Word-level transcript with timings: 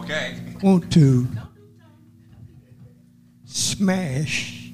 Okay. 0.00 0.36
want 0.62 0.90
to 0.92 1.26
smash 3.44 4.70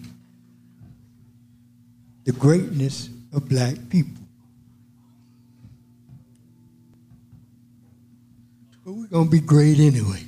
the 2.25 2.33
greatness 2.33 3.09
of 3.33 3.49
black 3.49 3.77
people. 3.89 4.23
But 8.85 8.93
we're 8.93 9.07
going 9.07 9.25
to 9.27 9.31
be 9.31 9.41
great 9.41 9.81
anyway. 9.81 10.23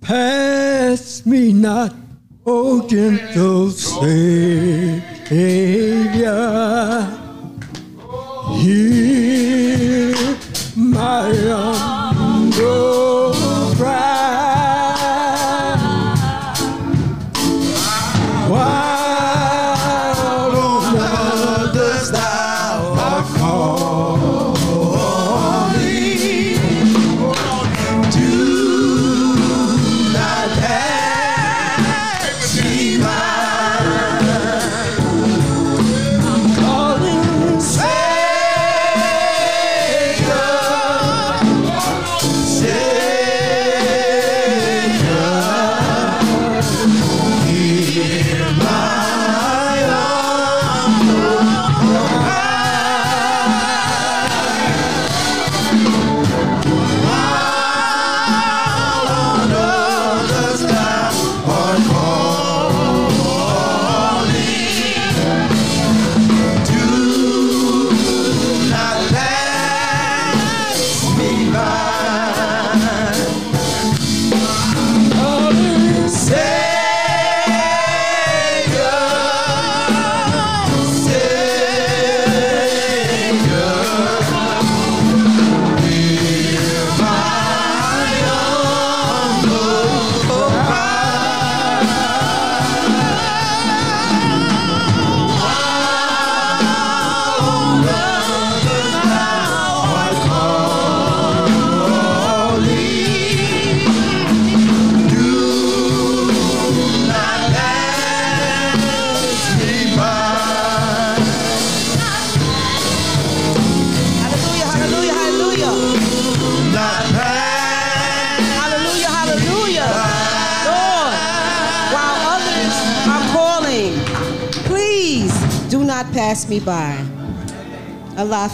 Pass 0.00 1.24
me 1.26 1.52
not, 1.52 1.94
O 2.44 2.86
gentle 2.88 3.70
Savior. 3.70 5.02
Hear 8.58 9.07
my 10.98 11.32
humble 11.32 11.97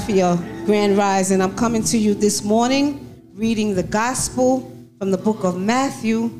Alafia, 0.04 0.66
Grand 0.66 0.98
Rising. 0.98 1.40
I'm 1.40 1.56
coming 1.56 1.82
to 1.84 1.96
you 1.96 2.12
this 2.12 2.44
morning 2.44 3.22
reading 3.32 3.74
the 3.74 3.82
gospel 3.82 4.70
from 4.98 5.10
the 5.10 5.16
book 5.16 5.44
of 5.44 5.58
Matthew, 5.58 6.30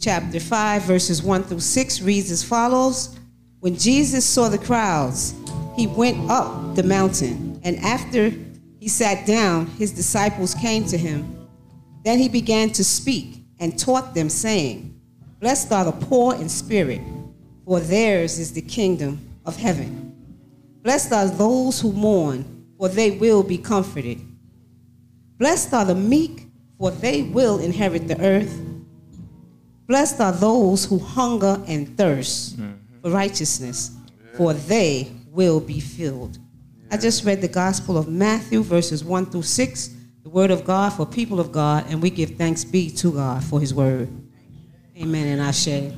chapter 0.00 0.40
5, 0.40 0.82
verses 0.82 1.22
1 1.22 1.44
through 1.44 1.60
6, 1.60 2.02
reads 2.02 2.32
as 2.32 2.42
follows 2.42 3.16
When 3.60 3.76
Jesus 3.76 4.24
saw 4.24 4.48
the 4.48 4.58
crowds, 4.58 5.32
he 5.76 5.86
went 5.86 6.28
up 6.28 6.74
the 6.74 6.82
mountain, 6.82 7.60
and 7.62 7.78
after 7.84 8.32
he 8.80 8.88
sat 8.88 9.24
down, 9.24 9.66
his 9.66 9.92
disciples 9.92 10.52
came 10.52 10.84
to 10.86 10.98
him. 10.98 11.48
Then 12.04 12.18
he 12.18 12.28
began 12.28 12.70
to 12.70 12.82
speak 12.82 13.44
and 13.60 13.78
taught 13.78 14.14
them, 14.14 14.28
saying, 14.28 15.00
Blessed 15.38 15.70
are 15.70 15.84
the 15.84 15.92
poor 15.92 16.34
in 16.34 16.48
spirit, 16.48 17.00
for 17.64 17.78
theirs 17.78 18.40
is 18.40 18.52
the 18.52 18.62
kingdom 18.62 19.20
of 19.46 19.56
heaven. 19.56 20.16
Blessed 20.82 21.12
are 21.12 21.28
those 21.28 21.80
who 21.80 21.92
mourn, 21.92 22.53
for 22.84 22.90
they 22.90 23.12
will 23.12 23.42
be 23.42 23.56
comforted. 23.56 24.20
Blessed 25.38 25.72
are 25.72 25.86
the 25.86 25.94
meek, 25.94 26.48
for 26.76 26.90
they 26.90 27.22
will 27.22 27.58
inherit 27.58 28.06
the 28.08 28.20
earth. 28.20 28.60
Blessed 29.86 30.20
are 30.20 30.32
those 30.32 30.84
who 30.84 30.98
hunger 30.98 31.64
and 31.66 31.96
thirst 31.96 32.60
mm-hmm. 32.60 32.74
for 33.00 33.10
righteousness, 33.10 33.96
for 34.34 34.52
they 34.52 35.10
will 35.30 35.60
be 35.60 35.80
filled. 35.80 36.36
I 36.90 36.98
just 36.98 37.24
read 37.24 37.40
the 37.40 37.48
Gospel 37.48 37.96
of 37.96 38.06
Matthew, 38.06 38.62
verses 38.62 39.02
1 39.02 39.30
through 39.30 39.44
6, 39.44 39.90
the 40.22 40.28
Word 40.28 40.50
of 40.50 40.66
God 40.66 40.92
for 40.92 41.06
people 41.06 41.40
of 41.40 41.52
God, 41.52 41.86
and 41.88 42.02
we 42.02 42.10
give 42.10 42.32
thanks 42.32 42.66
be 42.66 42.90
to 42.96 43.12
God 43.12 43.42
for 43.44 43.60
His 43.60 43.72
Word. 43.72 44.10
Amen 44.94 45.26
and 45.26 45.40
Ashe. 45.40 45.90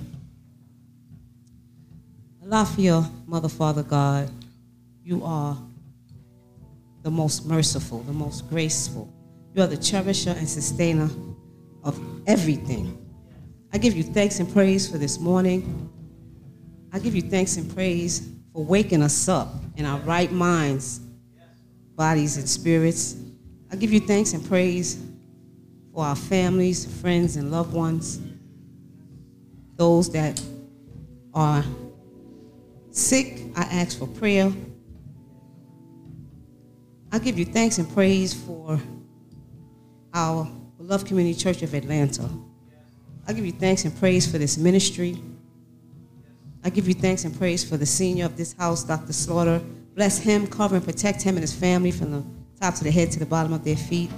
Alafia, 2.45 3.11
Mother, 3.26 3.49
Father, 3.49 3.83
God, 3.83 4.31
you 5.02 5.25
are 5.25 5.59
the 7.07 7.11
most 7.13 7.47
merciful, 7.47 8.01
the 8.01 8.13
most 8.13 8.51
graceful. 8.51 9.09
You 9.55 9.63
are 9.63 9.69
the 9.69 9.77
cherisher 9.77 10.31
and 10.31 10.49
sustainer 10.49 11.09
of 11.85 11.97
everything. 12.27 12.99
I 13.73 13.79
give 13.79 13.97
you 13.97 14.03
thanks 14.03 14.41
and 14.41 14.53
praise 14.53 14.91
for 14.91 14.99
this 14.99 15.21
morning. 15.21 15.89
I 16.93 16.99
give 16.99 17.15
you 17.15 17.23
thanks 17.23 17.59
and 17.59 17.73
praise 17.73 18.29
for 18.53 18.65
waking 18.65 19.05
us 19.05 19.29
up 19.29 19.55
in 19.77 19.87
our 19.87 20.01
right 20.01 20.33
minds, 20.33 20.99
bodies, 21.95 22.39
and 22.39 22.49
spirits. 22.49 23.15
I 23.71 23.77
give 23.77 23.93
you 23.93 24.01
thanks 24.01 24.33
and 24.33 24.45
praise 24.45 25.01
for 25.95 26.05
our 26.05 26.17
families, 26.17 26.93
friends, 27.01 27.37
and 27.37 27.53
loved 27.53 27.73
ones, 27.73 28.21
those 29.77 30.11
that 30.11 30.43
are 31.33 31.65
sick. 32.91 33.43
I 33.55 33.63
ask 33.63 33.97
for 33.97 34.09
prayer. 34.09 34.53
I 37.13 37.19
give 37.19 37.39
you 37.39 37.45
thanks 37.45 37.79
and 37.79 37.89
praise 37.95 38.35
for 38.35 38.81
our 40.13 40.45
beloved 40.77 41.07
Community 41.07 41.39
Church 41.39 41.63
of 41.63 41.73
Atlanta. 41.73 42.29
I 43.29 43.33
give 43.33 43.47
you 43.47 43.53
thanks 43.53 43.85
and 43.85 43.97
praise 43.99 44.31
for 44.31 44.39
this 44.39 44.59
ministry. 44.59 45.17
I 46.65 46.71
give 46.71 46.89
you 46.89 46.95
thanks 46.95 47.25
and 47.25 47.37
praise 47.37 47.63
for 47.69 47.77
the 47.77 47.87
senior 47.87 48.25
of 48.25 48.37
this 48.37 48.53
house, 48.55 48.83
Dr. 48.83 49.13
Slaughter. 49.13 49.61
Bless 49.95 50.19
him, 50.19 50.47
cover 50.49 50.77
and 50.77 50.85
protect 50.85 51.23
him 51.23 51.37
and 51.37 51.43
his 51.43 51.55
family 51.55 51.93
from 51.93 52.11
the 52.11 52.25
top 52.61 52.75
of 52.75 52.81
the 52.81 52.91
head 52.91 53.13
to 53.13 53.21
the 53.21 53.27
bottom 53.27 53.53
of 53.53 53.65
their 53.65 53.77
feet. 53.77 54.11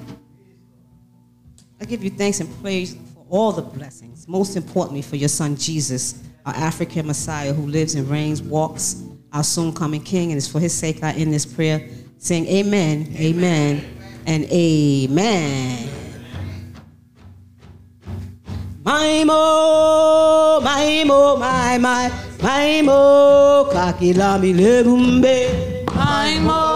I 1.80 1.84
give 1.84 2.02
you 2.02 2.10
thanks 2.10 2.40
and 2.40 2.62
praise 2.62 2.96
for 3.14 3.24
all 3.28 3.52
the 3.52 3.62
blessings, 3.62 4.26
most 4.26 4.56
importantly 4.56 5.02
for 5.02 5.16
your 5.16 5.28
son 5.28 5.56
Jesus, 5.56 6.22
our 6.46 6.54
African 6.54 7.06
Messiah 7.06 7.52
who 7.52 7.66
lives 7.66 7.94
and 7.94 8.08
reigns, 8.08 8.42
walks, 8.42 9.02
our 9.32 9.44
soon 9.44 9.74
coming 9.74 10.02
King. 10.02 10.30
And 10.32 10.38
it's 10.38 10.48
for 10.48 10.58
his 10.58 10.72
sake 10.72 11.02
I 11.02 11.12
end 11.12 11.32
this 11.32 11.46
prayer 11.46 11.88
saying, 12.18 12.46
Amen, 12.46 13.14
amen, 13.16 13.84
and 14.26 14.44
amen. 14.50 15.88
My 18.84 19.24
mo, 19.24 20.60
my 20.62 21.04
mo, 21.04 21.36
my 21.36 21.78
my, 21.78 22.10
my 22.42 22.82
mo, 22.82 23.68
kakilami 23.70 24.54
lebumbe. 24.56 25.84
My 25.94 26.38
mo, 26.40 26.67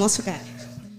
almost 0.00 0.16
forgot. 0.16 0.40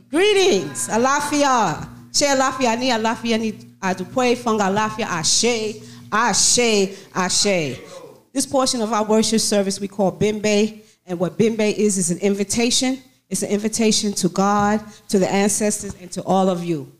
Greetings, 0.09 0.89
Alafia. 0.89 1.87
She 2.13 2.25
Alafia 2.25 2.77
ni 2.77 2.91
Alafia 2.91 3.39
ni 3.39 3.53
Adupwe 3.81 4.35
Funga 4.35 4.65
Alafia 4.65 5.09
Ashe, 5.09 5.81
Ashe, 6.11 6.97
Ashe. 7.15 7.79
This 8.33 8.45
portion 8.45 8.81
of 8.81 8.91
our 8.91 9.05
worship 9.05 9.39
service 9.39 9.79
we 9.79 9.87
call 9.87 10.11
Bimbe, 10.11 10.81
and 11.07 11.17
what 11.17 11.37
Bimbe 11.37 11.73
is 11.73 11.97
is 11.97 12.11
an 12.11 12.17
invitation. 12.17 13.01
It's 13.29 13.43
an 13.43 13.49
invitation 13.49 14.11
to 14.13 14.27
God, 14.27 14.81
to 15.07 15.17
the 15.17 15.31
ancestors, 15.31 15.95
and 16.01 16.11
to 16.11 16.21
all 16.23 16.49
of 16.49 16.63
you. 16.65 16.91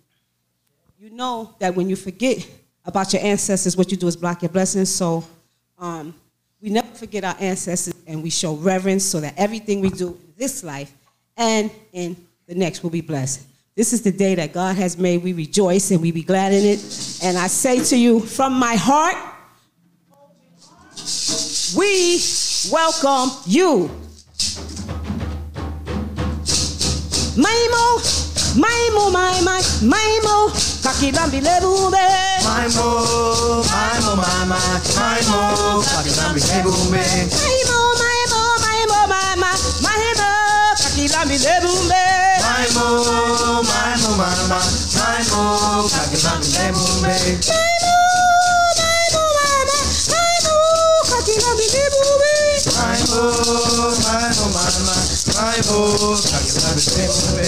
Know 1.12 1.54
that 1.60 1.76
when 1.76 1.90
you 1.90 1.98
forget 1.98 2.48
about 2.86 3.12
your 3.12 3.22
ancestors, 3.22 3.76
what 3.76 3.92
you 3.92 3.98
do 3.98 4.08
is 4.08 4.16
block 4.16 4.42
your 4.42 4.50
blessings. 4.50 4.90
So 4.90 5.26
um, 5.78 6.16
we 6.62 6.70
never 6.70 6.88
forget 6.88 7.26
our 7.26 7.36
ancestors, 7.38 7.94
and 8.08 8.24
we 8.24 8.30
show 8.30 8.56
reverence 8.56 9.04
so 9.04 9.20
that 9.20 9.34
everything 9.36 9.82
we 9.82 9.90
do 9.90 10.08
in 10.08 10.34
this 10.38 10.64
life 10.64 10.94
and 11.36 11.70
in 11.92 12.16
the 12.48 12.56
next 12.56 12.82
will 12.82 12.92
be 12.92 13.02
blessed. 13.02 13.46
This 13.76 13.92
is 13.92 14.02
the 14.02 14.12
day 14.14 14.36
that 14.36 14.54
God 14.54 14.78
has 14.78 14.98
made. 14.98 15.22
We 15.22 15.34
rejoice 15.34 15.92
and 15.92 16.00
we 16.02 16.14
be 16.14 16.24
glad 16.24 16.54
in 16.54 16.64
it. 16.64 17.20
And 17.22 17.38
I 17.38 17.48
say 17.48 17.84
to 17.84 17.98
you 17.98 18.22
from 18.22 18.54
my 18.54 18.76
heart, 18.76 19.18
we 21.76 22.22
welcome 22.72 23.38
you. 23.46 23.92
Maimo, 28.56 29.10
maimo, 29.10 29.12
my, 29.12 29.32
mo, 29.32 29.42
my, 29.42 29.62
maimo, 29.82 30.52
kakilambi 30.84 31.40
lebube. 31.42 32.06
My 32.44 32.68
mo, 32.76 33.64
my 33.64 34.00
mo, 34.04 34.16
my 34.16 34.46
my, 34.46 34.60
my 35.00 35.22
mo, 35.32 35.82
kakilambi 35.82 36.42
lebumbe. 36.42 37.04
Maimo, 37.32 37.80
maimo, 38.02 38.42
maimo, 38.64 39.00
my, 39.08 39.36
my, 39.40 39.56
maimo, 39.86 40.30
kakilambi 40.76 41.38
lebube. 41.40 42.04
My 42.44 42.68
mo, 42.76 42.88
my 43.64 43.96
mo, 44.04 44.10
my 44.20 44.36
my, 44.52 44.68
my 45.00 45.22
mo, 45.32 45.88
kakilambi 45.88 46.48
lebumbe. 46.52 47.08
Maimo, 47.08 47.48
maimo, 47.48 47.81
my 52.92 53.00
oh, 53.08 53.96
my 54.04 54.28
oh, 54.36 54.52
my, 54.52 54.68
my, 54.84 55.00
my 55.34 55.56
oh, 55.70 56.20
I 56.28 56.44
can 56.44 56.56
love 56.60 56.76
the 56.76 56.92
anyway. 57.00 57.48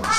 Thank 0.00 0.17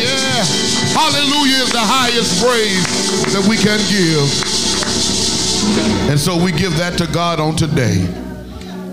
Yeah. 0.00 0.44
Hallelujah 0.92 1.62
is 1.62 1.72
the 1.72 1.80
highest 1.80 2.42
praise 2.42 2.84
that 3.32 3.46
we 3.48 3.56
can 3.56 3.80
give. 3.90 4.28
And 6.10 6.18
so 6.18 6.42
we 6.42 6.52
give 6.52 6.76
that 6.76 6.96
to 6.98 7.06
God 7.12 7.40
on 7.40 7.56
today. 7.56 8.06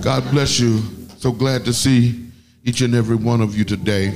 God 0.02 0.30
bless 0.32 0.60
you. 0.60 0.82
So 1.18 1.32
glad 1.32 1.64
to 1.66 1.74
see 1.74 2.26
each 2.64 2.82
and 2.82 2.96
every 2.96 3.16
one 3.16 3.42
of 3.42 3.58
you 3.58 3.64
today. 3.64 4.12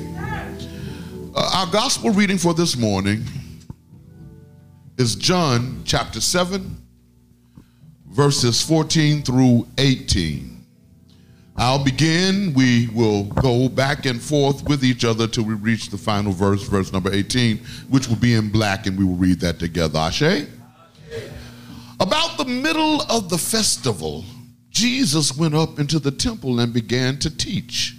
Uh, 1.35 1.51
our 1.53 1.71
gospel 1.71 2.11
reading 2.11 2.37
for 2.37 2.53
this 2.53 2.75
morning 2.75 3.23
is 4.97 5.15
John 5.15 5.81
chapter 5.85 6.19
7, 6.19 6.75
verses 8.07 8.61
14 8.61 9.21
through 9.21 9.67
18. 9.77 10.56
I'll 11.59 11.83
begin. 11.83 12.53
We 12.53 12.87
will 12.93 13.23
go 13.23 13.67
back 13.67 14.05
and 14.05 14.21
forth 14.21 14.63
with 14.69 14.83
each 14.83 15.03
other 15.03 15.27
till 15.27 15.43
we 15.43 15.55
reach 15.55 15.89
the 15.89 15.97
final 15.97 16.31
verse, 16.31 16.61
verse 16.61 16.93
number 16.93 17.11
18, 17.11 17.57
which 17.89 18.07
will 18.07 18.15
be 18.15 18.35
in 18.35 18.49
black, 18.49 18.85
and 18.85 18.97
we 18.97 19.03
will 19.03 19.15
read 19.15 19.39
that 19.39 19.57
together. 19.57 19.97
Ashe? 19.97 20.45
About 21.99 22.37
the 22.37 22.45
middle 22.45 23.01
of 23.09 23.29
the 23.29 23.39
festival, 23.39 24.23
Jesus 24.69 25.35
went 25.35 25.55
up 25.55 25.79
into 25.79 25.97
the 25.97 26.11
temple 26.11 26.59
and 26.59 26.71
began 26.71 27.17
to 27.19 27.35
teach. 27.35 27.95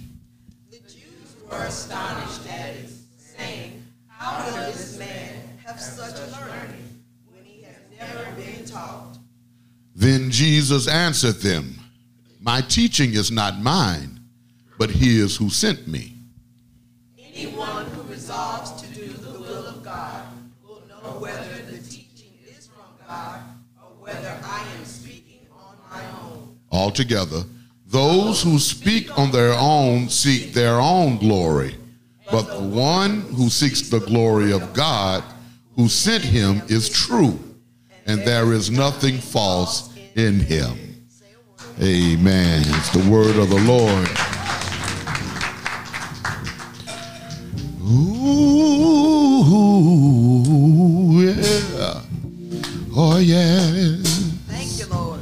The 0.71 0.77
Jews 0.77 1.35
were 1.51 1.57
astonished 1.63 2.47
at 2.49 2.75
it, 2.75 2.89
saying, 3.17 3.83
How 4.07 4.45
does 4.45 4.73
this 4.73 4.97
man 4.97 5.35
have 5.65 5.81
such 5.81 6.15
learning 6.31 7.03
when 7.29 7.43
he 7.43 7.63
has 7.63 7.75
never 7.99 8.31
been 8.37 8.63
taught? 8.63 9.17
Then 9.95 10.31
Jesus 10.31 10.87
answered 10.87 11.41
them, 11.41 11.78
My 12.41 12.61
teaching 12.61 13.15
is 13.15 13.31
not 13.31 13.59
mine, 13.59 14.21
but 14.77 14.89
his 14.89 15.35
who 15.35 15.49
sent 15.49 15.89
me. 15.89 16.13
Anyone 17.17 17.85
who 17.87 18.03
resolves 18.03 18.81
to 18.81 18.87
do 18.93 19.07
the 19.07 19.39
will 19.39 19.67
of 19.67 19.83
God 19.83 20.23
will 20.65 20.81
know 20.87 21.19
whether 21.19 21.61
the 21.63 21.79
teaching 21.79 22.31
is 22.47 22.67
from 22.67 22.85
God 23.05 23.41
or 23.83 23.89
whether 23.99 24.39
I 24.41 24.65
am 24.77 24.85
speaking 24.85 25.47
on 25.51 25.75
my 25.91 26.01
own. 26.21 26.57
Altogether, 26.71 27.43
those 27.87 28.41
who 28.41 28.57
speak 28.57 29.17
on 29.17 29.31
their 29.31 29.53
own 29.59 30.07
seek 30.07 30.53
their 30.53 30.79
own 30.79 31.17
glory, 31.17 31.75
but 32.31 32.43
the 32.43 32.63
one 32.63 33.19
who 33.33 33.49
seeks 33.49 33.89
the 33.89 33.99
glory 33.99 34.53
of 34.53 34.73
God 34.73 35.25
who 35.75 35.89
sent 35.89 36.23
him 36.23 36.61
is 36.67 36.87
true, 36.87 37.37
and 38.05 38.21
there 38.21 38.53
is 38.53 38.71
nothing 38.71 39.17
false 39.17 39.93
in 40.15 40.39
him. 40.39 40.88
Amen. 41.81 42.63
It's 42.65 42.89
the 42.89 43.09
word 43.09 43.37
of 43.37 43.49
the 43.49 43.55
Lord. 43.55 44.09
Ooh, 47.81 48.49
yeah. 51.23 52.01
Oh, 52.93 53.17
yeah. 53.19 53.95
Thank 54.47 54.77
you, 54.77 54.87
Lord. 54.87 55.21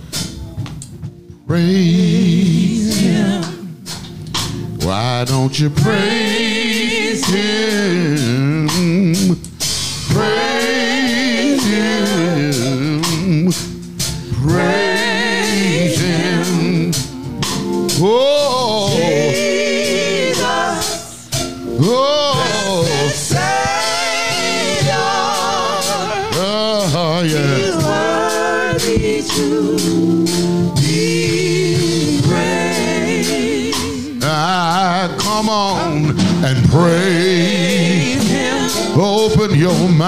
Praise 1.45 2.99
Him. 3.01 3.43
Why 4.83 5.25
don't 5.25 5.59
you 5.59 5.69
praise 5.69 7.23
Him? 7.27 8.67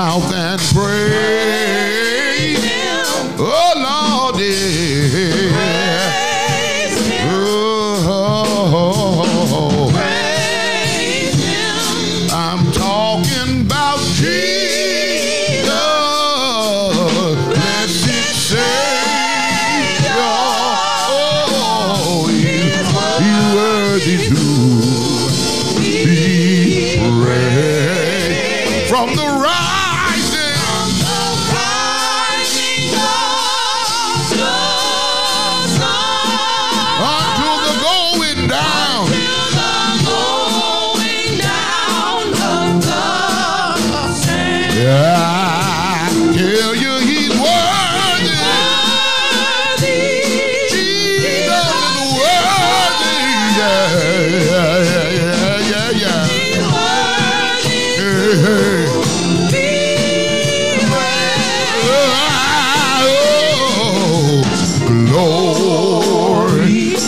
And 0.02 0.62
pray. 0.74 1.59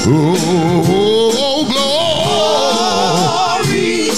Glory. 0.04 0.38
Oh, 0.38 1.66
glory. 3.66 4.10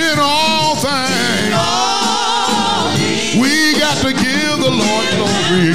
In 0.00 0.18
all 0.18 0.76
things, 0.76 1.54
we 3.40 3.74
got 3.78 3.96
to 3.98 4.12
give 4.12 4.58
the 4.60 4.70
Lord 4.70 5.06
glory. 5.16 5.74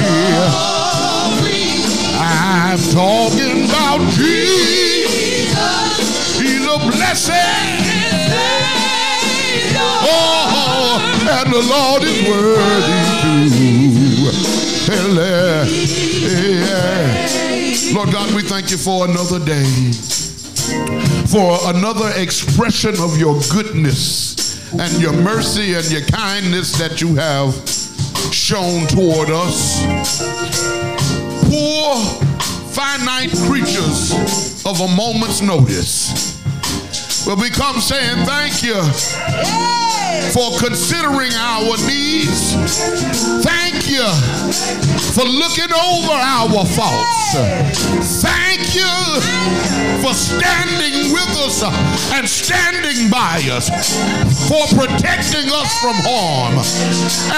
I'm 2.20 2.78
talking 2.92 3.64
about 3.64 4.00
Jesus. 4.12 5.58
He's 6.40 6.66
a 6.66 6.78
blessing. 6.78 7.34
Oh, 10.10 11.00
and 11.30 11.52
the 11.52 11.62
Lord 11.62 12.02
is 12.04 12.22
worthy 12.28 13.02
too. 13.22 13.48
Yeah. 16.28 17.47
Lord 17.94 18.12
God, 18.12 18.34
we 18.34 18.42
thank 18.42 18.70
you 18.70 18.76
for 18.76 19.06
another 19.06 19.38
day, 19.38 19.64
for 21.26 21.58
another 21.74 22.10
expression 22.20 22.94
of 23.00 23.16
your 23.18 23.40
goodness 23.50 24.60
and 24.72 25.00
your 25.00 25.12
mercy 25.12 25.72
and 25.74 25.90
your 25.90 26.02
kindness 26.02 26.76
that 26.78 27.00
you 27.00 27.14
have 27.16 27.54
shown 28.32 28.86
toward 28.88 29.30
us. 29.30 29.82
Poor, 31.48 31.96
finite 32.70 33.30
creatures 33.48 34.12
of 34.66 34.80
a 34.80 34.88
moment's 34.88 35.40
notice. 35.40 36.36
But 37.24 37.38
we 37.38 37.48
come 37.48 37.80
saying 37.80 38.24
thank 38.26 38.62
you 38.62 38.80
for 40.32 40.58
considering 40.58 41.32
our 41.34 41.76
needs. 41.86 42.52
Thank 43.44 43.57
you 43.88 44.06
for 45.14 45.24
looking 45.24 45.72
over 45.72 46.12
our 46.12 46.64
faults. 46.64 48.22
Thank 48.22 48.74
you 48.74 48.94
for 50.02 50.14
standing 50.14 51.12
with 51.12 51.28
us 51.42 51.62
and 52.12 52.28
standing 52.28 53.10
by 53.10 53.42
us, 53.50 53.68
for 54.48 54.64
protecting 54.76 55.50
us 55.50 55.70
from 55.80 55.96
harm 56.06 56.54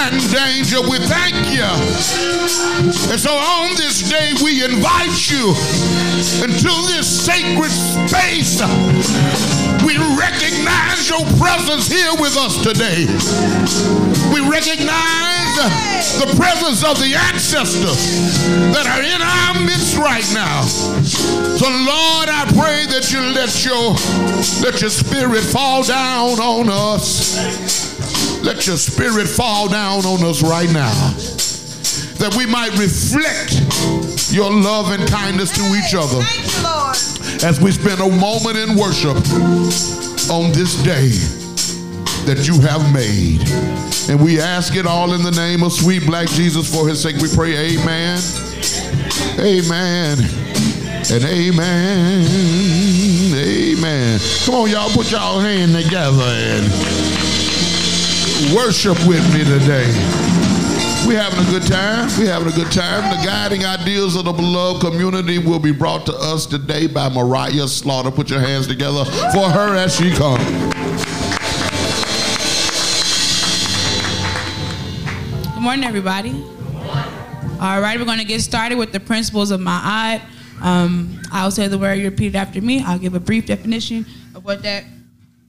and 0.05 0.15
danger. 0.31 0.81
We 0.81 0.99
thank 0.99 1.35
you. 1.49 1.67
And 3.09 3.19
so 3.19 3.31
on 3.33 3.75
this 3.75 4.09
day, 4.09 4.33
we 4.43 4.63
invite 4.63 5.29
you 5.29 5.55
into 6.43 6.71
this 6.91 7.07
sacred 7.07 7.71
space. 7.71 8.61
We 9.85 9.97
recognize 9.97 11.09
your 11.09 11.25
presence 11.41 11.87
here 11.87 12.13
with 12.19 12.37
us 12.37 12.61
today. 12.61 13.07
We 14.33 14.47
recognize 14.47 15.40
the 15.55 16.33
presence 16.37 16.83
of 16.83 16.97
the 16.99 17.15
ancestors 17.15 18.41
that 18.73 18.87
are 18.87 19.03
in 19.03 19.21
our 19.21 19.65
midst 19.65 19.97
right 19.97 20.25
now. 20.33 20.63
So 20.63 21.67
Lord, 21.67 22.29
I 22.29 22.45
pray 22.57 22.85
that 22.87 23.11
you 23.11 23.21
let 23.33 23.65
your 23.65 23.93
let 24.63 24.81
your 24.81 24.89
spirit 24.89 25.43
fall 25.43 25.83
down 25.83 26.39
on 26.39 26.69
us. 26.69 28.43
Let 28.43 28.65
your 28.65 28.77
spirit 28.77 29.27
fall 29.27 29.69
down 29.69 30.05
on 30.05 30.23
us 30.23 30.41
right 30.41 30.71
now. 30.71 30.93
That 32.17 32.35
we 32.37 32.45
might 32.45 32.71
reflect 32.77 34.31
your 34.31 34.51
love 34.51 34.91
and 34.91 35.07
kindness 35.09 35.51
to 35.51 35.63
each 35.75 35.93
other 35.93 36.21
as 37.45 37.59
we 37.59 37.71
spend 37.71 37.99
a 37.99 38.09
moment 38.09 38.57
in 38.57 38.77
worship 38.77 39.17
on 40.29 40.51
this 40.53 40.75
day 40.83 41.09
that 42.25 42.47
you 42.47 42.59
have 42.61 42.81
made. 42.93 43.41
And 44.11 44.21
we 44.21 44.41
ask 44.41 44.75
it 44.75 44.85
all 44.85 45.13
in 45.13 45.23
the 45.23 45.31
name 45.31 45.63
of 45.63 45.71
sweet 45.71 46.05
black 46.05 46.27
Jesus. 46.27 46.69
For 46.69 46.85
his 46.85 47.01
sake, 47.01 47.15
we 47.21 47.29
pray, 47.33 47.55
Amen. 47.55 48.19
Amen. 49.39 50.19
And 51.09 51.23
amen. 51.23 52.25
Amen. 53.33 54.19
Come 54.43 54.55
on, 54.55 54.69
y'all, 54.69 54.89
put 54.89 55.13
y'all 55.13 55.39
hand 55.39 55.73
together 55.73 56.23
and 56.27 56.67
worship 58.53 58.99
with 59.07 59.23
me 59.33 59.45
today. 59.45 59.87
We 61.07 61.15
having 61.15 61.39
a 61.39 61.49
good 61.49 61.63
time. 61.63 62.09
We 62.19 62.27
having 62.27 62.51
a 62.51 62.55
good 62.55 62.71
time. 62.73 63.17
The 63.17 63.25
guiding 63.25 63.63
ideals 63.63 64.17
of 64.17 64.25
the 64.25 64.33
beloved 64.33 64.81
community 64.81 65.37
will 65.37 65.59
be 65.59 65.71
brought 65.71 66.05
to 66.07 66.13
us 66.15 66.45
today 66.45 66.85
by 66.87 67.07
Mariah 67.07 67.69
Slaughter. 67.69 68.11
Put 68.11 68.29
your 68.29 68.41
hands 68.41 68.67
together 68.67 69.05
for 69.05 69.49
her 69.49 69.73
as 69.77 69.95
she 69.95 70.11
comes. 70.11 70.70
Good 75.61 75.65
morning, 75.65 75.85
everybody. 75.85 76.31
All 77.61 77.81
right, 77.81 77.99
we're 77.99 78.05
going 78.05 78.17
to 78.17 78.25
get 78.25 78.41
started 78.41 78.79
with 78.79 78.91
the 78.91 78.99
principles 78.99 79.51
of 79.51 79.59
Ma'at. 79.59 80.23
Um, 80.59 81.21
I'll 81.31 81.51
say 81.51 81.67
the 81.67 81.77
word, 81.77 81.99
you 81.99 82.05
repeat 82.05 82.33
it 82.33 82.35
after 82.35 82.59
me. 82.59 82.81
I'll 82.83 82.97
give 82.97 83.13
a 83.13 83.19
brief 83.19 83.45
definition 83.45 84.07
of 84.33 84.43
what 84.43 84.63
that 84.63 84.85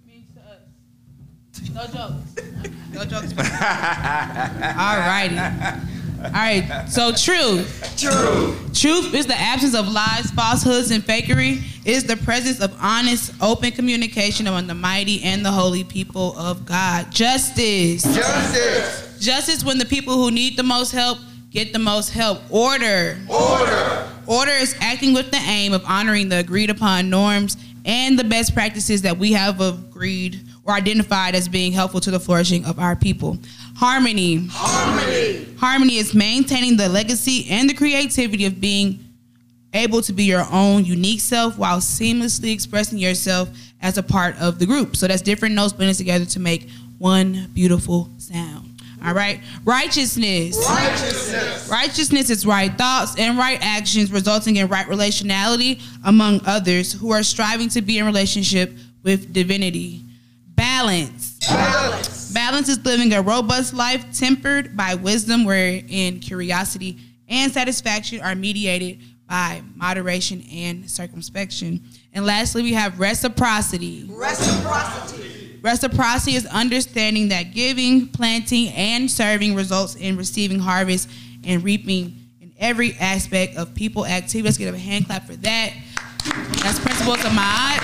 means 0.07 0.29
to 0.35 0.41
us. 0.43 1.71
No 1.71 1.87
jokes. 1.87 2.69
No 2.93 3.05
jokes. 3.07 3.33
All 3.39 4.99
righty. 4.99 5.39
All 5.39 6.31
right, 6.31 6.85
so 6.91 7.13
truth. 7.13 7.97
Truth. 7.97 8.79
Truth 8.79 9.15
is 9.15 9.27
the 9.27 9.41
absence 9.41 9.75
of 9.75 9.91
lies, 9.91 10.31
falsehoods, 10.33 10.91
and 10.91 11.03
fakery. 11.03 11.63
It 11.87 11.91
is 11.91 12.05
the 12.05 12.19
presence 12.19 12.61
of 12.61 12.77
honest, 12.83 13.33
open 13.41 13.71
communication 13.71 14.47
among 14.47 14.67
the 14.67 14.75
mighty 14.75 15.23
and 15.23 15.43
the 15.43 15.53
holy 15.53 15.85
people 15.85 16.39
of 16.39 16.67
God. 16.67 17.11
Justice. 17.11 18.03
Justice. 18.03 19.09
Justice 19.23 19.63
when 19.63 19.79
the 19.79 19.85
people 19.85 20.15
who 20.15 20.33
need 20.33 20.57
the 20.57 20.65
most 20.65 20.91
help 20.91 21.17
get 21.49 21.73
the 21.73 21.79
most 21.79 22.09
help. 22.09 22.43
Order. 22.51 23.21
Order. 23.29 24.09
Order 24.27 24.51
is 24.51 24.75
acting 24.81 25.15
with 25.15 25.31
the 25.31 25.37
aim 25.37 25.73
of 25.73 25.85
honoring 25.87 26.29
the 26.29 26.39
agreed 26.39 26.71
upon 26.71 27.09
norms 27.09 27.57
and 27.85 28.19
the 28.19 28.25
best 28.25 28.53
practices 28.53 29.03
that 29.03 29.17
we 29.17 29.31
have 29.31 29.61
agreed 29.61 30.41
or 30.65 30.75
identified 30.75 31.37
as 31.37 31.47
being 31.47 31.71
helpful 31.71 32.01
to 32.01 32.11
the 32.11 32.19
flourishing 32.19 32.65
of 32.65 32.81
our 32.81 32.97
people. 32.97 33.39
Harmony. 33.77 34.49
Harmony. 34.51 35.47
Harmony 35.57 35.99
is 35.99 36.15
maintaining 36.15 36.77
the 36.77 36.89
legacy 36.89 37.47
and 37.49 37.71
the 37.71 37.75
creativity 37.75 38.45
of 38.47 38.61
being 38.61 38.99
able 39.73 40.03
to 40.03 40.13
be 40.13 40.25
your 40.25 40.45
own 40.51 40.85
unique 40.85 41.21
self 41.21 41.57
while 41.57 41.79
seamlessly 41.79 42.53
expressing 42.53 42.99
yourself 42.99 43.49
as 43.81 43.97
a 43.97 44.03
part 44.03 44.37
of 44.41 44.59
the 44.59 44.67
group. 44.67 44.97
So 44.97 45.07
that's 45.07 45.23
different 45.23 45.55
notes 45.55 45.73
blended 45.73 45.97
together 45.97 46.25
to 46.25 46.41
make 46.41 46.69
one 46.99 47.49
beautiful 47.55 48.11
sound. 48.19 48.72
All 49.05 49.15
right. 49.15 49.41
Righteousness. 49.65 50.57
Righteousness. 50.69 51.69
Righteousness 51.69 52.31
is 52.31 52.47
right 52.47 52.73
thoughts 52.77 53.19
and 53.19 53.37
right 53.37 53.59
actions, 53.61 54.13
resulting 54.13 54.57
in 54.57 54.69
right 54.69 54.87
relationality 54.87 55.83
among 56.05 56.41
others 56.47 56.93
who 56.93 57.11
are 57.11 57.23
striving 57.23 57.69
to 57.71 57.83
be 57.83 57.99
in 57.99 58.07
relationship 58.07 58.73
with 59.03 59.33
divinity. 59.33 60.03
Balance. 60.55 61.39
Balance. 61.49 62.33
Balance 62.33 62.69
is 62.69 62.85
living 62.85 63.13
a 63.13 63.23
robust 63.23 63.75
life 63.75 64.05
tempered 64.17 64.77
by 64.77 64.95
wisdom, 64.95 65.45
wherein 65.45 66.21
curiosity 66.21 66.99
and 67.29 67.53
satisfaction 67.53 68.21
are 68.21 68.35
mediated 68.35 69.01
by 69.29 69.63
moderation 69.75 70.45
and 70.53 70.89
circumspection. 70.89 71.83
And 72.13 72.27
lastly, 72.27 72.63
we 72.63 72.75
have 72.75 73.01
reciprocity. 73.01 74.05
Reciprocity. 74.09 75.42
Reciprocity 75.63 76.35
is 76.35 76.45
understanding 76.47 77.29
that 77.29 77.55
giving, 77.55 78.09
planting, 78.09 78.69
and 78.71 79.09
serving 79.09 79.55
results 79.55 79.95
in 79.95 80.17
receiving 80.17 80.59
harvest 80.59 81.09
and 81.45 81.63
reaping 81.63 82.17
in 82.41 82.53
every 82.59 82.95
aspect 82.95 83.57
of 83.57 83.73
people 83.73 84.05
activity. 84.05 84.43
Let's 84.43 84.59
give 84.59 84.75
a 84.75 84.79
hand 84.79 85.07
clap 85.07 85.25
for 85.25 85.37
that. 85.37 85.73
That's 86.63 86.81
principles 86.81 87.25
of 87.25 87.31
Ma'at. 87.31 87.79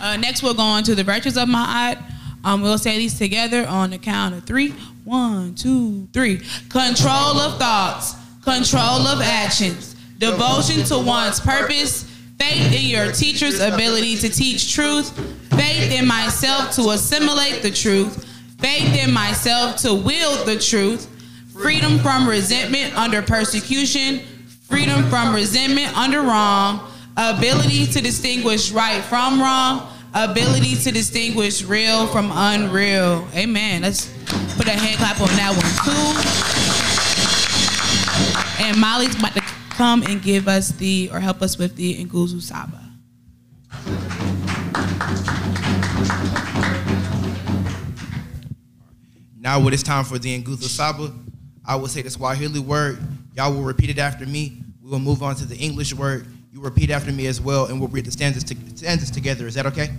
Uh, 0.00 0.16
next, 0.18 0.42
we'll 0.44 0.54
go 0.54 0.62
on 0.62 0.84
to 0.84 0.94
the 0.94 1.02
virtues 1.02 1.36
of 1.36 1.48
Ma'at. 1.48 2.00
Um, 2.44 2.62
we'll 2.62 2.78
say 2.78 2.98
these 2.98 3.18
together 3.18 3.66
on 3.66 3.90
the 3.90 3.98
count 3.98 4.34
of 4.34 4.44
three. 4.44 4.74
One, 5.02 5.56
two, 5.56 6.06
three. 6.12 6.40
Control 6.68 7.38
of 7.40 7.58
thoughts, 7.58 8.14
control 8.44 9.08
of 9.08 9.20
actions, 9.20 9.96
devotion 10.18 10.84
to 10.84 10.98
one's 10.98 11.40
purpose, 11.40 12.13
faith 12.38 12.72
in 12.72 12.88
your 12.88 13.12
teacher's 13.12 13.60
ability 13.60 14.16
to 14.16 14.28
teach 14.28 14.74
truth, 14.74 15.12
faith 15.56 15.92
in 15.92 16.06
myself 16.06 16.72
to 16.72 16.90
assimilate 16.90 17.62
the 17.62 17.70
truth, 17.70 18.24
faith 18.58 19.06
in 19.06 19.12
myself 19.12 19.76
to 19.76 19.94
wield 19.94 20.46
the 20.46 20.58
truth, 20.58 21.08
freedom 21.52 21.98
from 21.98 22.28
resentment 22.28 22.96
under 22.96 23.22
persecution, 23.22 24.20
freedom 24.62 25.04
from 25.04 25.34
resentment 25.34 25.96
under 25.96 26.22
wrong, 26.22 26.90
ability 27.16 27.86
to 27.86 28.00
distinguish 28.00 28.72
right 28.72 29.02
from 29.04 29.40
wrong, 29.40 29.88
ability 30.14 30.74
to 30.76 30.90
distinguish 30.90 31.62
real 31.62 32.06
from 32.06 32.30
unreal. 32.32 33.28
Amen. 33.34 33.82
Let's 33.82 34.08
put 34.56 34.66
a 34.66 34.72
hand 34.72 34.98
clap 34.98 35.20
on 35.20 35.28
that 35.36 35.54
one 35.54 35.70
too. 35.84 36.14
And 38.64 38.80
Molly's 38.80 39.14
about 39.16 39.34
to 39.34 39.42
come 39.74 40.02
and 40.02 40.22
give 40.22 40.48
us 40.48 40.70
the 40.70 41.10
or 41.12 41.20
help 41.20 41.42
us 41.42 41.58
with 41.58 41.76
the 41.76 42.04
Nguzo 42.04 42.40
Saba. 42.40 42.80
Now, 49.38 49.60
when 49.60 49.74
it's 49.74 49.82
time 49.82 50.04
for 50.04 50.18
the 50.18 50.42
Nguzo 50.42 50.64
Saba, 50.64 51.12
I 51.66 51.76
will 51.76 51.88
say 51.88 52.02
the 52.02 52.10
Swahili 52.10 52.60
word. 52.60 52.98
Y'all 53.36 53.52
will 53.52 53.62
repeat 53.62 53.90
it 53.90 53.98
after 53.98 54.24
me. 54.24 54.58
We 54.82 54.90
will 54.90 54.98
move 54.98 55.22
on 55.22 55.34
to 55.36 55.44
the 55.44 55.56
English 55.56 55.92
word. 55.92 56.26
You 56.52 56.60
repeat 56.60 56.90
after 56.90 57.10
me 57.10 57.26
as 57.26 57.40
well, 57.40 57.66
and 57.66 57.80
we'll 57.80 57.88
read 57.88 58.04
the 58.04 58.10
stanzas, 58.10 58.44
to, 58.44 58.56
stanzas 58.76 59.10
together. 59.10 59.46
Is 59.46 59.54
that 59.54 59.66
okay? 59.66 59.90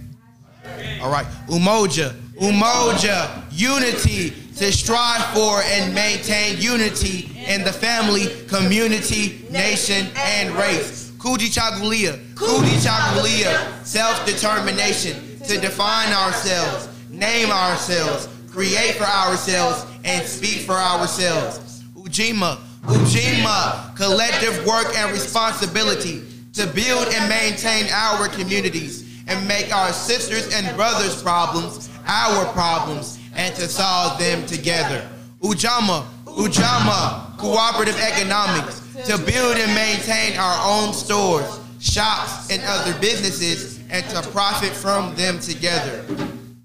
All 1.01 1.11
right. 1.11 1.27
Umoja, 1.47 2.15
umoja, 2.39 3.43
unity 3.51 4.31
to 4.55 4.71
strive 4.71 5.25
for 5.33 5.61
and 5.63 5.93
maintain 5.93 6.57
unity 6.59 7.29
in 7.47 7.63
the 7.63 7.71
family, 7.71 8.27
community, 8.47 9.45
nation, 9.49 10.07
and 10.17 10.53
race. 10.55 11.11
Kujichagulia, 11.17 12.17
Kujichagulia, 12.35 13.85
self-determination 13.85 15.39
to 15.39 15.59
define 15.59 16.11
ourselves, 16.13 16.87
name 17.09 17.49
ourselves, 17.51 18.29
create 18.49 18.95
for 18.95 19.05
ourselves, 19.05 19.85
and 20.03 20.25
speak 20.25 20.61
for 20.65 20.73
ourselves. 20.75 21.83
Ujima, 21.95 22.57
Ujima, 22.83 23.95
collective 23.95 24.65
work 24.65 24.95
and 24.95 25.11
responsibility 25.11 26.23
to 26.53 26.67
build 26.67 27.07
and 27.13 27.27
maintain 27.27 27.87
our 27.91 28.27
communities 28.29 29.03
and 29.27 29.47
make 29.47 29.75
our 29.75 29.91
sisters 29.91 30.53
and 30.53 30.75
brothers' 30.75 31.21
problems 31.21 31.84
our 32.05 32.45
problems 32.53 33.19
and 33.35 33.55
to 33.55 33.67
solve 33.67 34.17
them 34.19 34.45
together. 34.45 35.07
Ujamaa, 35.41 36.05
Ujamaa, 36.25 37.37
cooperative 37.37 37.99
economics 37.99 38.81
to 39.05 39.17
build 39.17 39.57
and 39.57 39.73
maintain 39.75 40.37
our 40.37 40.57
own 40.65 40.93
stores, 40.93 41.59
shops, 41.79 42.49
and 42.49 42.61
other 42.65 42.97
businesses 42.99 43.79
and 43.89 44.03
to 44.09 44.21
profit 44.31 44.71
from 44.71 45.13
them 45.15 45.39
together. 45.39 46.05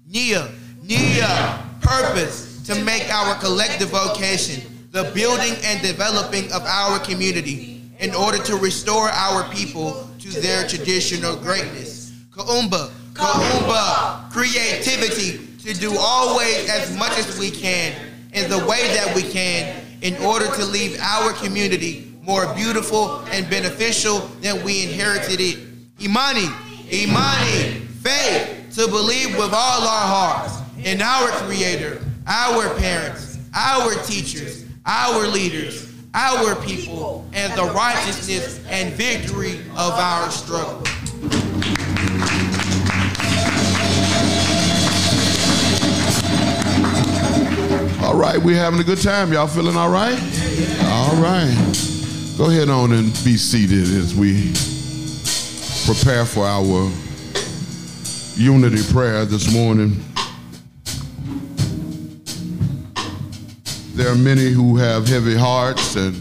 Nia, 0.07 0.49
Nia, 0.81 1.63
purpose 1.81 2.61
to 2.65 2.75
make 2.83 3.09
our 3.13 3.35
collective 3.35 3.89
vocation 3.89 4.87
the 4.91 5.09
building 5.13 5.53
and 5.63 5.81
developing 5.81 6.51
of 6.51 6.63
our 6.63 6.99
community 6.99 7.89
in 7.99 8.13
order 8.13 8.37
to 8.39 8.55
restore 8.57 9.09
our 9.09 9.47
people 9.53 10.09
to 10.19 10.29
their 10.41 10.67
traditional 10.67 11.35
greatness. 11.37 12.11
Kuumba, 12.31 12.91
Kuumba, 13.21 14.31
creativity 14.31 15.45
to 15.59 15.73
do 15.79 15.95
always 15.97 16.67
as 16.69 16.97
much 16.97 17.17
as 17.19 17.37
we 17.37 17.51
can 17.51 17.93
in 18.33 18.49
the 18.49 18.57
way 18.65 18.87
that 18.95 19.15
we 19.15 19.21
can 19.21 19.75
in 20.01 20.15
order 20.23 20.47
to 20.55 20.65
leave 20.65 20.99
our 20.99 21.31
community 21.33 22.11
more 22.23 22.51
beautiful 22.55 23.19
and 23.31 23.47
beneficial 23.49 24.19
than 24.41 24.63
we 24.63 24.83
inherited 24.83 25.39
it. 25.39 25.59
Imani, 26.01 26.47
Imani, 26.91 27.81
faith 28.01 28.73
to 28.75 28.87
believe 28.87 29.37
with 29.37 29.53
all 29.53 29.81
our 29.81 30.07
hearts 30.07 30.57
in 30.83 31.01
our 31.01 31.27
Creator, 31.45 32.01
our 32.25 32.73
parents, 32.75 33.37
our 33.53 33.93
teachers, 34.03 34.65
our 34.85 35.27
leaders, 35.27 35.93
our 36.15 36.55
people, 36.63 37.27
and 37.33 37.53
the 37.53 37.71
righteousness 37.73 38.65
and 38.67 38.93
victory 38.93 39.59
of 39.71 39.93
our 39.93 40.29
struggle. 40.31 40.81
Right, 48.21 48.37
we're 48.37 48.55
having 48.55 48.79
a 48.79 48.83
good 48.83 49.01
time. 49.01 49.33
Y'all 49.33 49.47
feeling 49.47 49.75
all 49.75 49.89
right? 49.89 50.19
All 50.83 51.15
right. 51.15 51.55
Go 52.37 52.45
ahead 52.45 52.69
on 52.69 52.91
and 52.91 53.05
be 53.25 53.35
seated 53.35 53.81
as 53.81 54.13
we 54.13 54.53
prepare 55.87 56.23
for 56.25 56.45
our 56.45 56.91
unity 58.35 58.83
prayer 58.93 59.25
this 59.25 59.51
morning. 59.51 59.99
There 63.95 64.11
are 64.11 64.15
many 64.15 64.51
who 64.51 64.77
have 64.77 65.07
heavy 65.07 65.35
hearts 65.35 65.95
and 65.95 66.15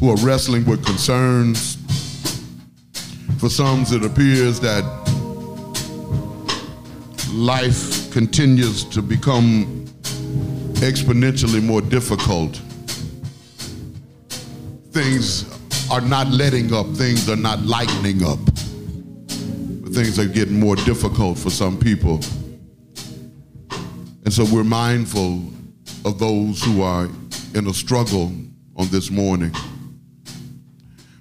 who 0.00 0.10
are 0.10 0.16
wrestling 0.16 0.66
with 0.66 0.84
concerns. 0.84 1.78
For 3.38 3.48
some, 3.48 3.86
it 3.88 4.04
appears 4.04 4.60
that 4.60 4.84
life 7.32 8.12
continues 8.12 8.84
to 8.84 9.00
become 9.00 9.81
exponentially 10.82 11.62
more 11.62 11.80
difficult. 11.80 12.56
Things 14.90 15.46
are 15.90 16.00
not 16.00 16.26
letting 16.28 16.74
up, 16.74 16.86
things 16.96 17.28
are 17.28 17.36
not 17.36 17.60
lightening 17.62 18.24
up. 18.24 18.40
Things 19.94 20.18
are 20.18 20.26
getting 20.26 20.58
more 20.58 20.74
difficult 20.74 21.38
for 21.38 21.50
some 21.50 21.78
people. 21.78 22.20
And 24.24 24.32
so 24.32 24.44
we're 24.52 24.64
mindful 24.64 25.42
of 26.04 26.18
those 26.18 26.62
who 26.62 26.82
are 26.82 27.08
in 27.54 27.68
a 27.68 27.74
struggle 27.74 28.32
on 28.74 28.88
this 28.88 29.10
morning. 29.10 29.54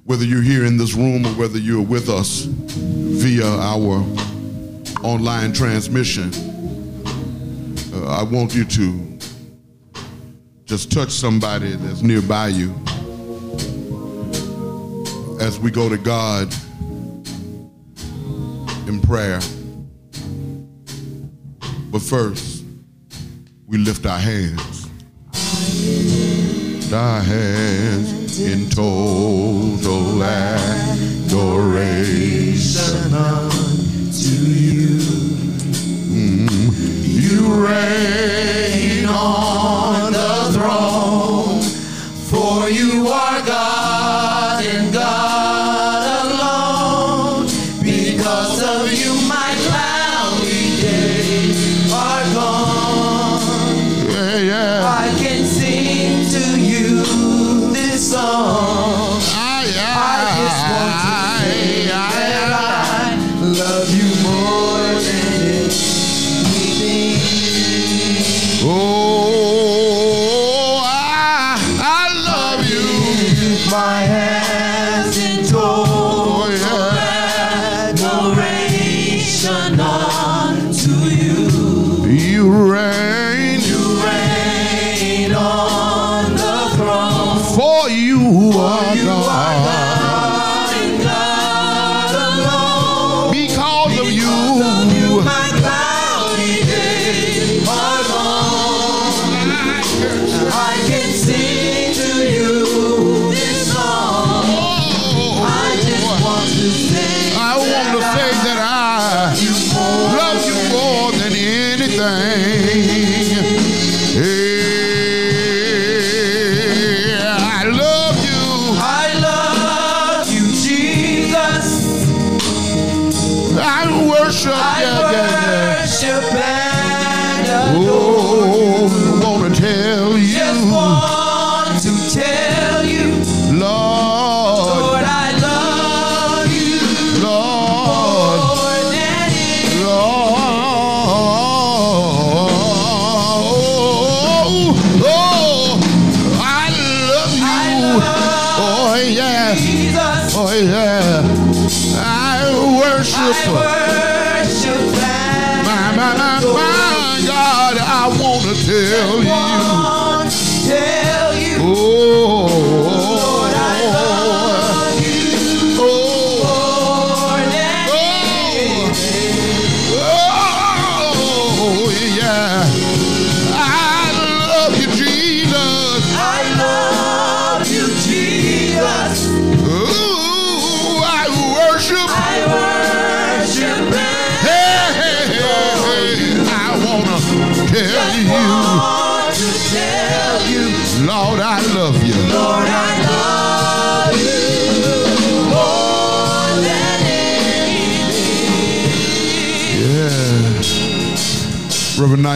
Whether 0.06 0.26
you're 0.26 0.42
here 0.42 0.66
in 0.66 0.78
this 0.78 0.96
room 0.96 1.26
or 1.26 1.34
whether 1.34 1.60
you're 1.60 1.86
with 1.86 2.10
us 2.10 2.46
via 2.46 3.46
our 3.46 4.04
online 5.04 5.54
transmission, 5.54 6.32
uh, 7.94 8.08
I 8.08 8.24
want 8.24 8.56
you 8.56 8.66
to 8.66 9.11
just 10.72 10.90
touch 10.90 11.12
somebody 11.12 11.76
that's 11.76 12.02
nearby 12.02 12.48
you 12.48 12.74
as 15.42 15.60
we 15.60 15.70
go 15.70 15.90
to 15.90 15.98
God 15.98 16.48
in 18.88 19.02
prayer. 19.02 19.42
But 21.92 22.02
first, 22.02 22.64
we 23.68 23.80
lift 23.80 24.06
our 24.06 24.18
hands. 24.18 24.88
Our 26.94 27.20
hands 27.20 28.40
in 28.40 28.70
total 28.70 30.24
adoration 30.24 31.34
unto 33.14 34.38
you. 34.48 35.00
Mm. 36.16 36.48
You 37.04 37.68
reign 37.68 39.06
on 39.06 40.14
the 40.14 40.41
throne, 40.62 41.62
for 42.30 42.70
you 42.70 43.08
are 43.08 43.42
God 43.46 43.81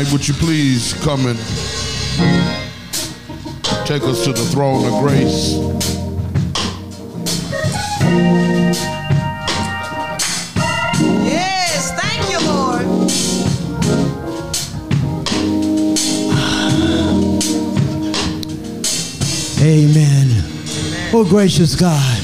Yeah. 0.06 0.12
Would 0.12 0.28
you 0.28 0.34
please 0.36 0.94
come 1.04 1.26
and 1.26 1.38
take 3.86 4.04
us 4.04 4.24
to 4.26 4.34
the 4.34 4.48
throne 4.52 4.86
of 4.86 5.00
grace? 5.02 5.56
Yes, 11.24 11.92
thank 12.00 12.30
you, 12.32 12.40
Lord. 12.48 12.86
Amen. 19.62 20.44
Oh, 21.14 21.26
gracious 21.28 21.76
God. 21.76 22.18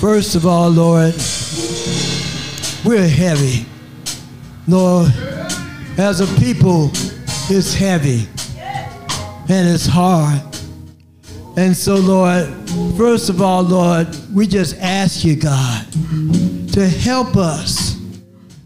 First 0.00 0.34
of 0.34 0.46
all, 0.46 0.68
Lord, 0.68 1.14
we're 2.84 3.08
heavy. 3.08 3.66
Lord, 4.68 5.12
as 5.98 6.20
a 6.20 6.40
people, 6.40 6.90
it's 7.48 7.74
heavy 7.74 8.26
and 9.48 9.68
it's 9.68 9.86
hard. 9.86 10.40
And 11.56 11.76
so, 11.76 11.96
Lord, 11.96 12.46
first 12.96 13.28
of 13.28 13.42
all, 13.42 13.62
Lord, 13.62 14.08
we 14.32 14.46
just 14.46 14.76
ask 14.78 15.24
you, 15.24 15.36
God, 15.36 15.86
to 16.72 16.88
help 16.88 17.36
us 17.36 17.98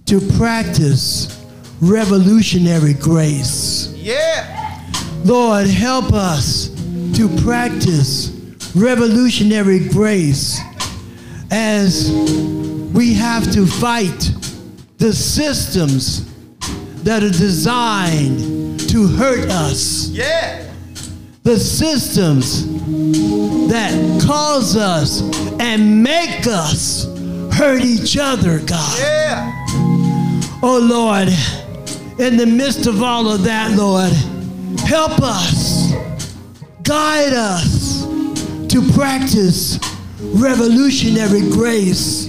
to 0.06 0.20
practice 0.38 1.44
revolutionary 1.80 2.94
grace. 2.94 3.92
Yeah. 3.96 4.80
Lord, 5.24 5.66
help 5.66 6.12
us 6.12 6.68
to 7.16 7.28
practice 7.42 8.30
revolutionary 8.76 9.88
grace 9.88 10.60
as 11.50 12.12
we 12.94 13.14
have 13.14 13.50
to 13.52 13.66
fight 13.66 14.30
the 14.98 15.12
systems 15.12 16.32
that 17.06 17.22
are 17.22 17.30
designed 17.30 18.80
to 18.90 19.06
hurt 19.06 19.48
us. 19.48 20.08
Yeah. 20.08 20.68
The 21.44 21.56
systems 21.56 22.66
that 23.68 24.24
cause 24.26 24.76
us 24.76 25.22
and 25.60 26.02
make 26.02 26.48
us 26.48 27.04
hurt 27.54 27.84
each 27.84 28.18
other, 28.18 28.58
God. 28.58 28.98
Yeah. 28.98 29.52
Oh 30.64 30.80
Lord, 30.82 31.28
in 32.18 32.36
the 32.36 32.46
midst 32.46 32.88
of 32.88 33.00
all 33.00 33.30
of 33.30 33.44
that, 33.44 33.76
Lord, 33.76 34.10
help 34.80 35.20
us, 35.22 35.92
guide 36.82 37.34
us 37.34 38.04
to 38.66 38.82
practice 38.94 39.78
revolutionary 40.20 41.42
grace. 41.52 42.26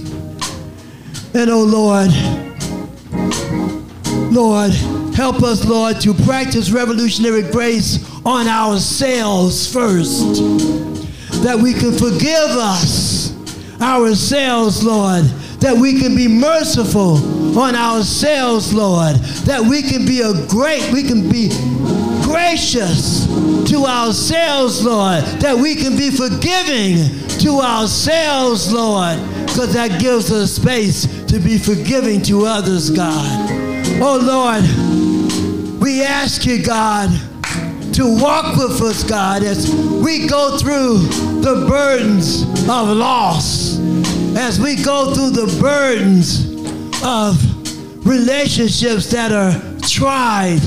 And 1.34 1.50
oh 1.50 1.64
Lord, 1.64 2.12
Lord, 4.30 4.72
help 5.14 5.42
us, 5.42 5.64
Lord, 5.64 6.00
to 6.02 6.12
practice 6.12 6.70
revolutionary 6.70 7.42
grace 7.42 8.04
on 8.26 8.46
ourselves 8.46 9.72
first, 9.72 10.42
that 11.42 11.58
we 11.58 11.72
can 11.72 11.92
forgive 11.92 12.50
us 12.50 13.34
ourselves, 13.80 14.84
Lord, 14.84 15.24
that 15.60 15.76
we 15.76 15.98
can 16.00 16.14
be 16.14 16.28
merciful 16.28 17.58
on 17.58 17.74
ourselves, 17.74 18.74
Lord, 18.74 19.16
that 19.46 19.60
we 19.60 19.82
can 19.82 20.04
be 20.04 20.20
a 20.20 20.46
great, 20.46 20.92
we 20.92 21.02
can 21.02 21.28
be 21.28 21.48
gracious 22.22 23.26
to 23.70 23.84
ourselves, 23.86 24.84
Lord, 24.84 25.24
that 25.40 25.56
we 25.56 25.74
can 25.74 25.96
be 25.96 26.10
forgiving 26.10 27.08
to 27.40 27.60
ourselves, 27.60 28.72
Lord, 28.72 29.18
because 29.46 29.72
that 29.72 30.00
gives 30.00 30.30
us 30.30 30.52
space 30.52 31.06
to 31.26 31.38
be 31.38 31.58
forgiving 31.58 32.22
to 32.22 32.44
others, 32.44 32.90
God. 32.90 33.67
Oh, 34.00 34.16
Lord, 34.22 35.80
we 35.80 36.02
ask 36.04 36.46
you, 36.46 36.62
God, 36.62 37.10
to 37.94 38.20
walk 38.20 38.56
with 38.56 38.80
us, 38.80 39.02
God, 39.02 39.42
as 39.42 39.74
we 39.74 40.28
go 40.28 40.56
through 40.56 40.98
the 41.40 41.66
burdens 41.68 42.44
of 42.68 42.96
loss, 42.96 43.76
as 44.36 44.60
we 44.60 44.80
go 44.82 45.12
through 45.12 45.30
the 45.30 45.58
burdens 45.60 46.46
of 47.02 48.06
relationships 48.06 49.10
that 49.10 49.32
are 49.32 49.52
tried. 49.80 50.60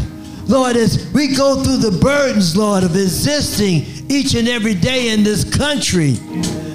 Lord, 0.47 0.75
as 0.75 1.09
we 1.13 1.33
go 1.33 1.63
through 1.63 1.77
the 1.77 1.97
burdens, 1.99 2.57
Lord, 2.57 2.83
of 2.83 2.97
existing 2.97 3.85
each 4.09 4.33
and 4.33 4.49
every 4.49 4.75
day 4.75 5.13
in 5.13 5.23
this 5.23 5.45
country 5.45 6.11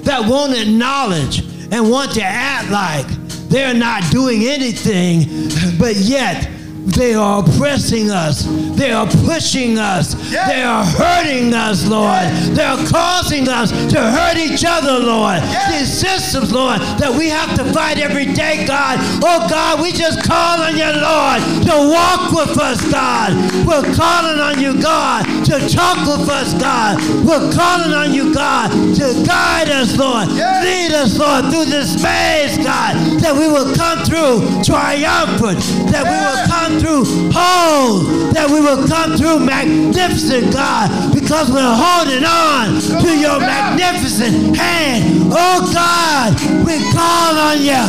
that 0.04 0.26
won't 0.26 0.56
acknowledge 0.56 1.40
and 1.70 1.90
want 1.90 2.12
to 2.12 2.22
act 2.22 2.70
like 2.70 3.06
they're 3.48 3.74
not 3.74 4.10
doing 4.10 4.42
anything, 4.44 5.48
but 5.78 5.96
yet 5.96 6.48
they 6.86 7.14
are 7.14 7.42
oppressing 7.42 8.10
us. 8.10 8.46
They 8.76 8.92
are 8.92 9.06
pushing 9.26 9.78
us. 9.78 10.14
They 10.30 10.62
are 10.62 10.84
hurting 10.84 11.52
us, 11.52 11.86
Lord. 11.86 12.24
They 12.54 12.62
are 12.62 12.78
causing 12.86 13.48
us 13.48 13.70
to 13.70 13.98
hurt 13.98 14.36
each 14.36 14.64
other, 14.66 14.98
Lord. 14.98 15.42
These 15.70 15.92
systems, 15.92 16.52
Lord, 16.52 16.80
that 17.02 17.12
we 17.12 17.28
have 17.28 17.56
to 17.56 17.64
fight 17.72 17.98
every 17.98 18.26
day, 18.26 18.64
God. 18.66 18.98
Oh, 19.24 19.46
God, 19.50 19.82
we 19.82 19.90
just 19.92 20.22
call 20.22 20.62
on 20.62 20.76
you, 20.76 20.86
Lord, 20.86 21.42
to 21.66 21.74
walk 21.90 22.30
with 22.30 22.56
us, 22.58 22.80
God. 22.90 23.34
We're 23.66 23.92
calling 23.94 24.38
on 24.38 24.62
you, 24.62 24.80
God, 24.80 25.26
to 25.46 25.58
talk 25.68 26.06
with 26.06 26.28
us, 26.30 26.54
God. 26.54 27.02
We're 27.26 27.50
calling 27.52 27.92
on 27.92 28.14
you, 28.14 28.32
God, 28.32 28.70
to 28.70 29.24
guide 29.26 29.68
us, 29.70 29.98
Lord. 29.98 30.28
Lead 30.28 30.92
us, 30.92 31.18
Lord, 31.18 31.50
through 31.50 31.66
this 31.66 32.00
maze, 32.02 32.56
God, 32.58 32.94
that 33.20 33.34
we 33.34 33.48
will 33.48 33.74
come 33.74 34.04
through 34.06 34.62
triumphant, 34.62 35.58
that 35.90 36.06
we 36.06 36.14
will 36.14 36.46
come 36.46 36.75
through 36.80 37.04
whole, 37.32 38.00
that 38.32 38.48
we 38.50 38.60
will 38.60 38.86
come 38.86 39.16
through 39.16 39.40
magnificent, 39.40 40.52
God, 40.52 41.14
because 41.14 41.50
we're 41.50 41.62
holding 41.64 42.24
on 42.24 42.80
to 43.02 43.10
your 43.18 43.38
magnificent 43.40 44.56
hand. 44.56 45.32
Oh 45.32 45.64
God, 45.72 46.32
we 46.64 46.78
call 46.92 47.34
on 47.36 47.58
you. 47.60 47.82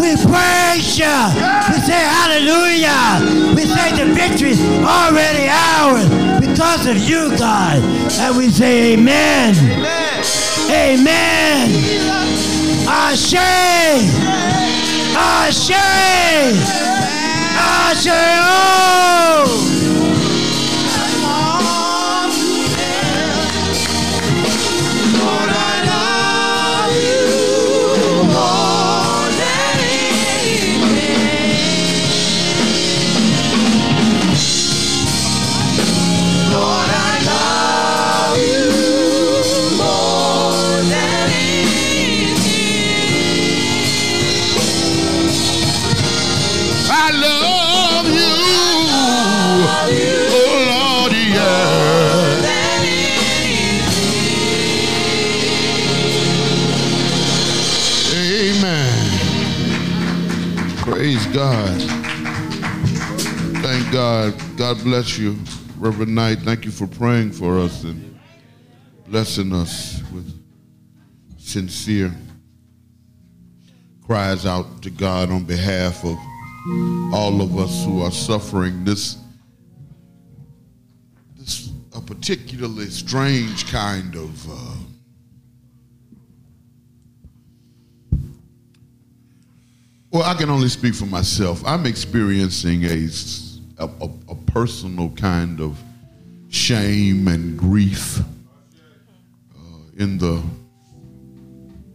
We 0.00 0.14
praise 0.22 0.98
you. 0.98 1.18
We 1.70 1.76
say 1.84 2.02
hallelujah. 2.02 3.54
We 3.54 3.66
say 3.66 3.92
the 3.94 4.12
victory's 4.14 4.60
already 4.82 5.48
ours 5.48 6.08
because 6.40 6.86
of 6.86 6.96
you, 6.98 7.36
God. 7.36 7.82
And 8.18 8.36
we 8.36 8.50
say 8.50 8.94
amen. 8.94 9.54
Amen. 10.70 11.70
Ashe. 12.88 13.34
Ashe. 15.16 15.72
Ashe. 15.72 16.97
Oh. 17.60 17.98
Lord, 19.48 19.67
God. 64.08 64.56
God 64.56 64.82
bless 64.84 65.18
you, 65.18 65.36
Reverend 65.76 66.14
Knight. 66.14 66.38
Thank 66.38 66.64
you 66.64 66.70
for 66.70 66.86
praying 66.86 67.30
for 67.32 67.58
us 67.58 67.84
and 67.84 68.18
blessing 69.06 69.52
us 69.52 70.02
with 70.14 70.32
sincere 71.38 72.10
cries 74.06 74.46
out 74.46 74.80
to 74.80 74.88
God 74.88 75.30
on 75.30 75.44
behalf 75.44 76.02
of 76.06 76.16
all 77.12 77.42
of 77.42 77.58
us 77.58 77.84
who 77.84 78.00
are 78.00 78.10
suffering 78.10 78.82
this 78.82 79.18
this 81.36 81.70
a 81.94 82.00
particularly 82.00 82.86
strange 82.86 83.70
kind 83.70 84.14
of 84.14 84.50
uh, 84.50 84.76
well 90.10 90.22
i 90.22 90.34
can 90.34 90.50
only 90.50 90.68
speak 90.68 90.94
for 90.94 91.06
myself 91.06 91.62
i'm 91.64 91.86
experiencing 91.86 92.84
a, 92.84 93.08
a- 93.78 93.88
a- 94.00 94.32
a 94.32 94.34
personal 94.46 95.10
kind 95.10 95.60
of 95.60 95.78
shame 96.48 97.28
and 97.28 97.58
grief 97.58 98.20
uh, 98.20 99.60
in 99.96 100.18
the 100.18 100.42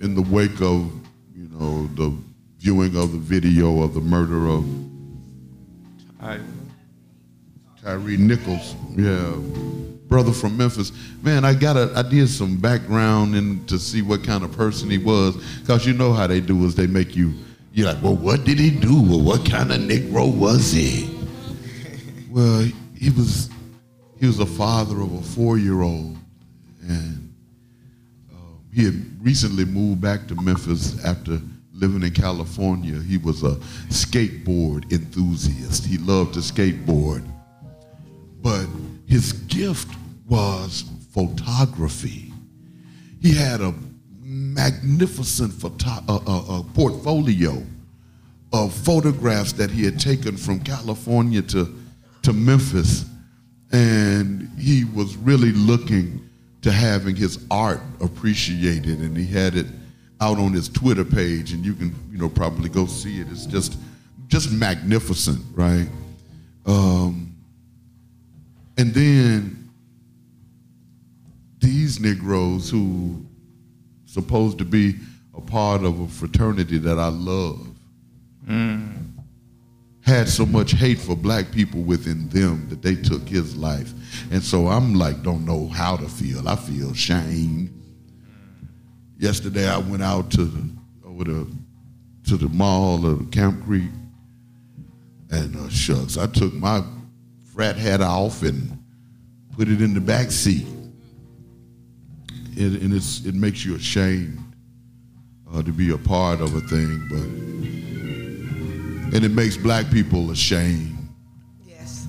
in 0.02 0.16
the 0.16 0.22
wake 0.22 0.62
of 0.62 0.92
you 1.36 1.48
know 1.58 1.88
the 1.96 2.14
viewing 2.60 2.96
of 2.96 3.12
the 3.12 3.18
video 3.18 3.82
of 3.82 3.94
the 3.94 4.02
murder 4.02 4.48
of 4.48 4.66
Tyre 7.82 8.00
Nichols, 8.00 8.76
yeah, 8.96 9.34
brother 10.08 10.32
from 10.32 10.56
Memphis. 10.56 10.94
Man, 11.22 11.44
I 11.44 11.54
got 11.54 11.76
a, 11.76 11.92
I 11.96 12.02
did 12.04 12.30
some 12.30 12.56
background 12.56 13.36
in 13.36 13.66
to 13.66 13.78
see 13.78 14.02
what 14.02 14.24
kind 14.24 14.44
of 14.46 14.52
person 14.54 14.90
he 14.90 14.98
was, 14.98 15.36
cause 15.68 15.86
you 15.86 15.92
know 15.94 16.14
how 16.14 16.28
they 16.28 16.40
do 16.40 16.64
is 16.66 16.76
they 16.76 16.88
make 16.88 17.14
you, 17.14 17.34
you're 17.74 17.88
like, 17.92 18.02
well, 18.02 18.16
what 18.16 18.46
did 18.46 18.58
he 18.58 18.70
do, 18.70 19.00
or 19.14 19.20
what 19.22 19.46
kind 19.46 19.70
of 19.74 19.80
Negro 19.82 20.34
was 20.34 20.72
he? 20.72 21.13
Well, 22.34 22.70
he 22.98 23.10
was, 23.12 23.50
he 24.20 24.26
was 24.26 24.40
a 24.40 24.46
father 24.46 25.00
of 25.02 25.14
a 25.14 25.22
four-year-old, 25.22 26.18
and 26.82 27.34
um, 28.32 28.60
he 28.74 28.86
had 28.86 29.24
recently 29.24 29.66
moved 29.66 30.02
back 30.02 30.28
to 30.28 30.36
Memphis 30.42 31.04
after 31.06 31.40
living 31.72 32.04
in 32.04 32.12
California. 32.12 33.00
He 33.00 33.18
was 33.18 33.44
a 33.44 33.56
skateboard 33.90 34.92
enthusiast. 34.92 35.86
He 35.86 35.98
loved 35.98 36.34
to 36.36 36.40
skateboard 36.40 37.28
but 38.44 38.68
his 39.08 39.32
gift 39.34 39.88
was 40.28 40.84
photography. 41.14 42.34
He 43.22 43.34
had 43.34 43.62
a 43.62 43.74
magnificent 44.22 45.54
photo- 45.54 46.04
uh, 46.08 46.20
uh, 46.28 46.60
uh, 46.60 46.64
portfolio 46.74 47.64
of 48.52 48.74
photographs 48.74 49.54
that 49.54 49.72
he 49.72 49.84
had 49.86 50.00
taken 50.00 50.36
from 50.36 50.60
California 50.60 51.42
to, 51.42 51.74
to 52.24 52.34
Memphis, 52.34 53.06
and 53.72 54.50
he 54.58 54.86
was 54.86 55.16
really 55.18 55.52
looking 55.52 56.28
to 56.62 56.72
having 56.72 57.16
his 57.16 57.46
art 57.52 57.82
appreciated, 58.02 59.00
and 59.00 59.16
he 59.16 59.26
had 59.26 59.56
it 59.56 59.68
out 60.22 60.38
on 60.38 60.54
his 60.54 60.70
Twitter 60.70 61.04
page, 61.04 61.52
and 61.52 61.66
you 61.66 61.74
can 61.74 61.94
you 62.12 62.18
know 62.18 62.30
probably 62.30 62.70
go 62.70 62.86
see 62.86 63.20
it. 63.20 63.28
It's 63.30 63.46
just 63.46 63.78
just 64.28 64.52
magnificent, 64.52 65.44
right? 65.54 65.88
Um, 66.66 67.36
and 68.78 68.94
then 68.94 69.70
these 71.60 72.00
Negroes 72.00 72.70
who 72.70 73.26
supposed 74.06 74.58
to 74.60 74.66
be 74.66 74.96
a 75.36 75.42
part 75.42 75.84
of 75.84 76.00
a 76.00 76.08
fraternity 76.08 76.78
that 76.78 77.00
I 77.00 77.10
love 77.10 77.68
had 80.06 80.28
so 80.28 80.46
much 80.46 80.72
hate 80.74 81.00
for 81.00 81.16
black 81.16 81.52
people 81.52 81.82
within 81.82 82.28
them 82.30 82.68
that 82.70 82.82
they 82.82 82.96
took 82.96 83.28
his 83.28 83.56
life. 83.56 83.94
And 84.32 84.44
so 84.44 84.68
I'm 84.68 84.96
like, 84.96 85.24
don't 85.24 85.46
know 85.46 85.68
how 85.68 85.96
to 85.96 86.08
feel. 86.08 86.48
I 86.48 86.56
feel 86.56 86.94
shame. 86.94 87.82
Yesterday 89.18 89.68
I 89.68 89.78
went 89.78 90.04
out 90.04 90.30
to 90.32 90.44
the, 90.44 90.70
over 91.06 91.24
the 91.24 91.48
to 92.26 92.38
the 92.38 92.48
mall 92.50 93.06
of 93.06 93.32
Camp 93.32 93.64
Creek, 93.66 93.90
and 95.30 95.56
uh, 95.56 95.70
shucks, 95.70 96.18
I 96.18 96.28
took 96.28 96.54
my 96.54 96.82
frat 97.54 97.76
hat 97.76 98.02
off 98.02 98.44
and 98.44 98.82
put 99.58 99.68
it 99.68 99.82
in 99.82 99.94
the 99.94 100.02
back 100.02 100.32
seat. 100.32 100.66
It, 102.56 102.82
and 102.82 102.94
it's, 102.94 103.26
it 103.26 103.36
makes 103.36 103.66
you 103.66 103.76
ashamed 103.76 104.40
uh, 105.52 105.64
to 105.64 105.72
be 105.72 105.92
a 105.92 105.98
part 105.98 106.40
of 106.40 106.56
a 106.56 106.62
thing, 106.62 107.08
but 107.10 108.13
and 109.14 109.24
it 109.24 109.32
makes 109.32 109.56
black 109.56 109.90
people 109.92 110.32
ashamed. 110.32 110.98
Yes. 111.68 112.08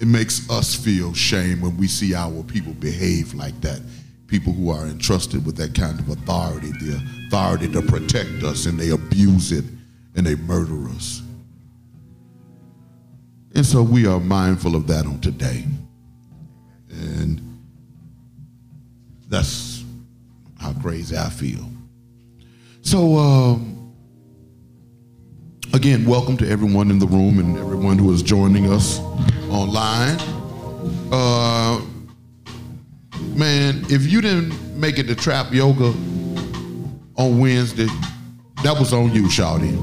It 0.00 0.06
makes 0.06 0.48
us 0.50 0.74
feel 0.74 1.12
shame 1.12 1.60
when 1.60 1.76
we 1.76 1.88
see 1.88 2.14
our 2.14 2.42
people 2.42 2.72
behave 2.72 3.34
like 3.34 3.60
that. 3.60 3.82
People 4.28 4.54
who 4.54 4.70
are 4.70 4.86
entrusted 4.86 5.44
with 5.44 5.56
that 5.58 5.74
kind 5.74 6.00
of 6.00 6.08
authority, 6.08 6.70
the 6.80 7.00
authority 7.26 7.70
to 7.72 7.82
protect 7.82 8.42
us, 8.42 8.64
and 8.64 8.80
they 8.80 8.90
abuse 8.90 9.52
it 9.52 9.66
and 10.16 10.26
they 10.26 10.36
murder 10.36 10.88
us. 10.88 11.20
And 13.54 13.64
so 13.64 13.82
we 13.82 14.06
are 14.06 14.18
mindful 14.18 14.74
of 14.74 14.86
that 14.86 15.04
on 15.04 15.20
today. 15.20 15.66
And 16.88 17.60
that's 19.28 19.84
how 20.58 20.72
crazy 20.72 21.14
I 21.14 21.28
feel. 21.28 21.68
So, 22.80 23.18
um, 23.18 23.73
again, 25.74 26.04
welcome 26.04 26.36
to 26.36 26.48
everyone 26.48 26.88
in 26.88 27.00
the 27.00 27.06
room 27.06 27.40
and 27.40 27.58
everyone 27.58 27.98
who 27.98 28.12
is 28.12 28.22
joining 28.22 28.72
us 28.72 29.00
online. 29.50 30.16
Uh, 31.10 31.80
man, 33.34 33.84
if 33.90 34.06
you 34.06 34.20
didn't 34.20 34.78
make 34.78 35.00
it 35.00 35.08
to 35.08 35.16
trap 35.16 35.52
yoga 35.52 35.86
on 37.16 37.40
Wednesday, 37.40 37.88
that 38.62 38.76
was 38.78 38.92
on 38.92 39.12
you, 39.12 39.24
Shawty. 39.24 39.74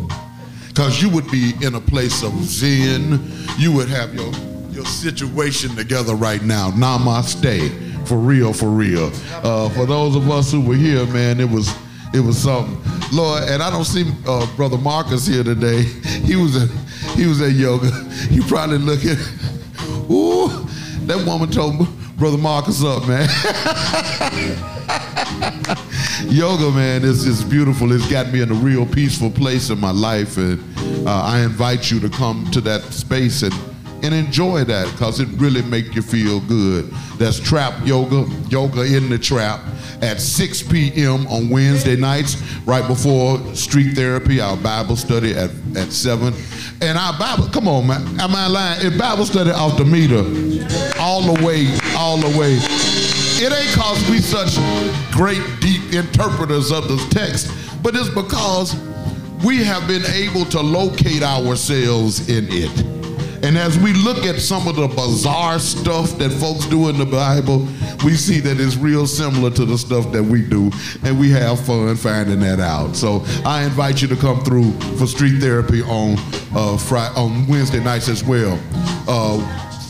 Because 0.70 1.02
you 1.02 1.10
would 1.10 1.30
be 1.30 1.52
in 1.62 1.76
a 1.76 1.82
place 1.82 2.24
of 2.24 2.32
zen. 2.42 3.20
You 3.58 3.74
would 3.74 3.90
have 3.90 4.16
your, 4.16 4.32
your 4.72 4.86
situation 4.86 5.76
together 5.76 6.16
right 6.16 6.42
now. 6.42 6.72
Namaste. 6.72 8.08
For 8.08 8.18
real, 8.18 8.54
for 8.54 8.70
real. 8.70 9.12
Uh, 9.44 9.68
for 9.70 9.86
those 9.86 10.16
of 10.16 10.32
us 10.32 10.54
who 10.54 10.62
were 10.62 10.76
here, 10.76 11.06
man, 11.08 11.42
it 11.42 11.50
was 11.50 11.70
it 12.14 12.20
was 12.20 12.38
something. 12.38 12.78
Lord, 13.12 13.44
and 13.44 13.62
I 13.62 13.70
don't 13.70 13.86
see 13.86 14.06
uh, 14.26 14.48
Brother 14.56 14.78
Marcus 14.78 15.28
here 15.28 15.44
today. 15.44 15.84
He 16.22 16.38
was 16.38 16.56
a, 16.56 16.68
he 17.16 17.26
was 17.26 17.42
at 17.42 17.52
yoga. 17.52 17.92
He 18.30 18.40
probably 18.42 18.78
looking, 18.78 19.18
ooh, 20.10 20.48
that 21.08 21.24
woman 21.26 21.50
told 21.50 21.88
Brother 22.18 22.38
Marcus 22.38 22.84
up, 22.84 23.08
man. 23.08 23.28
yoga, 26.32 26.72
man, 26.72 27.04
is 27.04 27.26
is 27.26 27.44
beautiful. 27.44 27.92
It's 27.92 28.10
got 28.10 28.32
me 28.32 28.42
in 28.42 28.52
a 28.52 28.56
real 28.56 28.86
peaceful 28.86 29.32
place 29.32 29.72
in 29.72 29.80
my 29.80 29.92
life, 29.92 30.38
and 30.38 30.60
uh, 31.08 31.24
I 31.24 31.42
invite 31.42 31.92
you 31.92 32.00
to 32.00 32.10
come 32.10 32.50
to 32.52 32.62
that 32.62 32.82
space 32.94 33.42
and 33.42 33.54
and 34.04 34.14
enjoy 34.14 34.64
that 34.66 34.92
because 34.92 35.20
it 35.20 35.28
really 35.38 35.62
make 35.64 35.96
you 35.96 36.02
feel 36.02 36.40
good. 36.42 36.90
That's 37.18 37.40
trap 37.40 37.74
yoga, 37.86 38.26
yoga 38.50 38.84
in 38.84 39.10
the 39.10 39.18
trap 39.18 39.62
at 40.02 40.20
6 40.20 40.64
p.m. 40.64 41.28
on 41.28 41.50
Wednesday 41.50 41.96
nights, 41.96 42.42
right 42.66 42.86
before 42.88 43.40
street 43.56 43.96
therapy, 43.96 44.42
our 44.42 44.58
Bible 44.58 44.96
study 44.96 45.34
at, 45.34 45.52
at 45.76 45.92
7. 45.92 46.34
And 46.82 46.98
our 46.98 47.18
Bible, 47.18 47.48
come 47.50 47.68
on, 47.68 47.88
man, 47.88 48.20
am 48.20 48.36
I 48.36 48.48
lying? 48.48 48.86
It's 48.86 48.98
Bible 48.98 49.26
study 49.26 49.52
off 49.52 49.78
the 49.78 49.86
meter, 49.86 50.24
all 51.00 51.22
the 51.22 51.46
way, 51.46 51.68
all 51.96 52.18
the 52.18 52.38
way. 52.40 52.58
It 53.44 53.52
ain't 53.54 53.76
cause 53.76 54.10
we 54.10 54.20
such 54.20 54.58
great, 55.12 55.42
deep 55.60 55.94
interpreters 55.94 56.72
of 56.72 56.88
the 56.88 56.98
text, 57.12 57.52
but 57.84 57.96
it's 57.96 58.10
because 58.10 58.76
we 59.44 59.64
have 59.64 59.88
been 59.88 60.06
able 60.06 60.46
to 60.46 60.62
locate 60.62 61.24
ourselves 61.24 62.30
in 62.30 62.48
it. 62.50 63.01
And 63.44 63.58
as 63.58 63.78
we 63.80 63.94
look 63.94 64.26
at 64.26 64.40
some 64.40 64.68
of 64.68 64.76
the 64.76 64.88
bizarre 64.88 65.58
stuff 65.60 66.18
that 66.20 66.30
folks 66.30 66.66
do 66.68 66.90
in 66.90 66.98
the 66.98 67.06
Bible, 67.06 67.68
we 68.06 68.14
see 68.14 68.40
that 68.40 68.60
it's 68.60 68.76
real 68.76 69.08
similar 69.08 69.50
to 69.52 69.66
the 69.66 69.78
stuff 69.78 70.12
that 70.12 70.24
we 70.24 70.44
do, 70.44 70.72
and 71.04 71.20
we 71.20 71.32
have 71.32 71.60
fun 71.66 71.96
finding 71.96 72.40
that 72.42 72.60
out. 72.60 72.96
So 72.96 73.24
I 73.46 73.64
invite 73.64 74.02
you 74.02 74.08
to 74.10 74.16
come 74.16 74.44
through 74.44 74.72
for 74.98 75.08
street 75.08 75.40
therapy 75.40 75.82
on 75.82 76.16
uh, 76.56 76.78
Friday, 76.78 77.16
on 77.16 77.48
Wednesday 77.48 77.84
nights 77.84 78.10
as 78.10 78.24
well. 78.24 78.60
Uh, 79.08 79.40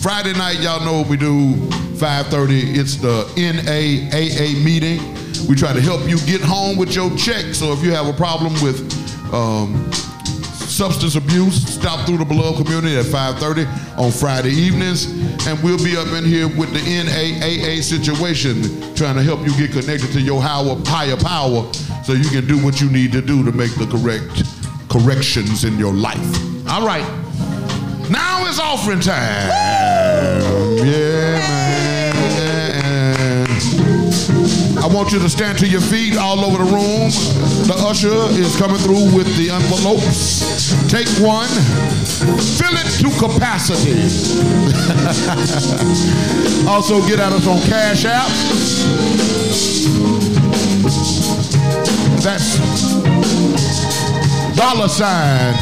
Friday 0.02 0.34
night, 0.34 0.60
y'all 0.62 0.84
know 0.84 1.00
what 1.00 1.08
we 1.08 1.18
do. 1.18 1.54
5:30. 2.02 2.76
It's 2.76 2.96
the 2.96 3.24
NAAA 3.36 4.64
meeting. 4.64 5.00
We 5.48 5.56
try 5.56 5.74
to 5.74 5.82
help 5.82 6.08
you 6.08 6.18
get 6.20 6.42
home 6.42 6.78
with 6.78 6.96
your 6.96 7.16
check. 7.18 7.54
So 7.54 7.74
if 7.74 7.84
you 7.84 7.92
have 7.92 8.08
a 8.08 8.14
problem 8.14 8.54
with 8.64 8.80
um, 9.34 9.92
substance 10.82 11.14
abuse. 11.14 11.62
Stop 11.76 12.08
through 12.08 12.18
the 12.18 12.26
beloved 12.26 12.58
community 12.58 12.98
at 12.98 13.06
5:30 13.06 13.68
on 14.00 14.12
Friday 14.12 14.50
evenings, 14.50 15.06
and 15.46 15.62
we'll 15.62 15.78
be 15.78 15.96
up 15.96 16.08
in 16.08 16.26
here 16.26 16.48
with 16.48 16.74
the 16.74 16.80
NAAA 16.80 17.84
situation, 17.84 18.56
trying 18.96 19.14
to 19.14 19.22
help 19.22 19.46
you 19.46 19.56
get 19.58 19.72
connected 19.72 20.12
to 20.12 20.20
your 20.20 20.42
higher, 20.42 20.76
higher 20.88 21.16
power, 21.16 21.72
so 22.04 22.14
you 22.14 22.28
can 22.32 22.48
do 22.48 22.58
what 22.66 22.82
you 22.82 22.90
need 22.90 23.12
to 23.12 23.22
do 23.22 23.44
to 23.44 23.52
make 23.52 23.76
the 23.76 23.86
correct 23.86 24.44
corrections 24.90 25.66
in 25.66 25.78
your 25.78 25.94
life. 25.94 26.30
All 26.68 26.84
right, 26.84 27.06
now 28.10 28.48
it's 28.48 28.60
offering 28.60 29.02
time. 29.02 29.50
Yeah, 30.82 31.38
man. 31.48 31.61
I 34.82 34.88
want 34.88 35.12
you 35.12 35.20
to 35.20 35.30
stand 35.30 35.60
to 35.60 35.68
your 35.68 35.80
feet 35.80 36.18
all 36.18 36.44
over 36.44 36.58
the 36.58 36.72
room. 36.72 37.12
The 37.70 37.76
usher 37.86 38.10
is 38.42 38.56
coming 38.58 38.78
through 38.78 39.16
with 39.16 39.30
the 39.38 39.52
envelopes. 39.52 40.74
Take 40.90 41.08
one, 41.22 41.48
fill 42.58 42.74
it 42.74 42.90
to 42.98 43.10
capacity. 43.22 44.02
also, 46.68 47.00
get 47.08 47.20
at 47.20 47.32
us 47.32 47.46
on 47.46 47.62
Cash 47.70 48.06
App. 48.06 48.28
That's 52.24 52.58
dollar 54.56 54.88
sign, 54.88 55.54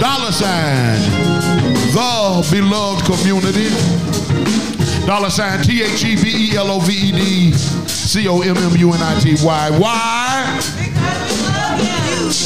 dollar 0.00 0.32
sign, 0.32 1.00
the 1.92 2.46
beloved 2.50 3.06
community. 3.06 3.70
Dollar 5.06 5.30
sign 5.30 5.62
T 5.62 5.84
H 5.84 6.04
E 6.04 6.16
B 6.20 6.50
E 6.52 6.56
L 6.56 6.68
O 6.68 6.80
V 6.80 6.92
E 6.92 7.12
D 7.12 7.75
C 8.06 8.28
O 8.28 8.40
M 8.40 8.56
M 8.56 8.76
U 8.76 8.92
N 8.92 9.02
I 9.02 9.18
T 9.18 9.34
Y. 9.42 9.70
Why? 9.80 10.60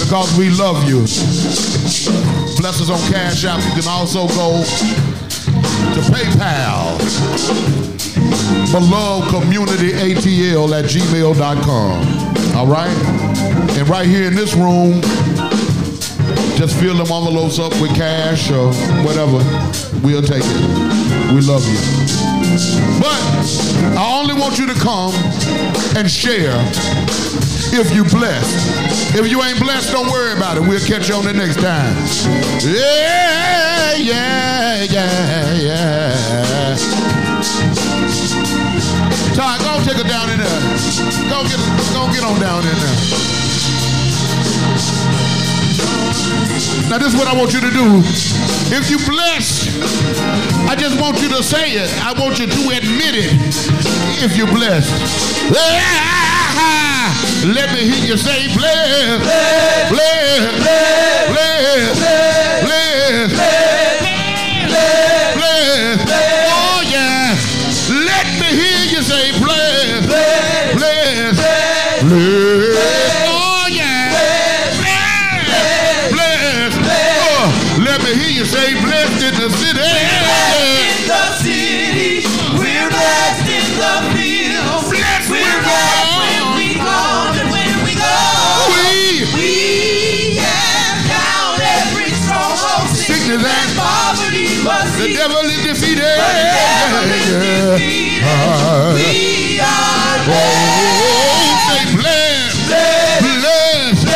Because 0.00 0.36
we 0.38 0.48
love 0.48 0.88
you. 0.88 1.00
Bless 2.56 2.80
us 2.80 2.88
on 2.88 2.98
Cash 3.12 3.44
App. 3.44 3.62
You 3.64 3.82
can 3.82 3.88
also 3.90 4.26
go 4.28 4.64
to 5.94 6.00
PayPal. 6.08 6.96
Beloved 8.72 9.28
Community 9.28 9.92
ATL 9.92 10.72
at 10.72 10.86
gmail.com. 10.86 12.56
All 12.56 12.66
right? 12.66 12.96
And 13.76 13.86
right 13.86 14.06
here 14.06 14.28
in 14.28 14.34
this 14.34 14.54
room, 14.54 15.02
just 16.56 16.80
fill 16.80 16.96
them 16.96 17.12
envelopes 17.12 17.58
up 17.58 17.72
with 17.82 17.94
cash 17.94 18.50
or 18.50 18.72
whatever. 19.04 19.38
We'll 20.02 20.22
take 20.22 20.42
it. 20.42 21.19
We 21.32 21.42
love 21.42 21.62
you. 21.62 21.78
But 22.98 23.22
I 23.96 24.18
only 24.18 24.34
want 24.34 24.58
you 24.58 24.66
to 24.66 24.74
come 24.74 25.14
and 25.96 26.10
share 26.10 26.58
if 27.72 27.94
you 27.94 28.02
blessed. 28.04 29.14
If 29.14 29.30
you 29.30 29.40
ain't 29.42 29.60
blessed, 29.60 29.92
don't 29.92 30.10
worry 30.10 30.32
about 30.32 30.56
it. 30.56 30.62
We'll 30.62 30.84
catch 30.84 31.08
you 31.08 31.14
on 31.14 31.24
the 31.24 31.32
next 31.32 31.56
time. 31.56 31.94
Yeah, 32.66 33.94
yeah, 33.94 34.82
yeah, 34.82 35.54
yeah. 35.54 36.76
Ty, 39.34 39.58
go 39.62 39.84
take 39.84 40.02
her 40.02 40.08
down 40.08 40.30
in 40.30 40.38
there. 40.38 40.60
Go 41.30 41.44
get, 41.46 41.60
go 41.94 42.10
get 42.12 42.24
on 42.24 42.40
down 42.40 42.66
in 42.66 42.74
there. 42.74 43.30
Now 46.90 46.98
this 46.98 47.14
is 47.14 47.18
what 47.18 47.28
I 47.28 47.38
want 47.38 47.52
you 47.54 47.60
to 47.60 47.70
do. 47.70 48.02
If 48.74 48.90
you 48.90 48.98
blessed, 49.06 49.59
I 50.68 50.76
just 50.78 51.00
want 51.00 51.20
you 51.22 51.28
to 51.30 51.42
say 51.42 51.72
it. 51.72 51.90
I 52.02 52.12
want 52.12 52.38
you 52.38 52.46
to 52.46 52.60
admit 52.76 53.14
it. 53.16 53.32
If 54.22 54.36
you're 54.36 54.46
blessed. 54.46 54.90
Let 57.44 57.72
me 57.72 57.88
hear 57.88 58.04
you 58.04 58.16
say 58.16 58.52
blessed. 58.54 59.24
Blessed. 59.90 60.58
Blessed. 60.60 62.00
Blessed. 62.62 63.34
Blessed. 63.34 63.59
Ah. 97.32 98.90
Are 98.90 98.98
Oh, 100.22 100.34
blessed. 100.40 101.94
blessed, 101.96 102.58
Blessed. 102.66 103.24
blessed, 103.90 104.06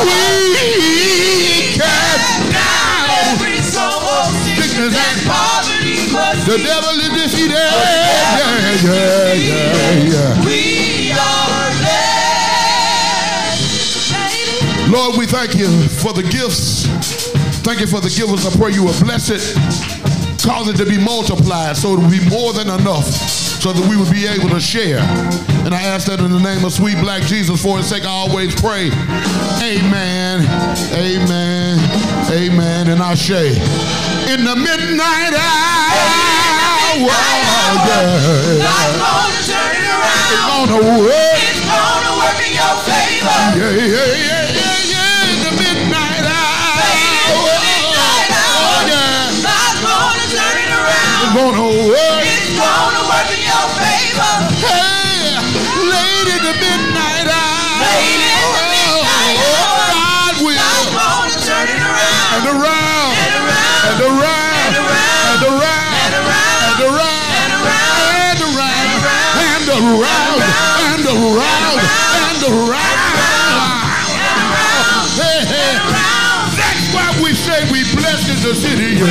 We 0.05 1.75
cast 1.75 2.51
down 2.51 3.35
Sickness 4.55 4.95
and 4.95 5.19
poverty, 5.27 6.07
the 6.45 6.57
devil 6.63 6.95
is 6.99 7.09
defeated. 7.09 7.51
Yeah, 7.51 8.79
yeah, 8.83 9.33
yeah, 9.33 9.91
yeah. 10.07 10.45
we 10.45 11.11
are 11.11 11.71
blessed. 11.79 12.19
Lord, 14.89 15.17
we 15.17 15.25
thank 15.25 15.55
you 15.55 15.69
for 15.89 16.13
the 16.13 16.23
gifts. 16.23 16.87
Thank 17.63 17.79
you 17.81 17.87
for 17.87 17.99
the 17.99 18.09
givers. 18.09 18.45
I 18.45 18.51
pray 18.57 18.71
you 18.71 18.83
will 18.83 18.99
bless 18.99 19.29
it, 19.29 19.41
cause 20.43 20.67
it 20.69 20.77
to 20.77 20.85
be 20.85 20.97
multiplied 20.97 21.77
so 21.77 21.93
it 21.93 21.99
will 21.99 22.09
be 22.09 22.21
more 22.29 22.53
than 22.53 22.69
enough 22.69 23.05
so 23.59 23.73
that 23.73 23.85
we 23.89 23.97
would 23.97 24.09
be 24.11 24.25
able 24.25 24.47
to 24.49 24.59
share. 24.59 24.99
And 25.67 25.75
I 25.75 25.81
ask 25.83 26.07
that 26.07 26.19
in 26.21 26.31
the 26.31 26.39
name 26.39 26.63
of 26.63 26.71
sweet 26.71 26.95
black 26.97 27.21
Jesus 27.23 27.61
for 27.61 27.77
his 27.77 27.87
sake 27.89 28.03
I 28.05 28.09
always 28.09 28.55
pray. 28.55 28.87
Amen, 29.59 30.47
amen, 30.95 31.75
amen, 32.31 32.87
and 32.87 33.01
I 33.03 33.15
say, 33.15 33.49
in 34.31 34.45
the 34.47 34.55
midnight 34.55 35.35
hour, 35.35 37.03
yeah, 37.03 38.63
God's 38.63 38.95
gonna 38.95 39.43
turn 39.43 39.75
it 39.75 39.83
it's 39.83 40.39
around. 40.39 40.71
gonna 40.71 40.79
work. 41.03 41.35
It's 41.43 41.59
gonna 41.67 42.13
work 42.15 42.39
in 42.39 42.55
your 42.55 42.75
favor. 42.87 43.39
Yeah, 43.59 43.75
yeah, 43.75 44.07
yeah, 44.23 44.38
around. 69.89 70.41
And 70.93 71.05
around. 71.05 71.79
And 71.81 72.41
around. 72.45 72.99
Hey, 75.17 75.39
hey. 75.49 75.73
That's 76.53 76.85
why 76.93 77.09
we 77.23 77.33
say 77.33 77.65
we 77.73 77.81
blessed 77.97 78.29
in 78.29 78.39
the 78.45 78.53
city. 78.53 78.91
In 78.93 79.07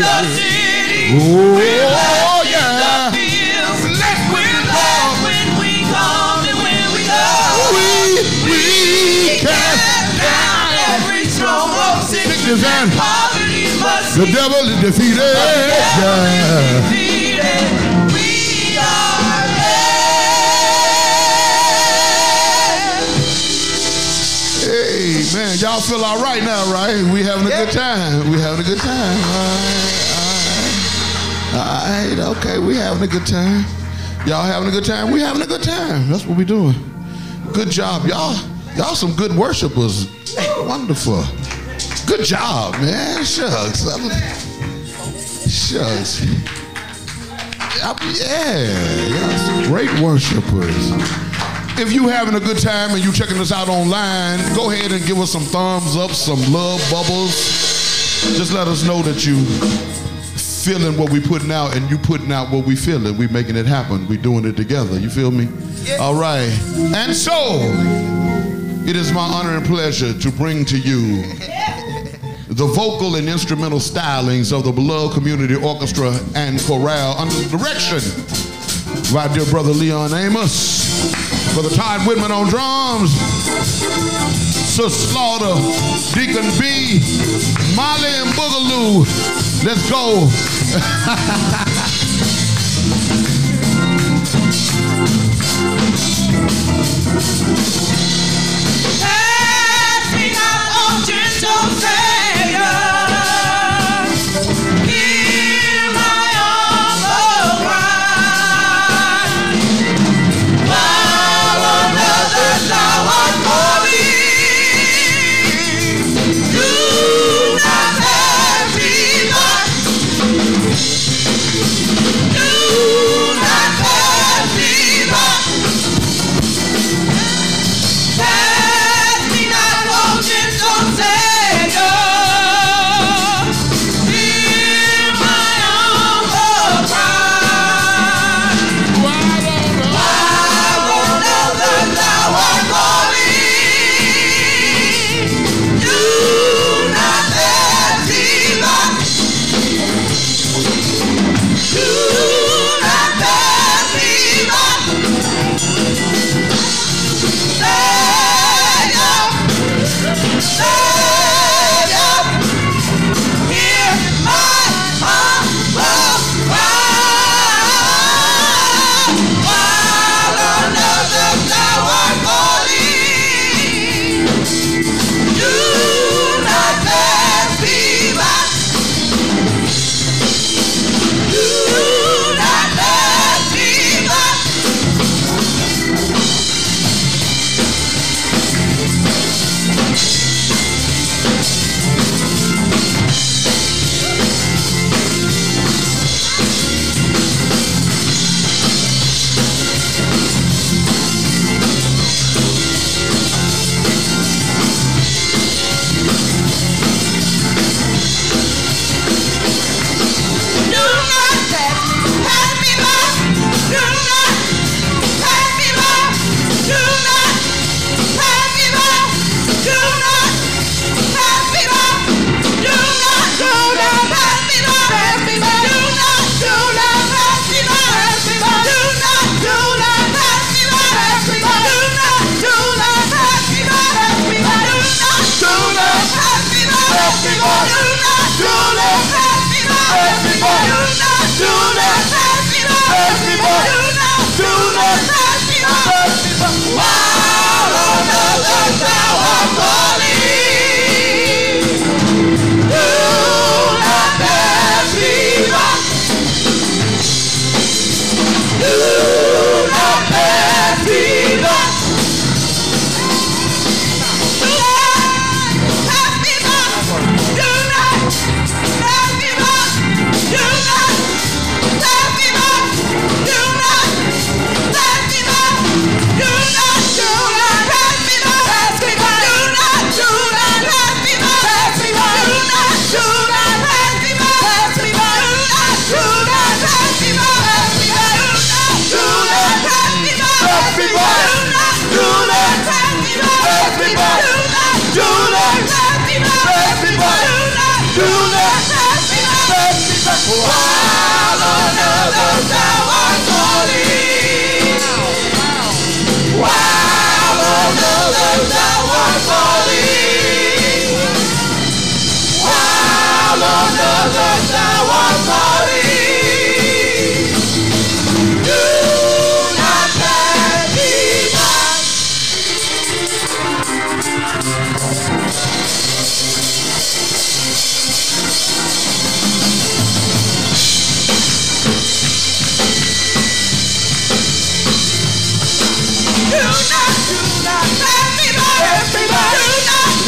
Yeah. 0.00 0.22
the 0.22 0.32
city. 0.32 1.20
Oh, 1.20 2.42
yeah. 2.48 3.12
Blessed 3.12 4.26
when 4.32 4.64
when 5.24 5.46
we 5.60 5.72
come 5.92 6.42
and 6.48 6.58
when 6.64 6.86
we 6.96 7.02
go. 7.04 7.24
We, 7.76 7.86
we 8.48 8.62
cast 9.44 10.16
down 10.16 10.68
every 10.96 11.24
stronghold, 11.28 12.04
sickness 12.08 12.40
sickness 12.40 12.64
and 12.64 12.92
poverty 12.92 13.56
the 14.18 14.26
devil 14.32 14.66
is 14.66 14.80
defeated. 14.80 15.18
Yeah. 15.20 17.07
Feel 25.88 26.04
all 26.04 26.22
right 26.22 26.42
now, 26.42 26.70
right? 26.70 27.00
We 27.14 27.22
having 27.22 27.46
a 27.46 27.50
good 27.50 27.72
time. 27.72 28.30
We 28.30 28.38
having 28.38 28.60
a 28.60 28.68
good 28.68 28.78
time. 28.78 29.16
All 29.24 29.48
right, 29.56 29.88
all 30.12 30.28
right. 30.44 32.18
All 32.20 32.26
right, 32.28 32.36
okay, 32.36 32.58
we 32.58 32.76
having 32.76 33.02
a 33.02 33.06
good 33.10 33.26
time. 33.26 33.64
Y'all 34.26 34.44
having 34.44 34.68
a 34.68 34.70
good 34.70 34.84
time? 34.84 35.10
We 35.10 35.20
having 35.20 35.40
a 35.40 35.46
good 35.46 35.62
time. 35.62 36.10
That's 36.10 36.26
what 36.26 36.36
we 36.36 36.44
doing. 36.44 36.74
Good 37.54 37.70
job, 37.70 38.04
y'all. 38.04 38.36
Y'all 38.76 38.94
some 38.94 39.16
good 39.16 39.34
worshipers. 39.34 40.08
Wonderful. 40.58 41.24
Good 42.06 42.26
job, 42.26 42.74
man. 42.74 43.24
Shucks. 43.24 43.80
Shucks. 45.48 46.20
Yeah, 48.20 49.08
y'all 49.08 49.38
some 49.38 49.62
great 49.72 50.00
worshipers. 50.00 50.92
If 51.80 51.92
you're 51.92 52.10
having 52.10 52.34
a 52.34 52.40
good 52.40 52.58
time 52.58 52.90
and 52.90 53.04
you're 53.04 53.12
checking 53.12 53.38
us 53.38 53.52
out 53.52 53.68
online, 53.68 54.40
go 54.56 54.72
ahead 54.72 54.90
and 54.90 55.04
give 55.06 55.18
us 55.20 55.30
some 55.30 55.42
thumbs 55.44 55.96
up, 55.96 56.10
some 56.10 56.40
love 56.52 56.80
bubbles. 56.90 57.32
Just 58.36 58.52
let 58.52 58.66
us 58.66 58.84
know 58.84 59.00
that 59.02 59.24
you 59.24 59.44
feeling 60.68 60.98
what 60.98 61.12
we 61.12 61.20
putting 61.20 61.52
out 61.52 61.76
and 61.76 61.88
you 61.88 61.96
putting 61.96 62.32
out 62.32 62.50
what 62.50 62.66
we 62.66 62.74
feeling. 62.74 63.16
We 63.16 63.28
making 63.28 63.54
it 63.54 63.64
happen. 63.64 64.08
We 64.08 64.16
doing 64.16 64.44
it 64.44 64.56
together. 64.56 64.98
You 64.98 65.08
feel 65.08 65.30
me? 65.30 65.48
All 66.00 66.14
right. 66.14 66.50
And 66.96 67.14
so, 67.14 67.60
it 68.84 68.96
is 68.96 69.12
my 69.12 69.20
honor 69.20 69.56
and 69.56 69.64
pleasure 69.64 70.12
to 70.12 70.32
bring 70.32 70.64
to 70.64 70.78
you 70.78 71.22
the 72.48 72.66
vocal 72.74 73.14
and 73.14 73.28
instrumental 73.28 73.78
stylings 73.78 74.52
of 74.52 74.64
the 74.64 74.72
beloved 74.72 75.14
community 75.14 75.54
orchestra 75.54 76.10
and 76.34 76.60
chorale 76.62 77.16
under 77.18 77.34
the 77.36 77.56
direction 77.56 77.98
of 77.98 79.14
our 79.16 79.28
dear 79.32 79.46
brother 79.46 79.70
Leon 79.70 80.12
Amos. 80.12 80.87
For 81.58 81.66
the 81.68 81.74
Todd 81.74 82.06
Whitman 82.06 82.30
on 82.30 82.46
drums, 82.46 83.10
Sis 83.10 85.10
Slaughter, 85.10 85.58
Deacon 86.14 86.46
B, 86.56 87.00
Molly 87.74 88.14
and 88.14 88.30
Boogaloo. 88.38 89.02
Let's 89.64 89.90
go. 89.90 90.28
Pass 99.00 100.14
me 100.14 100.30
not, 100.30 100.70
oh 100.78 101.02
gentle 101.04 102.07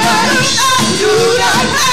by. 1.79 1.92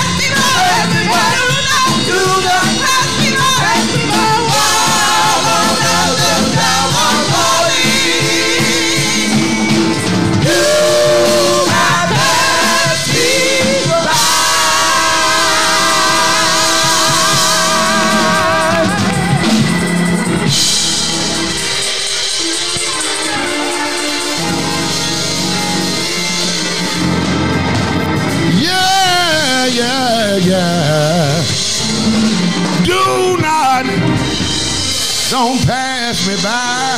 Don't 35.30 35.64
pass 35.66 36.28
me 36.28 36.36
by. 36.42 36.98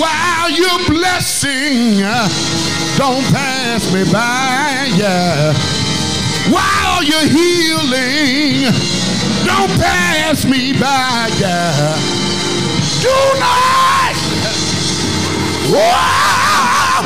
While 0.00 0.50
you're 0.50 0.84
blessing, 0.88 1.98
don't 2.96 3.24
pass 3.32 3.92
me 3.92 4.04
by. 4.10 4.90
Yeah. 4.96 5.54
While 6.50 7.04
you're 7.04 7.28
healing, 7.28 8.72
don't 9.44 9.70
pass 9.78 10.44
me 10.44 10.72
by. 10.72 11.30
Yeah. 11.38 11.96
Do 13.00 13.14
not. 13.38 14.14
Wow! 15.70 17.02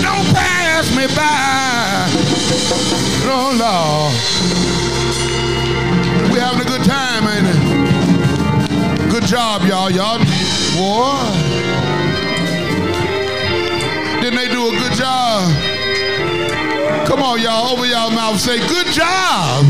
Don't 0.00 0.34
pass 0.34 0.90
me 0.94 1.06
by. 1.08 2.06
Oh, 3.28 3.52
no, 3.58 3.58
no. 3.58 4.10
We 6.32 6.38
having 6.40 6.60
a 6.60 6.64
good 6.64 6.84
time, 6.84 7.05
job, 9.26 9.62
y'all. 9.62 9.90
Y'all, 9.90 10.18
boy. 10.18 10.24
Didn't 14.20 14.38
they 14.38 14.48
do 14.48 14.68
a 14.68 14.70
good 14.70 14.92
job? 14.92 15.52
Come 17.08 17.22
on, 17.22 17.40
y'all. 17.40 17.72
Open 17.72 17.90
y'all 17.90 18.10
mouth. 18.10 18.38
Say, 18.38 18.58
good 18.68 18.86
job. 18.86 19.64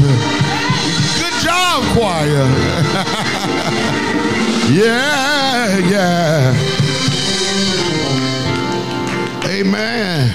Good 1.19 1.33
job, 1.43 1.83
choir. 1.97 2.27
yeah, 4.71 5.79
yeah. 5.89 6.55
Amen. 9.47 10.31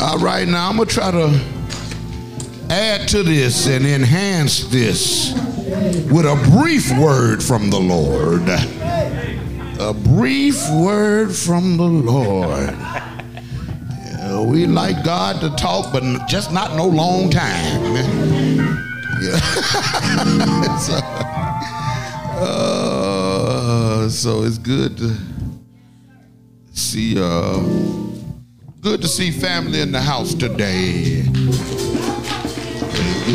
All 0.00 0.18
right, 0.18 0.48
now 0.48 0.68
I'm 0.68 0.76
going 0.76 0.88
to 0.88 0.94
try 0.94 1.10
to 1.12 1.40
add 2.68 3.08
to 3.10 3.22
this 3.22 3.68
and 3.68 3.86
enhance 3.86 4.64
this 4.64 5.15
with 5.66 6.26
a 6.26 6.36
brief 6.50 6.96
word 6.98 7.42
from 7.42 7.70
the 7.70 7.78
Lord. 7.78 8.42
A 9.78 9.92
brief 9.92 10.56
word 10.70 11.34
from 11.34 11.76
the 11.76 11.84
Lord. 11.84 12.70
Yeah, 13.90 14.40
we 14.42 14.66
like 14.66 15.04
God 15.04 15.40
to 15.40 15.50
talk, 15.56 15.92
but 15.92 16.02
just 16.28 16.52
not 16.52 16.76
no 16.76 16.86
long 16.86 17.30
time. 17.30 18.36
So, 20.78 20.94
uh, 22.38 24.08
so 24.10 24.42
it's 24.42 24.58
good 24.58 24.98
to 24.98 25.16
see 26.72 27.18
uh 27.18 27.58
good 28.82 29.00
to 29.00 29.08
see 29.08 29.30
family 29.30 29.80
in 29.80 29.90
the 29.90 30.00
house 30.02 30.34
today 30.34 31.22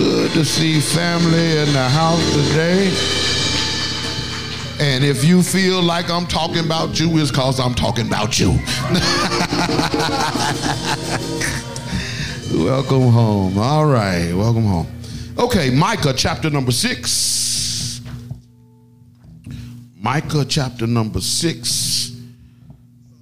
good 0.03 0.31
to 0.31 0.43
see 0.43 0.79
family 0.79 1.57
in 1.57 1.71
the 1.73 1.89
house 1.89 2.25
today. 2.33 2.87
And 4.79 5.03
if 5.03 5.23
you 5.23 5.43
feel 5.43 5.79
like 5.79 6.09
i'm 6.09 6.25
talking 6.25 6.65
about 6.65 6.99
you 6.99 7.15
it's 7.19 7.29
cause 7.29 7.59
i'm 7.59 7.75
talking 7.75 8.07
about 8.07 8.39
you. 8.39 8.49
Welcome 12.65 13.11
home. 13.11 13.59
All 13.59 13.85
right 13.85 14.33
welcome 14.33 14.65
home. 14.65 14.87
Okay 15.37 15.69
micah 15.69 16.13
chapter 16.13 16.49
number 16.49 16.71
six. 16.71 18.01
Micah 19.97 20.45
chapter 20.45 20.87
number 20.87 21.21
six 21.21 22.17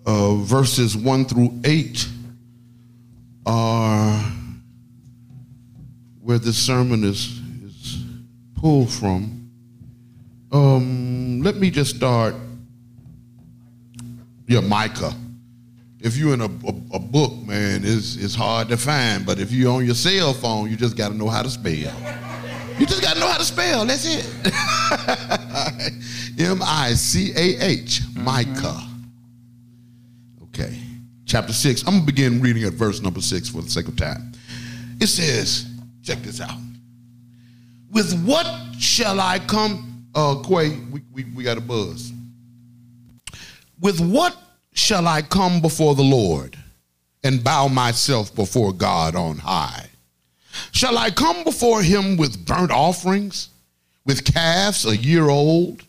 uh, 0.05 0.36
verses 0.36 0.95
1 0.95 1.25
through 1.25 1.59
8 1.65 2.07
are 3.45 4.38
where 6.30 6.38
this 6.38 6.63
sermon 6.63 7.03
is, 7.03 7.41
is 7.63 8.03
pulled 8.53 8.91
from. 8.91 9.49
Um, 10.51 11.41
let 11.41 11.55
me 11.55 11.71
just 11.71 11.95
start. 11.95 12.36
Yeah, 14.45 14.59
Micah. 14.59 15.15
If 15.99 16.17
you're 16.17 16.36
in 16.36 16.41
a, 16.41 16.45
a, 16.45 16.97
a 16.97 16.99
book, 16.99 17.34
man, 17.47 17.82
it's, 17.84 18.15
it's 18.15 18.36
hard 18.36 18.69
to 18.69 18.77
find. 18.77 19.25
But 19.25 19.39
if 19.39 19.51
you're 19.51 19.73
on 19.73 19.88
your 19.88 19.95
cell 19.95 20.36
phone, 20.36 20.69
you 20.69 20.77
just 20.77 20.95
got 20.95 21.09
to 21.09 21.15
know 21.15 21.30
how 21.30 21.41
to 21.41 21.49
spell. 21.49 21.73
You 21.73 22.86
just 22.86 23.01
got 23.01 23.15
to 23.15 23.19
know 23.19 23.27
how 23.27 23.39
to 23.39 23.43
spell. 23.43 23.88
That's 23.88 24.05
it. 24.05 24.23
M 26.39 26.61
I 26.63 26.93
C 26.93 27.32
A 27.36 27.57
H, 27.59 28.01
Micah. 28.15 28.84
Okay. 30.43 30.77
Chapter 31.25 31.53
6. 31.53 31.82
I'm 31.88 31.93
going 31.93 31.99
to 32.01 32.05
begin 32.05 32.39
reading 32.39 32.65
at 32.65 32.73
verse 32.73 33.01
number 33.01 33.19
6 33.19 33.49
for 33.49 33.63
the 33.63 33.69
sake 33.71 33.88
of 33.88 33.95
time. 33.95 34.34
It 35.01 35.07
says, 35.07 35.68
check 36.10 36.24
this 36.24 36.41
out. 36.41 36.57
With 37.91 38.20
what 38.26 38.47
shall 38.80 39.20
I 39.20 39.38
come? 39.38 40.07
Uh, 40.16 40.41
Quay, 40.41 40.80
we, 40.91 41.01
we, 41.12 41.24
we 41.36 41.43
got 41.43 41.60
a 41.60 41.62
buzz. 41.62 42.12
With 43.80 43.99
what 43.99 44.36
shall 44.74 45.07
I 45.07 45.22
come 45.22 45.62
before 45.62 45.93
the 45.93 46.03
Lord 46.03 46.57
and 47.24 47.43
bow 47.43 47.68
myself 47.68 48.34
before 48.34 48.74
God 48.74 49.16
on 49.16 49.38
high? 49.38 49.88
Shall 50.72 50.97
I 50.97 51.12
come 51.12 51.43
before 51.43 51.84
him 51.84 52.18
with 52.18 52.43
burnt 52.43 52.72
offerings, 52.72 53.49
with 54.03 54.26
calves 54.26 54.86
a 54.86 54.97
year 54.97 55.30
old? 55.30 55.84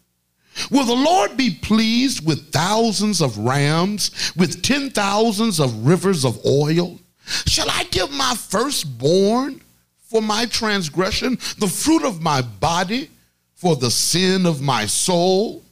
Will 0.70 0.84
the 0.84 0.92
Lord 0.92 1.38
be 1.38 1.58
pleased 1.62 2.26
with 2.26 2.52
thousands 2.52 3.22
of 3.22 3.38
rams, 3.38 4.32
with 4.36 4.62
ten 4.62 4.90
thousands 4.90 5.60
of 5.60 5.86
rivers 5.86 6.26
of 6.26 6.44
oil? 6.44 6.98
Shall 7.46 7.70
I 7.70 7.84
give 7.84 8.10
my 8.12 8.34
firstborn 8.34 9.62
for 10.10 10.20
my 10.20 10.44
transgression, 10.44 11.36
the 11.58 11.68
fruit 11.68 12.02
of 12.02 12.20
my 12.20 12.42
body 12.42 13.08
for 13.54 13.76
the 13.76 13.92
sin 13.92 14.44
of 14.44 14.60
my 14.60 14.84
soul? 14.84 15.62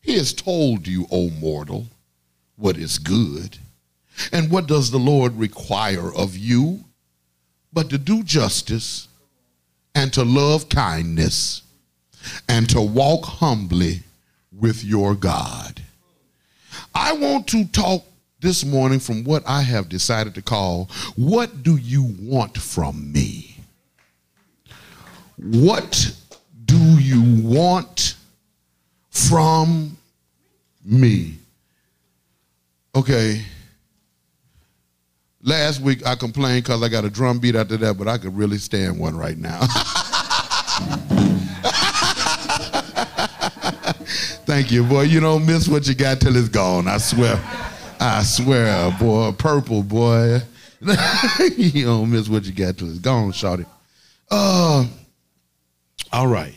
He 0.00 0.16
has 0.16 0.32
told 0.32 0.88
you, 0.88 1.06
O 1.10 1.28
mortal, 1.28 1.86
what 2.56 2.78
is 2.78 2.98
good. 2.98 3.58
And 4.32 4.50
what 4.50 4.66
does 4.66 4.90
the 4.90 4.98
Lord 4.98 5.36
require 5.36 6.12
of 6.14 6.34
you? 6.34 6.84
But 7.74 7.90
to 7.90 7.98
do 7.98 8.22
justice 8.22 9.08
and 9.94 10.10
to 10.14 10.24
love 10.24 10.70
kindness 10.70 11.62
and 12.48 12.70
to 12.70 12.80
walk 12.80 13.24
humbly 13.24 14.02
with 14.50 14.82
your 14.82 15.14
God. 15.14 15.82
I 16.94 17.12
want 17.12 17.48
to 17.48 17.66
talk 17.66 18.04
this 18.44 18.62
morning 18.62 19.00
from 19.00 19.24
what 19.24 19.42
I 19.46 19.62
have 19.62 19.88
decided 19.88 20.34
to 20.34 20.42
call 20.42 20.90
What 21.16 21.62
Do 21.62 21.76
You 21.76 22.14
Want 22.20 22.58
From 22.58 23.10
Me? 23.10 23.56
What 25.36 26.14
do 26.66 26.76
you 26.76 27.42
want 27.42 28.16
from 29.08 29.96
me? 30.84 31.38
Okay. 32.94 33.42
Last 35.42 35.80
week 35.80 36.06
I 36.06 36.14
complained 36.14 36.64
because 36.64 36.82
I 36.82 36.90
got 36.90 37.06
a 37.06 37.10
drum 37.10 37.38
beat 37.38 37.56
after 37.56 37.78
that, 37.78 37.96
but 37.96 38.08
I 38.08 38.18
could 38.18 38.36
really 38.36 38.58
stand 38.58 38.98
one 39.00 39.16
right 39.16 39.38
now. 39.38 39.60
Thank 44.44 44.70
you, 44.70 44.84
boy. 44.84 45.02
You 45.04 45.20
don't 45.20 45.46
miss 45.46 45.66
what 45.66 45.88
you 45.88 45.94
got 45.94 46.20
till 46.20 46.36
it's 46.36 46.50
gone. 46.50 46.86
I 46.86 46.98
swear. 46.98 47.42
I 48.06 48.22
swear, 48.22 48.94
boy. 48.98 49.32
Purple, 49.32 49.82
boy. 49.82 50.40
you 51.56 51.86
don't 51.86 52.10
miss 52.10 52.28
what 52.28 52.44
you 52.44 52.52
got 52.52 52.76
to. 52.76 52.84
Go 52.96 53.00
gone, 53.00 53.32
shorty. 53.32 53.64
Uh, 54.30 54.84
all 56.12 56.26
right. 56.26 56.54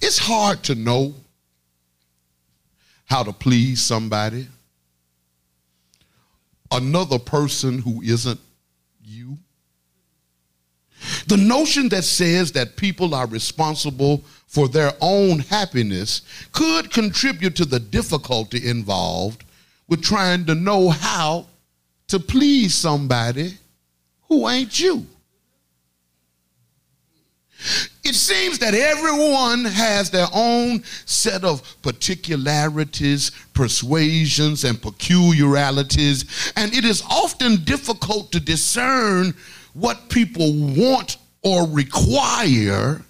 It's 0.00 0.18
hard 0.18 0.64
to 0.64 0.74
know 0.74 1.14
how 3.04 3.22
to 3.22 3.32
please 3.32 3.80
somebody, 3.80 4.48
another 6.72 7.20
person 7.20 7.78
who 7.78 8.02
isn't 8.02 8.40
you. 9.04 9.38
The 11.28 11.36
notion 11.36 11.88
that 11.90 12.02
says 12.02 12.50
that 12.52 12.76
people 12.76 13.14
are 13.14 13.28
responsible 13.28 14.24
for 14.48 14.66
their 14.66 14.92
own 15.00 15.38
happiness 15.38 16.22
could 16.52 16.90
contribute 16.90 17.54
to 17.54 17.64
the 17.64 17.78
difficulty 17.78 18.66
involved 18.68 19.44
with 19.86 20.02
trying 20.02 20.44
to 20.46 20.54
know 20.54 20.88
how 20.88 21.46
to 22.08 22.18
please 22.18 22.74
somebody 22.74 23.52
who 24.28 24.48
ain't 24.48 24.80
you. 24.80 25.06
It 28.04 28.14
seems 28.14 28.58
that 28.60 28.72
everyone 28.72 29.64
has 29.64 30.10
their 30.10 30.28
own 30.32 30.82
set 31.04 31.44
of 31.44 31.62
particularities, 31.82 33.32
persuasions, 33.52 34.64
and 34.64 34.80
peculiarities, 34.80 36.52
and 36.56 36.72
it 36.72 36.84
is 36.84 37.02
often 37.10 37.64
difficult 37.64 38.32
to 38.32 38.40
discern 38.40 39.34
what 39.74 40.08
people 40.08 40.52
want 40.54 41.18
or 41.42 41.66
require 41.68 43.02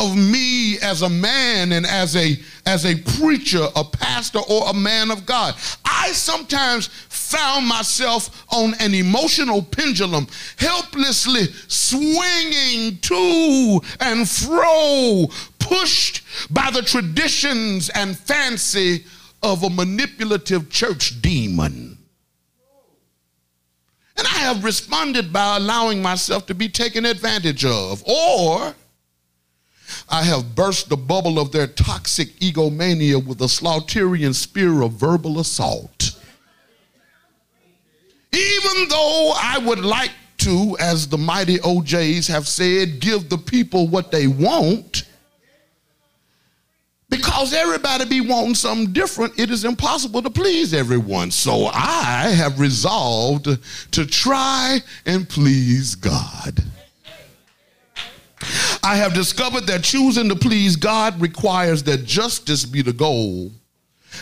of 0.00 0.16
me 0.16 0.78
as 0.78 1.02
a 1.02 1.08
man 1.08 1.72
and 1.72 1.86
as 1.86 2.16
a 2.16 2.38
as 2.64 2.86
a 2.86 2.96
preacher, 3.18 3.66
a 3.76 3.84
pastor 3.84 4.40
or 4.48 4.68
a 4.68 4.74
man 4.74 5.10
of 5.10 5.26
God. 5.26 5.54
I 5.84 6.12
sometimes 6.12 6.86
found 6.86 7.66
myself 7.66 8.46
on 8.50 8.74
an 8.80 8.94
emotional 8.94 9.62
pendulum, 9.62 10.26
helplessly 10.56 11.48
swinging 11.68 12.98
to 12.98 13.80
and 14.00 14.28
fro, 14.28 15.26
pushed 15.58 16.22
by 16.50 16.70
the 16.70 16.82
traditions 16.82 17.90
and 17.90 18.18
fancy 18.18 19.04
of 19.42 19.62
a 19.62 19.70
manipulative 19.70 20.70
church 20.70 21.20
demon. 21.20 21.98
And 24.16 24.26
I 24.26 24.38
have 24.40 24.64
responded 24.64 25.32
by 25.32 25.56
allowing 25.56 26.02
myself 26.02 26.46
to 26.46 26.54
be 26.54 26.68
taken 26.68 27.06
advantage 27.06 27.64
of, 27.64 28.02
or 28.06 28.74
I 30.08 30.22
have 30.24 30.54
burst 30.54 30.88
the 30.88 30.96
bubble 30.96 31.38
of 31.38 31.52
their 31.52 31.66
toxic 31.66 32.28
egomania 32.40 33.18
with 33.18 33.40
a 33.40 33.46
slaughterian 33.46 34.34
spear 34.34 34.82
of 34.82 34.92
verbal 34.92 35.40
assault. 35.40 36.16
Even 38.32 38.88
though 38.88 39.32
I 39.36 39.58
would 39.58 39.80
like 39.80 40.12
to, 40.38 40.76
as 40.80 41.08
the 41.08 41.18
mighty 41.18 41.58
O'Jays 41.62 42.28
have 42.28 42.46
said, 42.46 43.00
give 43.00 43.28
the 43.28 43.38
people 43.38 43.88
what 43.88 44.10
they 44.10 44.26
want, 44.26 45.04
because 47.08 47.52
everybody 47.52 48.04
be 48.04 48.20
wanting 48.20 48.54
something 48.54 48.92
different, 48.92 49.38
it 49.38 49.50
is 49.50 49.64
impossible 49.64 50.22
to 50.22 50.30
please 50.30 50.72
everyone. 50.72 51.32
So 51.32 51.66
I 51.66 52.28
have 52.36 52.60
resolved 52.60 53.48
to 53.92 54.06
try 54.06 54.78
and 55.04 55.28
please 55.28 55.96
God. 55.96 56.62
I 58.82 58.96
have 58.96 59.12
discovered 59.14 59.66
that 59.66 59.84
choosing 59.84 60.28
to 60.28 60.36
please 60.36 60.76
God 60.76 61.20
requires 61.20 61.82
that 61.84 62.04
justice 62.04 62.64
be 62.64 62.82
the 62.82 62.92
goal 62.92 63.52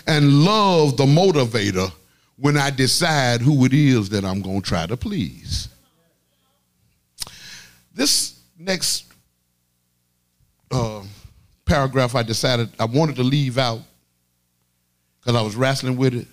and 0.06 0.44
love 0.44 0.96
the 0.96 1.04
motivator 1.04 1.92
when 2.36 2.56
I 2.56 2.70
decide 2.70 3.40
who 3.40 3.64
it 3.64 3.72
is 3.72 4.08
that 4.10 4.24
I'm 4.24 4.42
going 4.42 4.62
to 4.62 4.66
try 4.66 4.86
to 4.86 4.96
please. 4.96 5.68
This 7.94 8.38
next 8.58 9.06
uh, 10.70 11.02
paragraph 11.64 12.14
I 12.14 12.22
decided 12.22 12.70
I 12.78 12.84
wanted 12.84 13.16
to 13.16 13.22
leave 13.22 13.58
out 13.58 13.80
because 15.20 15.36
I 15.36 15.42
was 15.42 15.56
wrestling 15.56 15.96
with 15.96 16.14
it. 16.14 16.26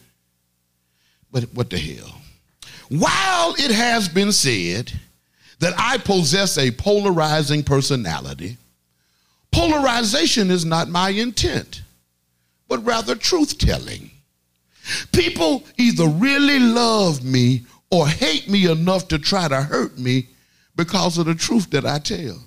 But 1.32 1.46
what 1.54 1.70
the 1.70 1.78
hell? 1.78 2.22
While 2.90 3.56
it 3.58 3.72
has 3.72 4.08
been 4.08 4.32
said 4.32 4.92
that 5.60 5.74
I 5.78 5.98
possess 5.98 6.58
a 6.58 6.72
polarizing 6.72 7.64
personality, 7.64 8.58
polarization 9.52 10.52
is 10.52 10.66
not 10.66 10.90
my 10.90 11.10
intent, 11.10 11.84
but 12.68 12.86
rather 12.86 13.16
truth 13.16 13.58
telling. 13.58 14.12
People 15.12 15.64
either 15.78 16.08
really 16.08 16.60
love 16.60 17.24
me 17.24 17.66
or 17.90 18.08
hate 18.08 18.50
me 18.50 18.70
enough 18.70 19.08
to 19.08 19.20
try 19.20 19.48
to 19.48 19.62
hurt 19.62 19.98
me 19.98 20.28
because 20.76 21.18
of 21.18 21.26
the 21.26 21.36
truth 21.36 21.70
that 21.72 21.86
I 21.86 22.00
tell. 22.00 22.40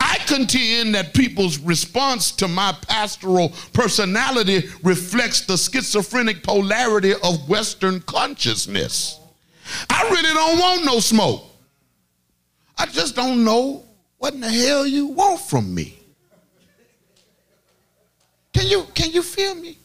I 0.00 0.18
contend 0.26 0.94
that 0.94 1.12
people's 1.12 1.58
response 1.58 2.32
to 2.32 2.48
my 2.48 2.74
pastoral 2.88 3.52
personality 3.74 4.68
reflects 4.82 5.42
the 5.42 5.56
schizophrenic 5.58 6.42
polarity 6.42 7.12
of 7.12 7.48
Western 7.48 8.00
consciousness. 8.00 9.20
I 9.90 10.08
really 10.08 10.34
don't 10.34 10.58
want 10.58 10.84
no 10.86 11.00
smoke. 11.00 11.44
I 12.78 12.86
just 12.86 13.14
don't 13.16 13.44
know 13.44 13.84
what 14.18 14.34
in 14.34 14.40
the 14.40 14.50
hell 14.50 14.86
you 14.86 15.06
want 15.06 15.40
from 15.40 15.74
me. 15.74 15.98
Can 18.52 18.66
you 18.66 18.86
can 18.94 19.12
you 19.12 19.22
feel 19.22 19.54
me? 19.54 19.78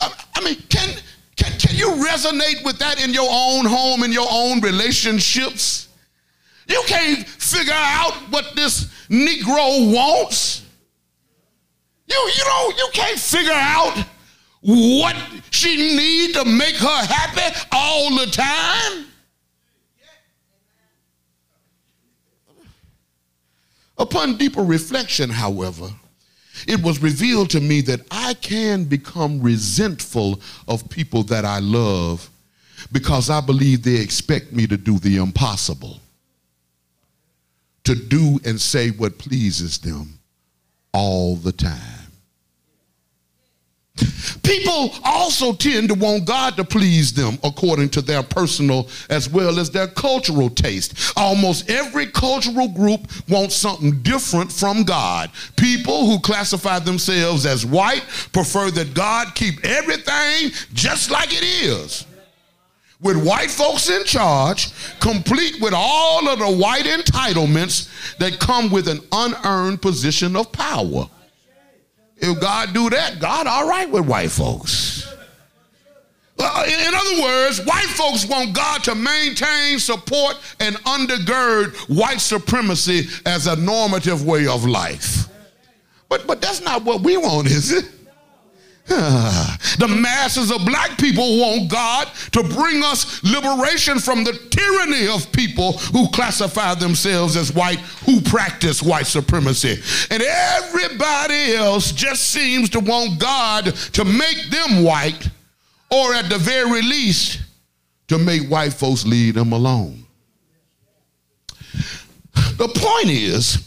I, 0.00 0.44
mean, 0.44 0.56
can, 0.68 0.94
can 1.36 1.58
can 1.58 1.74
you 1.76 1.88
resonate 1.92 2.62
with 2.64 2.78
that 2.78 3.02
in 3.02 3.14
your 3.14 3.28
own 3.30 3.64
home, 3.64 4.02
in 4.02 4.12
your 4.12 4.28
own 4.30 4.60
relationships? 4.60 5.88
You 6.68 6.82
can't 6.86 7.26
figure 7.26 7.72
out 7.74 8.12
what 8.30 8.52
this 8.54 8.86
Negro 9.08 9.92
wants. 9.94 10.66
You, 12.06 12.16
you 12.36 12.44
know, 12.44 12.72
you 12.76 12.88
can't 12.92 13.18
figure 13.18 13.52
out 13.52 14.04
what 14.60 15.16
she 15.50 15.76
need 15.96 16.34
to 16.34 16.44
make 16.44 16.76
her 16.76 17.06
happy 17.06 17.66
all 17.72 18.16
the 18.16 18.26
time. 18.26 19.06
Upon 23.96 24.36
deeper 24.36 24.62
reflection, 24.62 25.30
however, 25.30 25.88
it 26.66 26.82
was 26.82 27.02
revealed 27.02 27.50
to 27.50 27.60
me 27.60 27.80
that 27.82 28.00
I 28.10 28.34
can 28.34 28.84
become 28.84 29.40
resentful 29.40 30.40
of 30.68 30.88
people 30.88 31.22
that 31.24 31.44
I 31.44 31.58
love 31.58 32.30
because 32.92 33.30
I 33.30 33.40
believe 33.40 33.82
they 33.82 33.96
expect 33.96 34.52
me 34.52 34.66
to 34.66 34.76
do 34.76 34.98
the 34.98 35.16
impossible, 35.16 36.00
to 37.84 37.94
do 37.94 38.40
and 38.44 38.60
say 38.60 38.90
what 38.90 39.18
pleases 39.18 39.78
them 39.78 40.18
all 40.92 41.36
the 41.36 41.52
time. 41.52 41.93
People 44.44 44.90
also 45.04 45.52
tend 45.52 45.88
to 45.88 45.94
want 45.94 46.26
God 46.26 46.56
to 46.56 46.64
please 46.64 47.12
them 47.12 47.38
according 47.42 47.88
to 47.90 48.02
their 48.02 48.22
personal 48.22 48.88
as 49.08 49.28
well 49.28 49.58
as 49.58 49.70
their 49.70 49.86
cultural 49.86 50.50
taste. 50.50 51.12
Almost 51.16 51.70
every 51.70 52.06
cultural 52.06 52.68
group 52.68 53.00
wants 53.28 53.56
something 53.56 54.02
different 54.02 54.52
from 54.52 54.84
God. 54.84 55.30
People 55.56 56.06
who 56.06 56.18
classify 56.20 56.78
themselves 56.78 57.46
as 57.46 57.64
white 57.64 58.04
prefer 58.32 58.70
that 58.72 58.94
God 58.94 59.34
keep 59.34 59.64
everything 59.64 60.50
just 60.72 61.10
like 61.10 61.32
it 61.32 61.44
is. 61.44 62.06
With 63.00 63.24
white 63.24 63.50
folks 63.50 63.90
in 63.90 64.04
charge, 64.04 64.72
complete 65.00 65.60
with 65.60 65.74
all 65.74 66.28
of 66.28 66.38
the 66.38 66.50
white 66.50 66.84
entitlements 66.84 68.16
that 68.18 68.38
come 68.40 68.70
with 68.70 68.88
an 68.88 69.00
unearned 69.12 69.82
position 69.82 70.36
of 70.36 70.52
power. 70.52 71.08
If 72.16 72.40
God 72.40 72.72
do 72.72 72.90
that, 72.90 73.18
God 73.20 73.46
all 73.46 73.68
right 73.68 73.88
with 73.90 74.06
white 74.06 74.30
folks. 74.30 75.06
Uh, 76.38 76.64
in, 76.66 76.88
in 76.88 76.94
other 76.94 77.22
words, 77.22 77.64
white 77.64 77.86
folks 77.86 78.26
want 78.26 78.54
God 78.54 78.82
to 78.84 78.94
maintain, 78.94 79.78
support, 79.78 80.36
and 80.60 80.76
undergird 80.84 81.74
white 81.96 82.20
supremacy 82.20 83.08
as 83.24 83.46
a 83.46 83.56
normative 83.56 84.26
way 84.26 84.46
of 84.46 84.64
life. 84.64 85.28
But, 86.08 86.26
but 86.26 86.40
that's 86.40 86.60
not 86.60 86.84
what 86.84 87.02
we 87.02 87.16
want, 87.16 87.46
is 87.46 87.72
it? 87.72 87.84
The 89.76 89.88
masses 89.88 90.52
of 90.52 90.64
black 90.64 90.98
people 90.98 91.38
want 91.40 91.70
God 91.70 92.08
to 92.32 92.42
bring 92.42 92.84
us 92.84 93.22
liberation 93.24 93.98
from 93.98 94.22
the 94.22 94.32
tyranny 94.50 95.08
of 95.08 95.32
people 95.32 95.72
who 95.72 96.08
classify 96.10 96.74
themselves 96.74 97.34
as 97.36 97.52
white, 97.52 97.80
who 98.06 98.20
practice 98.20 98.82
white 98.82 99.06
supremacy. 99.06 99.80
And 100.10 100.22
everybody 100.22 101.54
else 101.54 101.92
just 101.92 102.28
seems 102.30 102.70
to 102.70 102.80
want 102.80 103.18
God 103.18 103.74
to 103.74 104.04
make 104.04 104.50
them 104.50 104.84
white, 104.84 105.28
or 105.90 106.14
at 106.14 106.28
the 106.28 106.38
very 106.38 106.82
least, 106.82 107.40
to 108.08 108.18
make 108.18 108.48
white 108.48 108.74
folks 108.74 109.04
leave 109.04 109.34
them 109.34 109.52
alone. 109.52 110.04
The 112.34 112.68
point 112.68 113.08
is, 113.08 113.58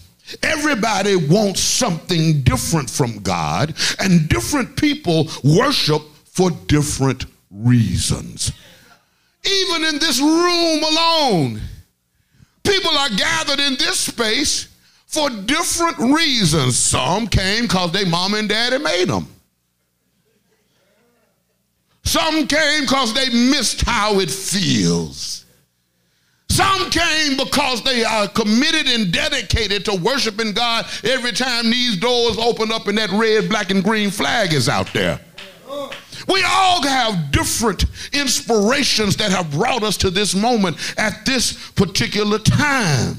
Everybody 0.44 1.16
wants 1.16 1.62
something 1.62 2.42
different 2.42 2.90
from 2.90 3.20
God, 3.20 3.74
and 4.00 4.28
different 4.28 4.76
people 4.76 5.30
worship 5.44 6.02
for 6.26 6.52
different 6.68 7.26
reasons. 7.50 8.52
Even 9.46 9.86
in 9.86 10.00
this 10.00 10.20
room 10.20 10.84
alone, 10.84 11.62
people 12.64 12.98
are 12.98 13.10
gathered 13.10 13.60
in 13.60 13.78
this 13.78 14.00
space 14.00 14.68
for 15.06 15.30
different 15.30 15.98
reasons. 16.00 16.78
Some 16.78 17.28
came 17.28 17.64
because 17.64 17.94
their 17.94 18.06
mom 18.06 18.34
and 18.34 18.50
daddy 18.50 18.78
made 18.78 19.08
them. 19.08 19.28
Some 22.04 22.48
came 22.48 22.82
because 22.82 23.14
they 23.14 23.30
missed 23.30 23.82
how 23.82 24.20
it 24.20 24.30
feels. 24.30 25.46
Some 26.58 26.90
came 26.90 27.38
because 27.38 27.84
they 27.84 28.04
are 28.04 28.28
committed 28.28 28.88
and 28.88 29.12
dedicated 29.12 29.86
to 29.86 29.94
worshiping 29.94 30.54
God 30.54 30.88
every 31.04 31.32
time 31.32 31.70
these 31.70 31.98
doors 31.98 32.40
open 32.40 32.72
up 32.72 32.88
and 32.88 32.98
that 32.98 33.12
red, 33.12 33.48
black, 33.48 33.70
and 33.70 33.84
green 33.84 34.10
flag 34.10 34.54
is 34.54 34.68
out 34.68 34.92
there. 34.92 35.22
We 36.28 36.44
all 36.44 36.82
have 36.82 37.30
different 37.30 37.86
inspirations 38.12 39.18
that 39.18 39.30
have 39.30 39.52
brought 39.52 39.84
us 39.84 39.98
to 39.98 40.10
this 40.10 40.34
moment 40.34 40.78
at 40.98 41.28
this 41.28 41.70
particular 41.74 42.40
time. 42.40 43.18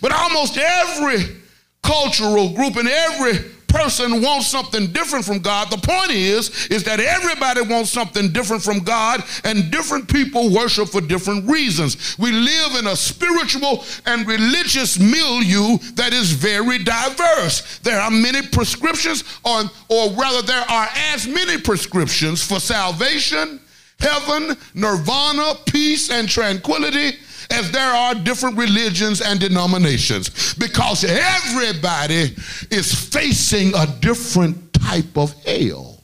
But 0.00 0.12
almost 0.12 0.56
every 0.56 1.42
cultural 1.82 2.54
group 2.54 2.76
and 2.76 2.88
every 2.88 3.50
person 3.72 4.22
wants 4.22 4.48
something 4.48 4.92
different 4.92 5.24
from 5.24 5.38
God. 5.38 5.70
The 5.70 5.78
point 5.78 6.10
is, 6.10 6.66
is 6.66 6.84
that 6.84 7.00
everybody 7.00 7.62
wants 7.62 7.90
something 7.90 8.32
different 8.32 8.62
from 8.62 8.80
God, 8.80 9.24
and 9.44 9.70
different 9.70 10.12
people 10.12 10.52
worship 10.52 10.88
for 10.88 11.00
different 11.00 11.48
reasons. 11.50 12.16
We 12.18 12.30
live 12.32 12.76
in 12.78 12.86
a 12.86 12.96
spiritual 12.96 13.84
and 14.06 14.26
religious 14.26 14.98
milieu 14.98 15.78
that 15.94 16.12
is 16.12 16.32
very 16.32 16.78
diverse. 16.78 17.78
There 17.78 18.00
are 18.00 18.10
many 18.10 18.46
prescriptions, 18.46 19.24
or, 19.44 19.62
or 19.88 20.10
rather, 20.10 20.42
there 20.42 20.64
are 20.68 20.88
as 21.14 21.26
many 21.26 21.58
prescriptions 21.60 22.42
for 22.42 22.60
salvation, 22.60 23.60
heaven, 23.98 24.56
nirvana, 24.74 25.54
peace, 25.66 26.10
and 26.10 26.28
tranquility 26.28 27.18
as 27.52 27.70
there 27.70 27.92
are 27.92 28.14
different 28.14 28.56
religions 28.56 29.20
and 29.20 29.38
denominations 29.38 30.54
because 30.54 31.04
everybody 31.04 32.34
is 32.70 32.94
facing 32.94 33.74
a 33.74 33.86
different 34.00 34.72
type 34.72 35.16
of 35.16 35.32
hell. 35.44 36.00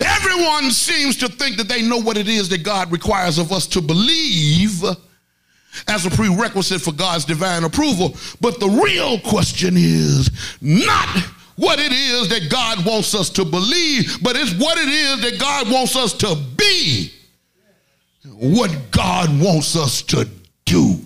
Everyone 0.00 0.70
seems 0.70 1.16
to 1.16 1.28
think 1.28 1.56
that 1.56 1.68
they 1.68 1.80
know 1.80 1.98
what 1.98 2.18
it 2.18 2.28
is 2.28 2.48
that 2.50 2.62
God 2.62 2.92
requires 2.92 3.38
of 3.38 3.52
us 3.52 3.66
to 3.68 3.80
believe 3.80 4.84
as 5.88 6.04
a 6.04 6.10
prerequisite 6.10 6.82
for 6.82 6.92
God's 6.92 7.24
divine 7.24 7.64
approval. 7.64 8.16
But 8.40 8.60
the 8.60 8.68
real 8.68 9.18
question 9.20 9.74
is 9.76 10.30
not 10.60 11.08
what 11.56 11.78
it 11.78 11.92
is 11.92 12.28
that 12.28 12.50
God 12.50 12.84
wants 12.84 13.14
us 13.14 13.30
to 13.30 13.44
believe, 13.44 14.22
but 14.22 14.36
it's 14.36 14.52
what 14.54 14.76
it 14.78 14.88
is 14.88 15.22
that 15.22 15.40
God 15.40 15.70
wants 15.70 15.96
us 15.96 16.12
to 16.14 16.36
be 16.56 17.12
what 18.34 18.76
God 18.90 19.28
wants 19.40 19.76
us 19.76 20.02
to 20.02 20.28
do. 20.64 20.98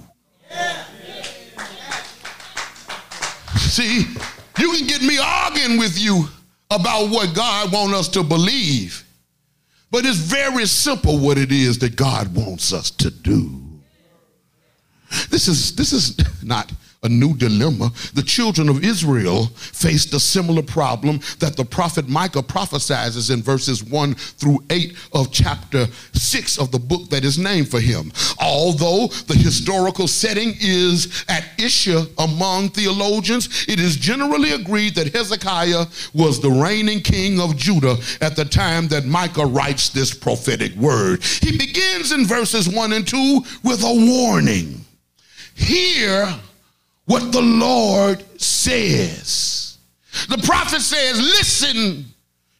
See, 3.57 4.05
you 4.59 4.73
can 4.73 4.87
get 4.87 5.03
me 5.03 5.19
arguing 5.19 5.79
with 5.79 5.99
you 5.99 6.25
about 6.71 7.11
what 7.11 7.35
God 7.35 7.73
wants 7.73 7.95
us 7.95 8.09
to 8.09 8.23
believe, 8.23 9.05
but 9.91 10.05
it's 10.05 10.17
very 10.17 10.67
simple 10.67 11.19
what 11.19 11.39
it 11.39 11.53
is 11.53 11.79
that 11.79 11.97
God 11.97 12.35
wants 12.35 12.73
us 12.73 12.91
to 12.93 13.11
do. 13.11 13.61
This 15.29 15.49
is 15.49 15.75
this 15.75 15.93
is 15.93 16.17
not 16.43 16.73
a 17.03 17.09
new 17.09 17.35
dilemma. 17.35 17.91
The 18.15 18.23
children 18.23 18.69
of 18.69 18.85
Israel 18.85 19.47
faced 19.47 20.13
a 20.13 20.21
similar 20.21 20.63
problem 20.63 21.21
that 21.39 21.57
the 21.57 21.65
prophet 21.65 22.09
Micah 22.09 22.43
prophesies 22.43 23.31
in 23.31 23.43
verses 23.43 23.83
1 23.83 24.15
through 24.15 24.63
8 24.69 24.95
of 25.13 25.33
chapter 25.33 25.87
6 26.13 26.59
of 26.59 26.71
the 26.71 26.79
book 26.79 27.09
that 27.09 27.25
is 27.25 27.39
named 27.39 27.71
for 27.71 27.81
him. 27.81 28.13
Although 28.39 29.07
the 29.27 29.35
historical 29.35 30.09
setting 30.09 30.55
is 30.61 31.25
at 31.29 31.45
issue 31.59 32.01
among 32.19 32.71
theologians, 32.71 33.67
it 33.67 33.81
is 33.81 33.97
generally 33.97 34.53
agreed 34.53 34.95
that 34.97 35.15
Hezekiah 35.15 35.87
was 36.13 36.41
the 36.41 36.51
reigning 36.51 37.01
king 37.01 37.41
of 37.41 37.57
Judah 37.57 37.97
at 38.21 38.37
the 38.37 38.45
time 38.45 38.89
that 38.89 39.07
Micah 39.07 39.47
writes 39.47 39.89
this 39.89 40.13
prophetic 40.13 40.75
word. 40.75 41.23
He 41.23 41.57
begins 41.57 42.13
in 42.13 42.27
verses 42.27 42.69
1 42.69 42.93
and 42.93 43.07
2 43.07 43.41
with 43.65 43.83
a 43.83 43.95
warning. 43.95 44.85
Hear 45.55 46.35
what 47.07 47.33
the 47.33 47.43
Lord 47.43 48.25
says. 48.41 49.79
The 50.29 50.39
prophet 50.39 50.81
says, 50.81 51.19
Listen 51.19 52.05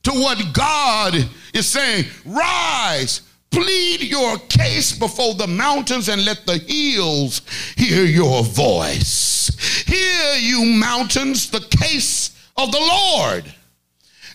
to 0.03 0.11
what 0.13 0.53
God 0.53 1.15
is 1.53 1.69
saying. 1.69 2.07
Rise, 2.25 3.23
plead 3.51 4.03
your 4.03 4.39
case 4.49 4.97
before 4.97 5.35
the 5.35 5.47
mountains, 5.47 6.09
and 6.09 6.25
let 6.25 6.47
the 6.47 6.59
hills 6.59 7.43
hear 7.77 8.05
your 8.05 8.43
voice. 8.43 9.85
Hear, 9.87 10.35
you 10.37 10.65
mountains, 10.65 11.51
the 11.51 11.61
case 11.61 12.31
of 12.57 12.73
the 12.73 12.79
Lord. 12.79 13.45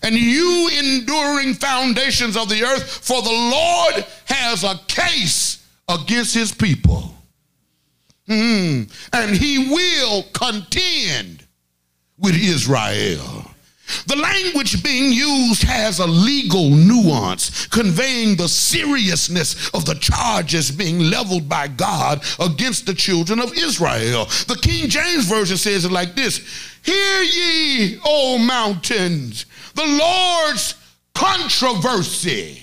And 0.04 0.16
you 0.16 0.70
enduring 0.78 1.56
foundations 1.56 2.38
of 2.38 2.50
the 2.50 2.64
earth, 2.64 3.06
for 3.06 3.22
the 3.22 3.30
Lord 3.30 4.06
has 4.26 4.64
a 4.64 4.80
case 4.88 5.66
against 5.88 6.36
his 6.36 6.52
people. 6.52 7.15
Mm. 8.28 8.92
And 9.14 9.36
he 9.36 9.70
will 9.70 10.24
contend 10.34 11.46
with 12.18 12.36
Israel. 12.36 13.52
The 14.08 14.16
language 14.16 14.84
being 14.84 15.12
used 15.12 15.62
has 15.64 16.00
a 16.00 16.08
legal 16.08 16.72
nuance, 16.72 17.68
conveying 17.68 18.36
the 18.36 18.50
seriousness 18.50 19.70
of 19.76 19.86
the 19.86 19.94
charges 19.96 20.72
being 20.72 21.00
leveled 21.00 21.48
by 21.48 21.68
God 21.68 22.24
against 22.40 22.88
the 22.88 22.96
children 22.96 23.40
of 23.40 23.54
Israel. 23.54 24.26
The 24.48 24.58
King 24.62 24.90
James 24.90 25.28
Version 25.28 25.58
says 25.58 25.86
it 25.86 25.92
like 25.92 26.16
this 26.16 26.40
Hear 26.82 27.22
ye, 27.22 28.00
O 28.04 28.40
mountains, 28.40 29.46
the 29.76 29.86
Lord's 29.86 30.76
controversy, 31.14 32.62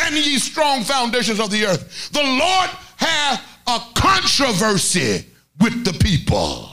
and 0.00 0.14
ye 0.14 0.38
strong 0.38 0.84
foundations 0.84 1.40
of 1.40 1.50
the 1.50 1.66
earth. 1.66 2.10
The 2.12 2.22
Lord 2.22 2.70
hath 2.98 3.49
a 3.70 3.80
controversy 3.94 5.24
with 5.60 5.84
the 5.84 5.92
people. 5.92 6.68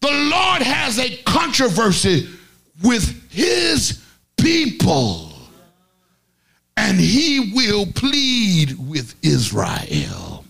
The 0.00 0.10
Lord 0.10 0.62
has 0.62 0.98
a 0.98 1.16
controversy 1.22 2.28
with 2.82 3.30
his 3.32 4.04
people, 4.36 5.32
and 6.76 7.00
he 7.00 7.52
will 7.54 7.86
plead 7.86 8.78
with 8.78 9.14
Israel. 9.22 10.44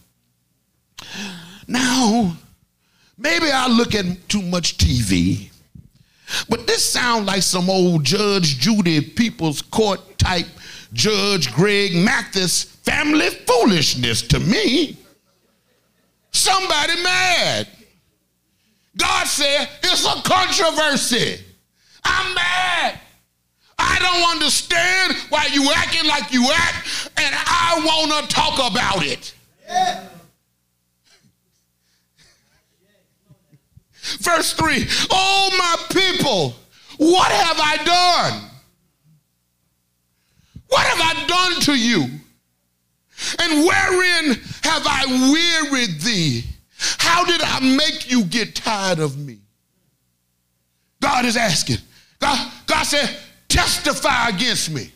Now, 1.69 2.37
maybe 3.17 3.47
I 3.51 3.69
look 3.69 3.95
at 3.95 4.29
too 4.29 4.43
much 4.43 4.79
TV, 4.79 5.51
but 6.49 6.67
this 6.67 6.85
sounds 6.85 7.27
like 7.27 7.43
some 7.43 7.71
old 7.71 8.05
Judge 8.05 8.59
Judy 8.59 9.01
People's 9.01 9.63
Court 9.63 10.01
type 10.19 10.47
Judge 10.93 11.53
Greg 11.53 11.95
Mathis 11.95 12.78
family 12.89 13.29
foolishness 13.47 14.23
to 14.23 14.41
me. 14.41 14.97
Somebody 16.31 17.03
mad. 17.03 17.69
God 18.97 19.27
said 19.27 19.69
it's 19.83 20.05
a 20.07 20.23
controversy. 20.23 21.45
I'm 22.05 22.35
mad. 22.35 22.99
I 23.79 23.99
don't 24.01 24.33
understand 24.33 25.17
why 25.29 25.49
you 25.53 25.71
acting 25.71 26.09
like 26.09 26.33
you 26.33 26.51
act, 26.51 27.11
and 27.17 27.35
I 27.37 27.83
want 27.85 28.29
to 28.29 28.35
talk 28.35 28.73
about 28.73 29.05
it. 29.05 29.35
Verse 34.21 34.55
3 34.55 34.87
Oh, 35.11 35.51
my 35.59 35.95
people, 35.95 36.55
what 36.97 37.31
have 37.31 37.59
I 37.61 37.77
done? 37.85 38.51
What 40.69 40.87
have 40.87 41.01
I 41.01 41.27
done 41.27 41.61
to 41.63 41.75
you? 41.75 42.18
And 43.41 43.65
wherein 43.65 44.35
have 44.63 44.87
I 44.87 45.05
wearied 45.33 46.01
thee? 46.01 46.45
How 46.99 47.25
did 47.25 47.41
I 47.43 47.61
make 47.77 48.11
you 48.11 48.25
get 48.25 48.55
tired 48.55 49.01
of 49.01 49.19
me? 49.19 49.39
God 51.01 51.25
is 51.25 51.37
asking. 51.37 51.79
God, 52.21 52.53
God 52.67 52.85
said, 52.85 53.17
testify 53.49 54.29
against 54.29 54.71
me. 54.71 54.91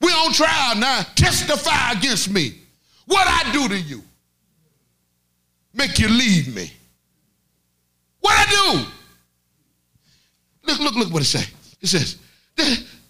We 0.00 0.08
on 0.10 0.32
trial 0.32 0.76
now. 0.76 1.02
Testify 1.14 1.92
against 1.92 2.30
me. 2.30 2.54
What 3.06 3.26
I 3.26 3.52
do 3.52 3.68
to 3.68 3.78
you? 3.78 4.02
Make 5.72 5.98
you 5.98 6.08
leave 6.08 6.54
me. 6.54 6.70
What 8.20 8.34
I 8.36 8.50
do? 8.50 8.86
Look, 10.66 10.80
look, 10.80 10.94
look 10.94 11.12
what 11.12 11.22
it 11.22 11.26
says. 11.26 11.50
It 11.80 11.86
says, 11.88 12.18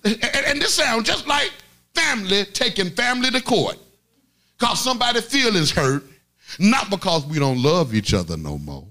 and 0.04 0.60
this 0.60 0.74
sounds 0.74 1.06
just 1.06 1.26
like 1.26 1.52
family 1.94 2.44
taking 2.46 2.90
family 2.90 3.30
to 3.30 3.40
court 3.40 3.78
because 4.58 4.82
somebody 4.82 5.20
feelings 5.20 5.70
hurt 5.70 6.04
Not 6.58 6.90
because 6.90 7.26
we 7.26 7.38
don't 7.38 7.62
love 7.62 7.94
each 7.94 8.14
other 8.14 8.36
no 8.36 8.58
more. 8.58 8.86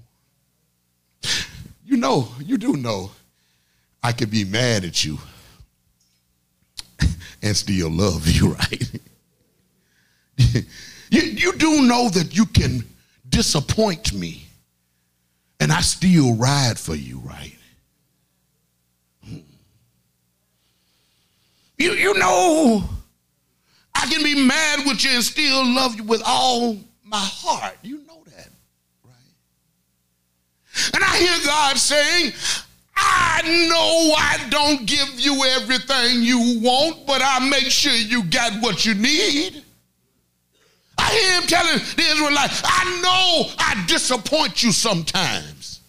You 1.84 1.96
know, 1.96 2.28
you 2.40 2.58
do 2.58 2.76
know 2.76 3.10
I 4.02 4.12
could 4.12 4.30
be 4.30 4.44
mad 4.44 4.84
at 4.84 5.04
you 5.04 5.18
and 7.42 7.56
still 7.56 7.90
love 7.90 8.26
you, 8.28 8.52
right? 8.54 8.90
you, 10.36 11.20
you 11.20 11.52
do 11.56 11.82
know 11.82 12.08
that 12.10 12.36
you 12.36 12.46
can 12.46 12.84
disappoint 13.28 14.12
me 14.12 14.46
and 15.60 15.72
I 15.72 15.80
still 15.80 16.34
ride 16.34 16.78
for 16.78 16.94
you, 16.94 17.20
right? 17.20 17.53
You, 21.78 21.92
you 21.92 22.14
know, 22.14 22.84
I 23.94 24.06
can 24.06 24.22
be 24.22 24.46
mad 24.46 24.86
with 24.86 25.04
you 25.04 25.10
and 25.10 25.24
still 25.24 25.64
love 25.74 25.96
you 25.96 26.04
with 26.04 26.22
all 26.24 26.78
my 27.04 27.18
heart. 27.18 27.76
You 27.82 27.98
know 28.06 28.22
that, 28.26 28.48
right? 29.04 29.14
And 30.94 31.02
I 31.02 31.16
hear 31.18 31.46
God 31.46 31.76
saying, 31.76 32.32
I 32.96 33.42
know 33.68 34.14
I 34.16 34.48
don't 34.50 34.86
give 34.86 35.18
you 35.18 35.44
everything 35.44 36.22
you 36.22 36.60
want, 36.62 37.06
but 37.06 37.22
I 37.24 37.48
make 37.48 37.70
sure 37.70 37.92
you 37.92 38.24
got 38.24 38.62
what 38.62 38.86
you 38.86 38.94
need. 38.94 39.62
I 40.96 41.10
hear 41.10 41.40
him 41.40 41.48
telling 41.48 41.78
the 41.96 42.02
Israelites, 42.02 42.62
I 42.64 43.00
know 43.02 43.52
I 43.58 43.84
disappoint 43.86 44.62
you 44.62 44.70
sometimes. 44.70 45.80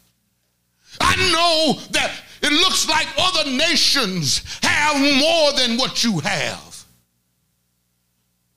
I 1.00 1.16
know 1.32 1.80
that 1.92 2.12
it 2.46 2.52
looks 2.52 2.88
like 2.88 3.08
other 3.18 3.50
nations 3.50 4.44
have 4.62 4.96
more 5.02 5.54
than 5.54 5.78
what 5.78 6.04
you 6.04 6.20
have. 6.20 6.86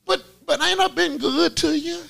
But 0.07 0.23
but 0.45 0.63
ain't 0.63 0.79
I 0.79 0.89
been 0.89 1.17
good 1.17 1.57
to 1.59 1.79
you? 1.79 2.03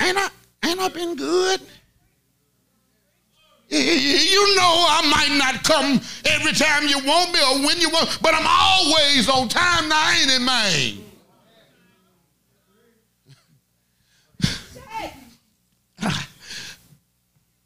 Ain't 0.00 0.18
I 0.18 0.28
ain't 0.64 0.80
I 0.80 0.88
been 0.88 1.14
good? 1.14 1.60
You 3.68 4.56
know 4.56 4.86
I 4.88 5.02
might 5.10 5.36
not 5.38 5.64
come 5.64 6.00
every 6.26 6.52
time 6.52 6.86
you 6.86 6.98
want 7.04 7.32
me 7.32 7.40
or 7.40 7.66
when 7.66 7.80
you 7.80 7.90
want, 7.90 8.18
but 8.20 8.34
I'm 8.34 8.46
always 8.46 9.28
on 9.28 9.48
time 9.48 9.88
now, 9.88 10.10
ain't 10.10 10.30
it, 10.30 10.42
man? 10.42 11.04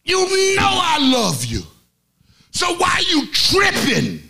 You 0.09 0.57
know 0.57 0.63
I 0.63 0.99
love 1.01 1.45
you. 1.45 1.63
So 2.51 2.75
why 2.77 3.05
you 3.07 3.27
tripping 3.27 4.23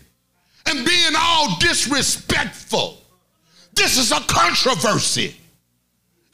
and 0.66 0.84
being 0.84 1.12
all 1.16 1.56
disrespectful? 1.60 2.98
This 3.74 3.96
is 3.96 4.10
a 4.10 4.20
controversy. 4.22 5.36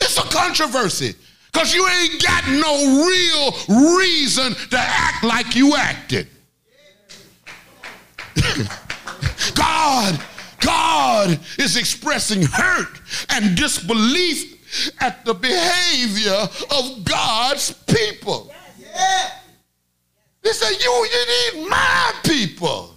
It's 0.01 0.17
a 0.17 0.23
controversy. 0.23 1.15
Because 1.53 1.75
you 1.75 1.87
ain't 1.87 2.23
got 2.23 2.49
no 2.49 3.07
real 3.07 3.97
reason 3.99 4.55
to 4.71 4.79
act 4.79 5.23
like 5.23 5.55
you 5.55 5.77
acted. 5.77 6.27
God, 9.55 10.21
God 10.61 11.39
is 11.59 11.77
expressing 11.77 12.43
hurt 12.43 12.99
and 13.29 13.57
disbelief 13.57 14.93
at 15.01 15.25
the 15.25 15.35
behavior 15.35 16.49
of 16.71 17.05
God's 17.05 17.73
people. 17.73 18.51
He 20.45 20.53
said, 20.53 20.77
you, 20.79 21.09
you 21.11 21.63
need 21.63 21.69
my 21.69 22.13
people. 22.23 22.95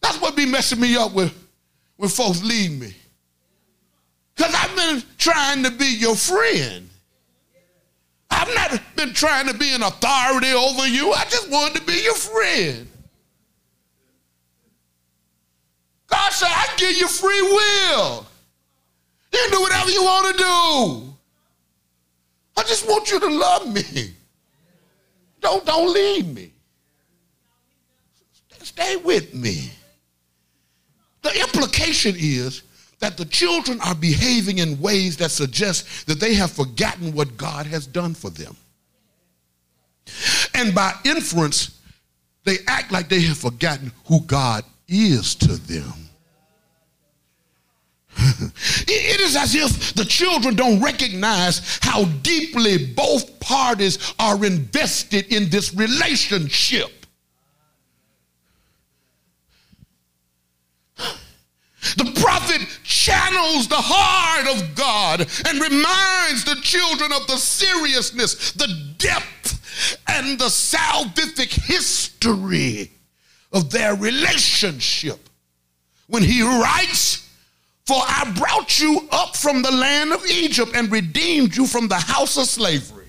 That's 0.00 0.20
what 0.20 0.34
be 0.34 0.46
messing 0.46 0.80
me 0.80 0.96
up 0.96 1.12
with 1.12 1.32
when 1.96 2.08
folks 2.08 2.42
leave 2.42 2.72
me. 2.72 2.94
Because 4.34 4.54
I've 4.54 4.74
been 4.74 5.02
trying 5.18 5.62
to 5.62 5.70
be 5.70 5.96
your 5.98 6.16
friend. 6.16 6.88
I've 8.30 8.52
not 8.54 8.80
been 8.96 9.12
trying 9.12 9.46
to 9.46 9.54
be 9.54 9.74
an 9.74 9.82
authority 9.82 10.52
over 10.52 10.88
you. 10.88 11.12
I 11.12 11.24
just 11.24 11.50
wanted 11.50 11.78
to 11.78 11.86
be 11.86 12.02
your 12.02 12.14
friend. 12.14 12.88
God 16.08 16.32
said, 16.32 16.48
I 16.50 16.66
give 16.78 16.96
you 16.96 17.08
free 17.08 17.42
will. 17.42 18.26
You 19.32 19.38
can 19.38 19.50
do 19.50 19.60
whatever 19.60 19.90
you 19.90 20.02
want 20.02 20.36
to 20.36 20.42
do. 20.42 21.14
I 22.56 22.62
just 22.62 22.88
want 22.88 23.10
you 23.10 23.20
to 23.20 23.28
love 23.28 23.72
me. 23.72 24.14
Don't, 25.44 25.66
don't 25.66 25.92
leave 25.92 26.26
me. 26.26 26.50
Stay 28.62 28.96
with 28.96 29.34
me. 29.34 29.70
The 31.20 31.38
implication 31.38 32.14
is 32.16 32.62
that 32.98 33.18
the 33.18 33.26
children 33.26 33.78
are 33.82 33.94
behaving 33.94 34.56
in 34.56 34.80
ways 34.80 35.18
that 35.18 35.30
suggest 35.30 36.06
that 36.06 36.18
they 36.18 36.32
have 36.32 36.50
forgotten 36.50 37.12
what 37.12 37.36
God 37.36 37.66
has 37.66 37.86
done 37.86 38.14
for 38.14 38.30
them. 38.30 38.56
And 40.54 40.74
by 40.74 40.94
inference, 41.04 41.78
they 42.44 42.56
act 42.66 42.90
like 42.90 43.10
they 43.10 43.20
have 43.20 43.36
forgotten 43.36 43.92
who 44.06 44.22
God 44.22 44.64
is 44.88 45.34
to 45.34 45.56
them. 45.56 45.92
it 48.86 49.20
is 49.20 49.36
as 49.36 49.54
if 49.54 49.94
the 49.94 50.04
children 50.04 50.54
don't 50.54 50.80
recognize 50.80 51.78
how 51.82 52.04
deeply 52.22 52.86
both 52.94 53.40
parties 53.40 54.14
are 54.18 54.44
invested 54.44 55.32
in 55.32 55.48
this 55.50 55.74
relationship. 55.74 56.90
The 61.98 62.18
prophet 62.18 62.66
channels 62.82 63.68
the 63.68 63.76
heart 63.76 64.48
of 64.56 64.74
God 64.74 65.20
and 65.20 65.60
reminds 65.60 66.44
the 66.44 66.58
children 66.62 67.12
of 67.12 67.26
the 67.26 67.36
seriousness, 67.36 68.52
the 68.52 68.94
depth, 68.96 70.00
and 70.08 70.38
the 70.38 70.46
salvific 70.46 71.50
history 71.50 72.90
of 73.52 73.70
their 73.70 73.94
relationship. 73.94 75.28
When 76.06 76.22
he 76.22 76.40
writes, 76.40 77.23
For 77.86 77.96
I 77.96 78.32
brought 78.36 78.80
you 78.80 79.08
up 79.12 79.36
from 79.36 79.62
the 79.62 79.70
land 79.70 80.12
of 80.12 80.24
Egypt 80.26 80.72
and 80.74 80.90
redeemed 80.90 81.54
you 81.54 81.66
from 81.66 81.88
the 81.88 81.96
house 81.96 82.36
of 82.36 82.46
slavery. 82.46 83.08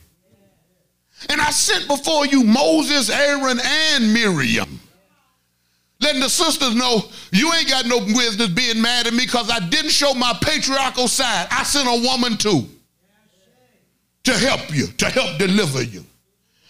And 1.29 1.39
I 1.39 1.51
sent 1.51 1.87
before 1.87 2.25
you 2.25 2.43
Moses, 2.43 3.09
Aaron, 3.09 3.59
and 3.63 4.13
Miriam 4.13 4.79
letting 6.01 6.21
the 6.21 6.29
sisters 6.29 6.75
know 6.75 7.01
you 7.31 7.51
ain't 7.53 7.69
got 7.69 7.85
no 7.85 7.99
business 7.99 8.49
being 8.49 8.81
mad 8.81 9.07
at 9.07 9.13
me 9.13 9.25
because 9.25 9.49
I 9.49 9.59
didn't 9.69 9.91
show 9.91 10.13
my 10.13 10.37
patriarchal 10.41 11.07
side. 11.07 11.47
I 11.49 11.63
sent 11.63 11.87
a 11.87 12.07
woman 12.07 12.37
too 12.37 12.67
to 14.23 14.33
help 14.33 14.73
you, 14.73 14.87
to 14.87 15.05
help 15.09 15.37
deliver 15.37 15.83
you. 15.83 16.03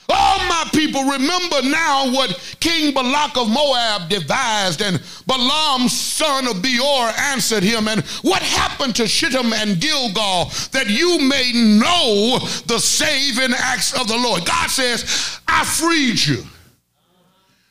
All 0.07 0.37
my 0.47 0.69
people, 0.71 1.03
remember 1.03 1.61
now 1.63 2.11
what 2.11 2.57
King 2.59 2.93
Balak 2.93 3.37
of 3.37 3.49
Moab 3.49 4.09
devised, 4.09 4.81
and 4.81 5.01
Balaam, 5.25 5.89
son 5.89 6.47
of 6.47 6.61
Beor, 6.61 7.11
answered 7.17 7.63
him. 7.63 7.87
And 7.87 8.01
what 8.21 8.41
happened 8.41 8.95
to 8.97 9.07
Shittim 9.07 9.51
and 9.53 9.79
Gilgal 9.81 10.45
that 10.71 10.87
you 10.87 11.19
may 11.27 11.51
know 11.53 12.37
the 12.67 12.77
saving 12.77 13.55
acts 13.57 13.99
of 13.99 14.07
the 14.07 14.17
Lord? 14.17 14.45
God 14.45 14.69
says, 14.69 15.39
I 15.47 15.63
freed 15.63 16.23
you 16.23 16.43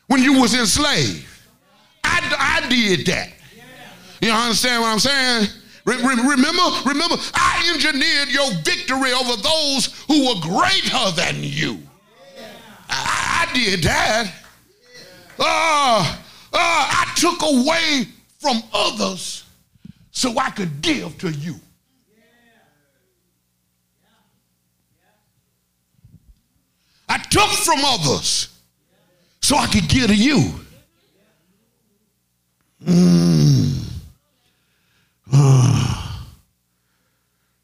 when 0.07 0.21
you 0.21 0.39
was 0.39 0.53
enslaved. 0.53 1.25
I, 2.03 2.61
I 2.63 2.67
did 2.69 3.05
that. 3.07 3.29
You 4.21 4.31
understand 4.31 4.81
what 4.81 4.89
I'm 4.89 4.99
saying? 4.99 5.49
Re- 5.85 5.97
re- 5.97 6.29
remember, 6.29 6.63
remember, 6.85 7.15
I 7.33 7.71
engineered 7.73 8.29
your 8.29 8.51
victory 8.63 9.13
over 9.13 9.41
those 9.41 10.03
who 10.07 10.27
were 10.27 10.41
greater 10.41 11.11
than 11.15 11.43
you. 11.43 11.79
I, 12.89 13.47
I 13.49 13.53
did 13.53 13.83
that. 13.83 14.31
Uh, 15.37 16.17
uh, 16.53 16.57
I 16.57 17.13
took 17.15 17.41
away 17.41 18.07
from 18.39 18.61
others 18.73 19.43
so 20.11 20.37
I 20.37 20.49
could 20.51 20.81
give 20.81 21.17
to 21.19 21.29
you. 21.29 21.55
I 27.07 27.17
took 27.17 27.49
from 27.49 27.79
others 27.85 28.49
so 29.41 29.57
I 29.57 29.67
could 29.67 29.87
give 29.87 30.07
to 30.07 30.15
you. 30.15 30.53
Mm. 32.83 33.83
Ah. 35.31 36.27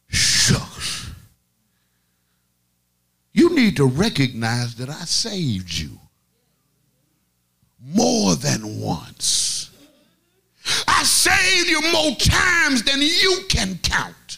Shucks. 0.10 1.12
You 3.34 3.56
need 3.56 3.78
to 3.78 3.86
recognize 3.86 4.76
that 4.76 4.90
I 4.90 5.06
saved 5.06 5.78
you 5.78 6.00
more 7.80 8.36
than 8.36 8.80
once. 8.80 9.70
I 10.88 11.04
saved 11.04 11.70
you 11.70 11.82
more 11.92 12.16
times 12.16 12.84
than 12.84 13.02
you 13.02 13.44
can 13.50 13.80
count. 13.82 14.38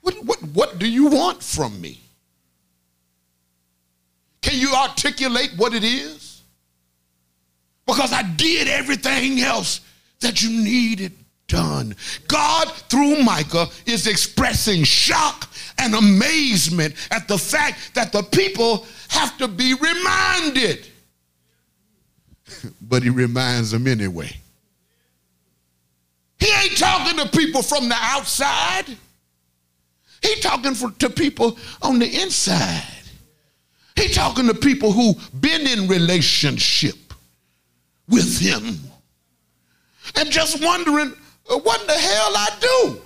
What, 0.00 0.24
what, 0.24 0.42
what 0.42 0.78
do 0.78 0.88
you 0.88 1.06
want 1.06 1.42
from 1.42 1.80
me? 1.80 2.00
Can 4.40 4.58
you 4.58 4.74
articulate 4.74 5.52
what 5.56 5.74
it 5.74 5.84
is? 5.84 6.32
because 7.86 8.12
I 8.12 8.22
did 8.22 8.68
everything 8.68 9.40
else 9.40 9.80
that 10.22 10.42
you 10.42 10.50
need 10.50 11.00
it 11.00 11.12
done. 11.52 11.94
God, 12.28 12.68
through 12.88 13.22
Micah, 13.22 13.66
is 13.86 14.06
expressing 14.06 14.84
shock 14.84 15.48
and 15.78 15.94
amazement 15.94 16.94
at 17.10 17.28
the 17.28 17.38
fact 17.38 17.94
that 17.94 18.12
the 18.12 18.22
people 18.22 18.86
have 19.08 19.36
to 19.38 19.48
be 19.48 19.74
reminded. 19.74 20.86
but 22.82 23.02
he 23.02 23.10
reminds 23.10 23.70
them 23.70 23.86
anyway. 23.86 24.30
He 26.38 26.50
ain't 26.62 26.76
talking 26.76 27.18
to 27.18 27.28
people 27.28 27.62
from 27.62 27.88
the 27.88 27.96
outside. 27.98 28.84
He 30.22 30.40
talking 30.40 30.74
for, 30.74 30.90
to 30.90 31.10
people 31.10 31.58
on 31.82 31.98
the 31.98 32.22
inside. 32.22 32.82
He 33.94 34.08
talking 34.08 34.46
to 34.46 34.54
people 34.54 34.92
who 34.92 35.14
been 35.38 35.66
in 35.66 35.86
relationship 35.86 36.96
with 38.08 38.40
him 38.40 38.78
and 40.16 40.30
just 40.30 40.62
wondering 40.62 41.14
uh, 41.50 41.58
what 41.58 41.86
the 41.86 41.92
hell 41.92 42.36
I 42.36 42.48
do. 42.60 43.00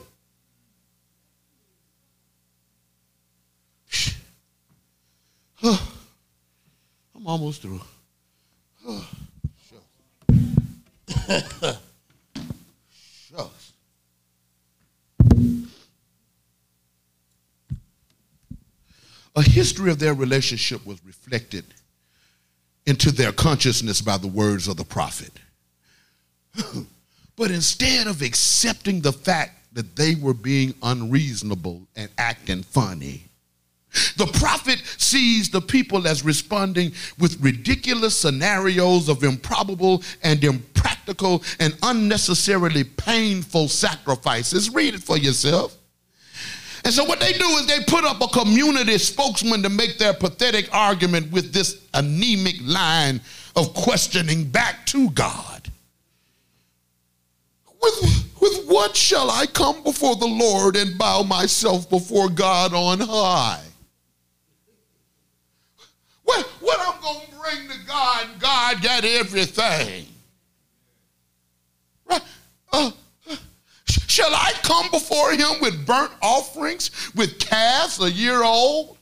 I'm 7.14 7.26
almost 7.26 7.62
through. 7.62 7.80
Shucks. 9.68 9.86
Shucks. 13.02 13.72
A 19.34 19.42
history 19.42 19.90
of 19.90 19.98
their 19.98 20.14
relationship 20.14 20.86
was 20.86 21.04
reflected 21.04 21.64
into 22.86 23.10
their 23.10 23.32
consciousness 23.32 24.00
by 24.00 24.16
the 24.16 24.28
words 24.28 24.68
of 24.68 24.76
the 24.76 24.84
prophet. 24.84 25.32
but 27.36 27.50
instead 27.50 28.06
of 28.06 28.22
accepting 28.22 29.00
the 29.00 29.12
fact 29.12 29.52
that 29.74 29.94
they 29.94 30.14
were 30.14 30.34
being 30.34 30.74
unreasonable 30.82 31.86
and 31.94 32.08
acting 32.18 32.62
funny, 32.62 33.26
the 34.16 34.26
prophet 34.26 34.82
sees 34.98 35.48
the 35.50 35.60
people 35.60 36.06
as 36.06 36.24
responding 36.24 36.92
with 37.18 37.40
ridiculous 37.40 38.18
scenarios 38.18 39.08
of 39.08 39.22
improbable 39.22 40.02
and 40.22 40.42
impractical 40.44 41.42
and 41.60 41.76
unnecessarily 41.82 42.84
painful 42.84 43.68
sacrifices. 43.68 44.72
Read 44.72 44.94
it 44.94 45.02
for 45.02 45.16
yourself. 45.16 45.76
And 46.84 46.92
so, 46.94 47.04
what 47.04 47.20
they 47.20 47.32
do 47.32 47.46
is 47.56 47.66
they 47.66 47.80
put 47.86 48.04
up 48.04 48.20
a 48.20 48.28
community 48.28 48.96
spokesman 48.98 49.62
to 49.62 49.68
make 49.68 49.98
their 49.98 50.14
pathetic 50.14 50.72
argument 50.72 51.32
with 51.32 51.52
this 51.52 51.82
anemic 51.94 52.56
line 52.62 53.20
of 53.56 53.74
questioning 53.74 54.44
back 54.44 54.86
to 54.86 55.10
God. 55.10 55.68
With, 57.86 58.24
with 58.40 58.66
what 58.66 58.96
shall 58.96 59.30
I 59.30 59.46
come 59.46 59.82
before 59.82 60.16
the 60.16 60.26
Lord 60.26 60.76
and 60.76 60.98
bow 60.98 61.22
myself 61.22 61.88
before 61.88 62.28
God 62.28 62.74
on 62.74 63.00
high? 63.00 63.62
What, 66.24 66.44
what 66.60 66.80
I'm 66.80 67.00
going 67.00 67.26
to 67.26 67.36
bring 67.36 67.68
to 67.68 67.86
God, 67.86 68.26
God 68.40 68.82
got 68.82 69.04
everything. 69.04 70.06
Right? 72.08 72.22
Uh, 72.72 72.90
Shall 74.16 74.34
I 74.34 74.52
come 74.62 74.90
before 74.90 75.32
him 75.32 75.60
with 75.60 75.86
burnt 75.86 76.10
offerings, 76.22 76.90
with 77.14 77.38
calves 77.38 78.00
a 78.00 78.10
year 78.10 78.42
old? 78.42 78.96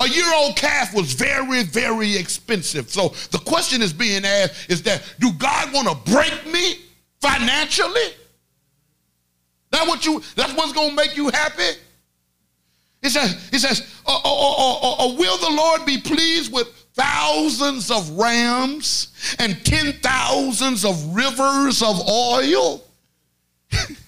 A 0.00 0.08
year 0.08 0.34
old 0.34 0.56
calf 0.56 0.94
was 0.94 1.12
very, 1.12 1.62
very 1.62 2.16
expensive. 2.16 2.90
So 2.90 3.10
the 3.30 3.38
question 3.44 3.82
is 3.82 3.92
being 3.92 4.24
asked 4.24 4.70
is 4.70 4.82
that 4.82 5.02
do 5.20 5.30
God 5.34 5.72
want 5.72 5.88
to 5.88 6.12
break 6.12 6.46
me 6.46 6.83
financially? 7.24 8.14
That 9.70 9.88
what 9.88 10.04
you 10.04 10.22
that's 10.36 10.52
what's 10.54 10.72
gonna 10.72 10.94
make 10.94 11.16
you 11.16 11.30
happy? 11.30 11.80
It 13.02 13.10
says, 13.10 13.50
it 13.52 13.58
says, 13.58 14.00
uh, 14.06 14.18
uh, 14.24 15.04
uh, 15.04 15.14
will 15.14 15.36
the 15.36 15.50
Lord 15.50 15.84
be 15.84 15.98
pleased 15.98 16.50
with 16.50 16.68
thousands 16.94 17.90
of 17.90 18.08
rams 18.12 19.36
and 19.38 19.62
ten 19.64 19.92
thousands 19.94 20.84
of 20.84 21.14
rivers 21.14 21.82
of 21.82 22.00
oil? 22.08 22.82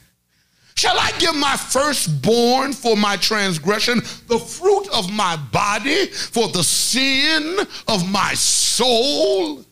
Shall 0.77 0.99
I 0.99 1.11
give 1.19 1.35
my 1.35 1.57
firstborn 1.57 2.75
for 2.75 2.97
my 2.97 3.17
transgression, 3.17 4.01
the 4.29 4.39
fruit 4.39 4.89
of 4.93 5.11
my 5.11 5.37
body 5.51 6.07
for 6.07 6.49
the 6.49 6.63
sin 6.63 7.59
of 7.89 8.11
my 8.11 8.35
soul? 8.35 9.65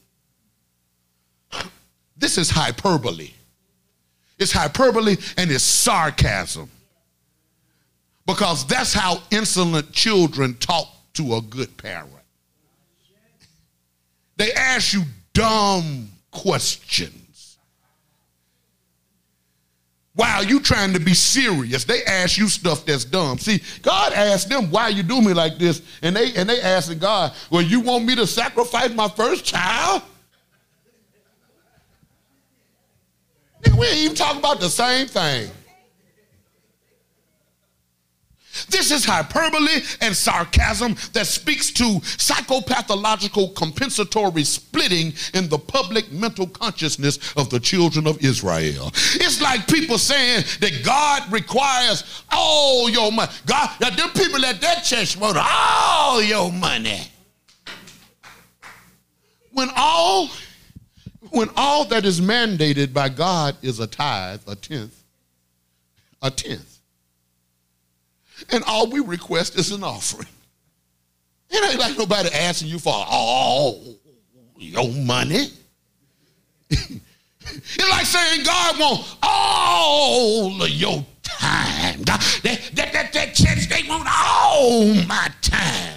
This 2.16 2.38
is 2.38 2.48
hyperbole. 2.48 3.33
It's 4.38 4.52
hyperbole 4.52 5.16
and 5.36 5.50
it's 5.50 5.64
sarcasm. 5.64 6.70
Because 8.26 8.66
that's 8.66 8.92
how 8.92 9.22
insolent 9.30 9.92
children 9.92 10.54
talk 10.54 10.88
to 11.14 11.34
a 11.36 11.42
good 11.42 11.76
parent. 11.76 12.10
They 14.36 14.52
ask 14.52 14.92
you 14.92 15.02
dumb 15.32 16.08
questions. 16.30 17.58
While 20.16 20.44
you 20.44 20.60
trying 20.60 20.92
to 20.92 21.00
be 21.00 21.12
serious, 21.12 21.84
they 21.84 22.04
ask 22.04 22.38
you 22.38 22.48
stuff 22.48 22.86
that's 22.86 23.04
dumb. 23.04 23.38
See, 23.38 23.60
God 23.82 24.12
asked 24.12 24.48
them, 24.48 24.70
why 24.70 24.88
you 24.88 25.02
do 25.02 25.20
me 25.20 25.34
like 25.34 25.58
this? 25.58 25.82
And 26.02 26.14
they 26.14 26.32
and 26.34 26.48
they 26.48 26.60
asking 26.60 27.00
God, 27.00 27.32
well, 27.50 27.62
you 27.62 27.80
want 27.80 28.04
me 28.04 28.14
to 28.16 28.26
sacrifice 28.26 28.92
my 28.92 29.08
first 29.08 29.44
child? 29.44 30.02
We 33.78 33.86
ain't 33.86 33.96
even 33.96 34.16
talking 34.16 34.38
about 34.38 34.60
the 34.60 34.68
same 34.68 35.06
thing. 35.06 35.50
This 38.68 38.90
is 38.90 39.04
hyperbole 39.04 39.82
and 40.00 40.14
sarcasm 40.14 40.96
that 41.12 41.26
speaks 41.26 41.72
to 41.72 42.00
psychopathological 42.00 43.54
compensatory 43.54 44.44
splitting 44.44 45.12
in 45.34 45.48
the 45.48 45.58
public 45.58 46.10
mental 46.12 46.46
consciousness 46.46 47.18
of 47.36 47.50
the 47.50 47.58
children 47.58 48.06
of 48.06 48.24
Israel. 48.24 48.92
It's 49.14 49.40
like 49.40 49.66
people 49.66 49.98
saying 49.98 50.44
that 50.60 50.82
God 50.84 51.30
requires 51.32 52.22
all 52.30 52.88
your 52.88 53.10
money. 53.10 53.32
God, 53.46 53.70
that 53.80 53.96
them 53.96 54.10
people 54.10 54.44
at 54.44 54.60
that 54.60 54.84
church 54.84 55.16
want 55.16 55.36
all 55.40 56.22
your 56.22 56.52
money. 56.52 57.00
When 59.50 59.68
all 59.76 60.30
when 61.34 61.50
all 61.56 61.84
that 61.86 62.04
is 62.04 62.20
mandated 62.20 62.92
by 62.92 63.08
God 63.08 63.56
is 63.62 63.80
a 63.80 63.86
tithe, 63.86 64.40
a 64.46 64.54
tenth, 64.54 65.02
a 66.22 66.30
tenth 66.30 66.74
and 68.50 68.64
all 68.64 68.88
we 68.88 69.00
request 69.00 69.58
is 69.58 69.72
an 69.72 69.84
offering. 69.84 70.28
It 71.50 71.70
ain't 71.70 71.78
like 71.78 71.96
nobody 71.96 72.30
asking 72.30 72.68
you 72.68 72.78
for 72.78 72.92
all 72.92 73.96
your 74.56 74.90
money. 74.92 75.48
it's 76.70 77.90
like 77.90 78.06
saying 78.06 78.44
God 78.44 78.80
wants 78.80 79.16
all 79.22 80.62
of 80.62 80.70
your 80.70 81.04
time. 81.22 82.02
God, 82.02 82.20
that, 82.42 82.70
that, 82.74 82.92
that, 82.92 83.12
that 83.12 83.34
church, 83.34 83.68
they 83.68 83.88
want 83.88 84.08
all 84.10 84.94
my 85.06 85.28
time. 85.42 85.93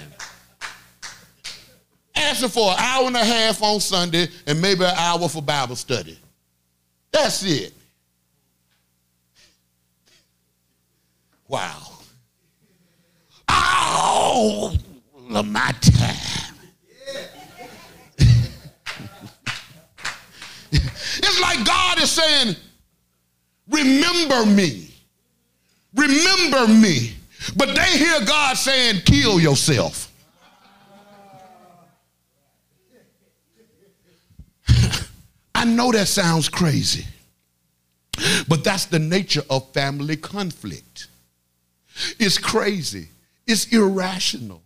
Asking 2.18 2.50
for 2.50 2.72
an 2.72 2.78
hour 2.80 3.08
and 3.08 3.16
a 3.16 3.26
half 3.26 3.62
on 3.62 3.80
Sunday 3.80 4.28
and 4.46 4.62
maybe 4.62 4.84
an 4.84 4.94
hour 4.96 5.30
for 5.30 5.42
Bible 5.42 5.76
study. 5.76 6.18
That's 7.12 7.44
it. 7.44 7.74
Wow 11.48 11.98
all 13.98 14.74
of 15.34 15.48
my 15.48 15.72
time. 15.82 16.56
it's 20.72 21.42
like 21.42 21.66
God 21.66 22.02
is 22.02 22.12
saying, 22.12 22.56
Remember 23.70 24.46
me. 24.46 24.94
Remember 25.94 26.68
me. 26.68 27.16
But 27.56 27.76
they 27.76 27.98
hear 27.98 28.26
God 28.26 28.56
saying, 28.58 29.02
Kill 29.06 29.40
yourself. 29.40 30.07
I 35.58 35.66
know 35.66 35.92
that 35.92 36.08
sounds 36.08 36.50
crazy, 36.50 37.04
but 38.48 38.64
that's 38.64 38.86
the 38.86 39.00
nature 39.00 39.42
of 39.50 39.74
family 39.74 40.16
conflict. 40.16 41.08
It's 42.20 42.38
crazy. 42.38 43.08
It's 43.48 43.74
irrational. 43.74 44.62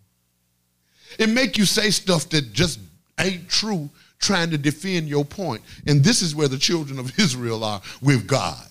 It 1.17 1.29
make 1.29 1.57
you 1.57 1.63
say 1.63 1.91
stuff 1.91 2.27
that 2.31 2.51
just 2.51 2.77
ain't 3.17 3.47
true 3.47 3.89
trying 4.19 4.49
to 4.49 4.57
defend 4.57 5.07
your 5.07 5.23
point. 5.23 5.61
And 5.87 6.03
this 6.03 6.21
is 6.21 6.35
where 6.35 6.49
the 6.49 6.57
children 6.57 6.99
of 6.99 7.17
Israel 7.17 7.63
are 7.63 7.81
with 8.01 8.27
God. 8.27 8.67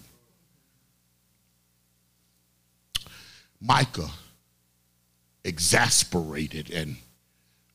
Micah, 3.63 4.11
exasperated 5.43 6.71
and 6.71 6.97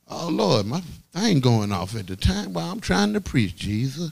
Oh 0.07 0.29
Lord, 0.29 0.67
my 0.67 0.81
thing 1.13 1.39
going 1.39 1.71
off 1.71 1.95
at 1.95 2.05
the 2.05 2.15
time 2.15 2.53
while 2.53 2.71
I'm 2.71 2.79
trying 2.79 3.13
to 3.13 3.21
preach, 3.21 3.55
Jesus. 3.55 4.11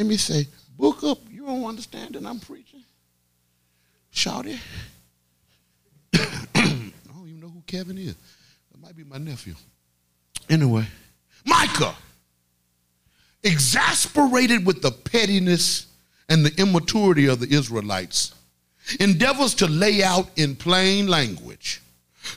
Let 0.00 0.06
me 0.06 0.16
say, 0.16 0.46
book 0.78 1.04
up. 1.04 1.18
You 1.30 1.44
don't 1.44 1.62
understand 1.62 2.14
that 2.14 2.24
I'm 2.24 2.40
preaching? 2.40 2.82
Shout 4.10 4.46
it. 4.46 4.58
I 6.14 6.48
don't 6.54 7.28
even 7.28 7.38
know 7.38 7.50
who 7.50 7.60
Kevin 7.66 7.98
is. 7.98 8.14
That 8.72 8.80
might 8.80 8.96
be 8.96 9.04
my 9.04 9.18
nephew. 9.18 9.52
Anyway, 10.48 10.86
Micah, 11.44 11.94
exasperated 13.44 14.64
with 14.64 14.80
the 14.80 14.90
pettiness 14.90 15.84
and 16.30 16.46
the 16.46 16.58
immaturity 16.58 17.26
of 17.26 17.38
the 17.38 17.54
Israelites, 17.54 18.34
endeavors 19.00 19.54
to 19.56 19.66
lay 19.68 20.02
out 20.02 20.30
in 20.36 20.56
plain 20.56 21.08
language 21.08 21.82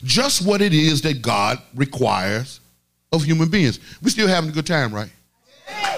just 0.04 0.46
what 0.46 0.62
it 0.62 0.74
is 0.74 1.02
that 1.04 1.22
God 1.22 1.62
requires 1.74 2.60
of 3.14 3.24
human 3.24 3.48
beings. 3.48 3.80
We're 4.02 4.10
still 4.10 4.28
having 4.28 4.50
a 4.50 4.54
good 4.54 4.68
time, 4.68 4.94
right? 4.94 5.10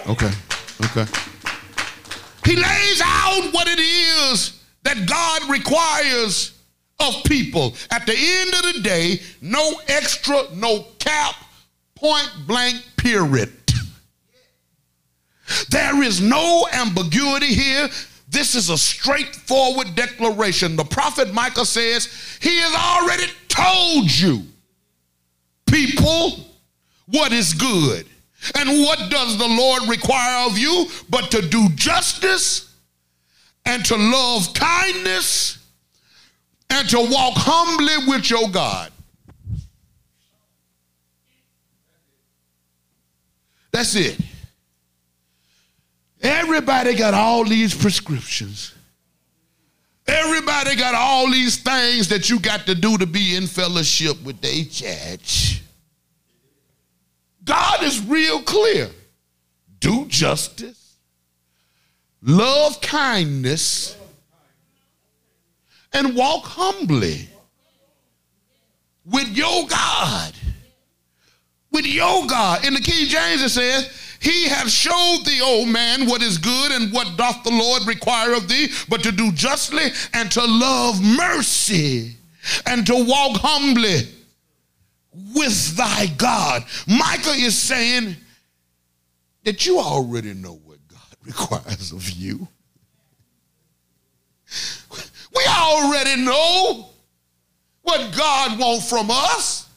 Okay, 0.08 0.32
okay. 0.84 1.08
He 2.46 2.56
lays 2.56 3.02
out 3.04 3.50
what 3.52 3.68
it 3.68 3.80
is 3.80 4.62
that 4.84 5.08
God 5.08 5.50
requires 5.50 6.54
of 7.00 7.24
people. 7.26 7.76
At 7.92 8.06
the 8.06 8.16
end 8.16 8.54
of 8.54 8.74
the 8.74 8.82
day, 8.82 9.20
no 9.42 9.82
extra, 9.88 10.44
no 10.54 10.86
cap, 11.00 11.36
point 11.96 12.32
blank, 12.48 12.84
period. 12.98 13.52
There 15.70 16.04
is 16.04 16.22
no 16.22 16.68
ambiguity 16.72 17.54
here. 17.54 17.90
This 18.28 18.56
is 18.56 18.70
a 18.70 18.78
straightforward 18.78 19.96
declaration. 19.96 20.76
The 20.76 20.84
prophet 20.84 21.34
Micah 21.34 21.66
says, 21.66 22.38
He 22.42 22.58
has 22.62 22.74
already 22.74 23.32
told 23.48 24.12
you, 24.12 24.44
people, 25.66 26.46
what 27.08 27.32
is 27.32 27.54
good. 27.54 28.08
And 28.54 28.82
what 28.82 29.10
does 29.10 29.38
the 29.38 29.48
Lord 29.48 29.88
require 29.88 30.48
of 30.48 30.58
you 30.58 30.88
but 31.10 31.32
to 31.32 31.42
do 31.42 31.70
justice 31.70 32.74
and 33.66 33.84
to 33.86 33.96
love 33.96 34.54
kindness 34.54 35.58
and 36.70 36.88
to 36.90 36.98
walk 37.00 37.34
humbly 37.36 38.08
with 38.08 38.30
your 38.30 38.50
God? 38.50 38.92
That's 43.72 43.96
it. 43.96 44.18
Everybody 46.22 46.96
got 46.96 47.14
all 47.14 47.44
these 47.44 47.76
prescriptions. 47.76 48.74
Everybody 50.08 50.76
got 50.76 50.96
all 50.96 51.30
these 51.30 51.58
things 51.58 52.08
that 52.10 52.30
you 52.30 52.40
got 52.40 52.66
to 52.68 52.76
do 52.76 52.98
to 52.98 53.06
be 53.06 53.36
in 53.36 53.48
fellowship 53.48 54.22
with 54.24 54.40
the 54.40 54.66
church. 54.66 55.62
God 57.46 57.84
is 57.84 58.04
real 58.06 58.42
clear. 58.42 58.90
Do 59.80 60.06
justice, 60.08 60.98
love 62.22 62.82
kindness, 62.82 63.96
and 65.94 66.16
walk 66.16 66.44
humbly 66.46 67.30
with 69.06 69.30
your 69.30 69.68
God. 69.68 70.34
With 71.72 71.86
your 71.86 72.26
God. 72.26 72.66
In 72.66 72.74
the 72.74 72.82
King 72.82 73.08
James, 73.08 73.44
it 73.44 73.50
says, 73.50 73.92
He 74.20 74.48
hath 74.48 74.70
showed 74.70 75.24
thee, 75.26 75.40
O 75.44 75.66
man, 75.66 76.08
what 76.08 76.24
is 76.24 76.38
good 76.38 76.72
and 76.72 76.92
what 76.92 77.16
doth 77.16 77.44
the 77.44 77.52
Lord 77.52 77.86
require 77.86 78.34
of 78.34 78.48
thee, 78.48 78.70
but 78.90 79.04
to 79.04 79.12
do 79.12 79.32
justly 79.32 79.92
and 80.14 80.32
to 80.32 80.44
love 80.44 81.02
mercy 81.04 82.16
and 82.66 82.86
to 82.88 82.96
walk 82.96 83.38
humbly 83.42 84.08
with 85.34 85.78
thy 85.78 86.08
God. 86.08 86.64
Micah 86.88 87.32
is 87.32 87.58
saying 87.58 88.16
that 89.44 89.66
you 89.66 89.80
already 89.80 90.34
know 90.34 90.60
what 90.64 90.80
God 90.88 91.00
requires 91.26 91.92
of 91.92 92.10
you. 92.10 92.48
We 95.36 95.44
already 95.48 96.22
know 96.22 96.90
what 97.82 98.16
God 98.16 98.60
wants 98.60 98.90
from 98.90 99.10
us. 99.12 99.70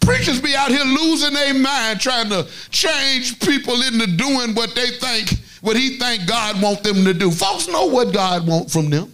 Preachers 0.00 0.40
be 0.40 0.54
out 0.56 0.70
here 0.70 0.84
losing 0.84 1.34
their 1.34 1.54
mind 1.54 2.00
trying 2.00 2.28
to 2.30 2.46
change 2.70 3.38
people 3.40 3.82
into 3.82 4.06
doing 4.06 4.54
what 4.54 4.74
they 4.74 4.90
think, 4.90 5.32
what 5.60 5.76
he 5.76 5.96
think 5.98 6.26
God 6.26 6.60
want 6.60 6.82
them 6.82 7.04
to 7.04 7.14
do. 7.14 7.30
Folks 7.30 7.68
know 7.68 7.86
what 7.86 8.12
God 8.12 8.46
want 8.46 8.70
from 8.70 8.90
them. 8.90 9.12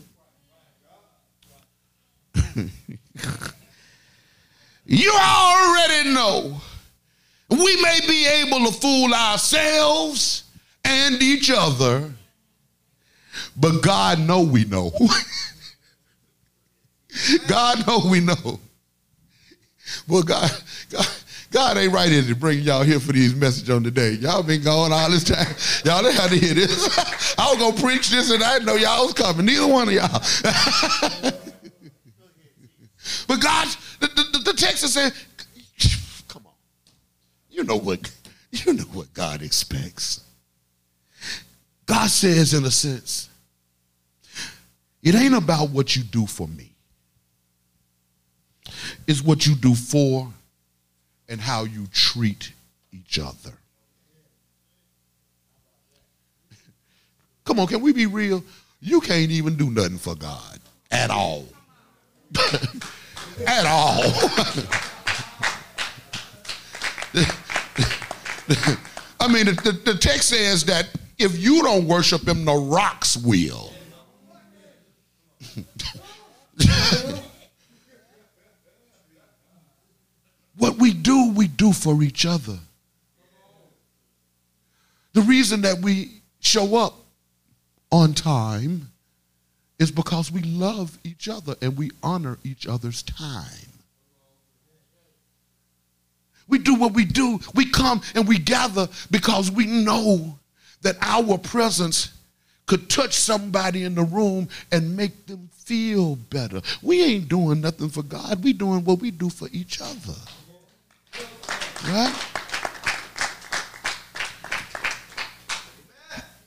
you 4.85 5.13
already 5.13 6.11
know. 6.11 6.61
We 7.51 7.83
may 7.83 8.01
be 8.07 8.27
able 8.27 8.67
to 8.67 8.73
fool 8.73 9.13
ourselves 9.13 10.45
and 10.85 11.23
each 11.23 11.51
other, 11.51 12.11
but 13.57 13.83
God 13.83 14.21
know 14.21 14.41
we 14.43 14.65
know. 14.65 14.91
God 17.47 17.87
know 17.87 18.01
we 18.11 18.21
know. 18.21 18.61
Well, 20.09 20.23
God, 20.23 20.51
God, 20.91 21.07
God 21.51 21.77
ain't 21.77 21.93
right 21.93 22.09
here 22.09 22.23
to 22.23 22.35
bring 22.35 22.61
y'all 22.61 22.83
here 22.83 22.99
for 22.99 23.13
these 23.13 23.35
messages 23.35 23.69
on 23.69 23.85
today. 23.85 24.13
Y'all 24.13 24.43
been 24.43 24.63
gone 24.63 24.91
all 24.91 25.11
this 25.11 25.25
time. 25.25 25.47
Y'all 25.85 26.03
didn't 26.03 26.19
have 26.19 26.31
to 26.31 26.39
hear 26.39 26.55
this. 26.55 26.99
I 27.39 27.51
was 27.51 27.59
gonna 27.59 27.81
preach 27.81 28.09
this 28.09 28.31
and 28.31 28.43
I 28.43 28.55
didn't 28.55 28.67
know 28.67 28.77
y'all 28.77 29.05
was 29.05 29.13
coming. 29.13 29.45
Neither 29.45 29.67
one 29.67 29.89
of 29.89 29.95
y'all. 29.95 30.09
but 33.29 33.41
God, 33.41 33.69
text 34.55 34.85
is 34.85 34.95
saying, 34.95 35.13
come 36.29 36.43
on. 36.47 36.53
You 37.51 37.65
know 37.65 37.77
what, 37.77 38.11
you 38.51 38.75
know 38.75 38.85
what 38.85 39.13
God 39.15 39.43
expects. 39.43 40.25
God 41.87 42.09
says, 42.09 42.55
in 42.55 42.65
a 42.65 42.71
sense, 42.71 43.29
it 45.03 45.15
ain't 45.15 45.35
about 45.35 45.71
what 45.71 45.97
you 45.97 46.05
do 46.05 46.27
for 46.27 46.47
me 46.47 46.73
It's 49.07 49.23
what 49.23 49.47
you 49.47 49.55
do 49.55 49.75
for 49.75 50.33
and 51.29 51.41
how 51.41 51.65
you 51.65 51.87
treat 51.93 52.53
each 52.93 53.19
other. 53.19 53.53
Come 57.45 57.59
on, 57.59 57.67
can 57.67 57.81
we 57.81 57.93
be 57.93 58.07
real? 58.07 58.45
You 58.81 59.01
can't 59.01 59.31
even 59.31 59.57
do 59.57 59.71
nothing 59.71 59.99
for 59.99 60.15
God 60.15 60.61
at 60.91 61.11
all. 61.11 61.47
at 63.47 63.67
all. 63.67 64.03
I 69.21 69.33
mean, 69.33 69.47
the, 69.47 69.53
the, 69.53 69.93
the 69.93 69.99
text 69.99 70.31
says 70.31 70.65
that 70.65 70.89
if 71.19 71.39
you 71.39 71.63
don't 71.63 71.87
worship 71.87 72.27
him, 72.27 72.45
the 72.45 72.55
rocks 72.55 73.17
will. 73.17 73.73
What 80.63 80.79
we 80.79 80.93
do, 80.93 81.33
we 81.33 81.49
do 81.49 81.73
for 81.73 82.05
each 82.05 82.25
other. 82.25 82.57
The 85.13 85.23
reason 85.23 85.63
that 85.63 85.81
we 85.81 86.23
show 86.39 86.77
up 86.77 87.05
on 87.91 88.15
time 88.15 88.92
is 89.83 89.91
because 89.91 90.31
we 90.31 90.43
love 90.43 90.97
each 91.03 91.29
other 91.29 91.57
and 91.61 91.77
we 91.77 91.91
honor 92.05 92.39
each 92.45 92.69
other's 92.69 93.03
time. 93.03 93.69
We 96.49 96.59
do 96.59 96.77
what 96.77 96.95
we 96.95 97.05
do. 97.05 97.41
We 97.57 97.69
come 97.69 98.01
and 98.15 98.29
we 98.29 98.39
gather 98.39 98.89
because 99.11 99.51
we 99.51 99.67
know 99.67 100.39
that 100.83 100.97
our 101.01 101.37
presence 101.37 102.13
could 102.67 102.89
touch 102.89 103.15
somebody 103.15 103.83
in 103.83 103.97
the 103.97 104.05
room 104.05 104.49
and 104.71 104.97
make 104.97 105.27
them 105.27 105.49
feel 105.53 106.15
better. 106.15 106.63
We 106.81 107.03
ain't 107.03 107.29
doing 107.29 107.61
nothing 107.61 107.89
for 107.89 108.05
God. 108.05 108.45
We 108.45 108.53
doing 108.53 108.85
what 108.85 109.01
we 109.01 109.11
do 109.11 109.31
for 109.31 109.49
each 109.51 109.81
other. 109.81 110.15
Right? 111.89 112.15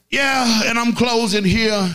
Yeah, 0.10 0.62
and 0.68 0.80
I'm 0.80 0.94
closing 0.94 1.44
here. 1.44 1.94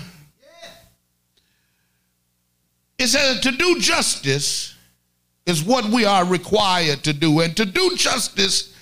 It 3.00 3.08
says 3.08 3.40
to 3.40 3.52
do 3.52 3.80
justice 3.80 4.74
is 5.46 5.64
what 5.64 5.86
we 5.86 6.04
are 6.04 6.26
required 6.26 7.02
to 7.04 7.14
do. 7.14 7.40
And 7.40 7.56
to 7.56 7.64
do 7.64 7.96
justice 7.96 8.74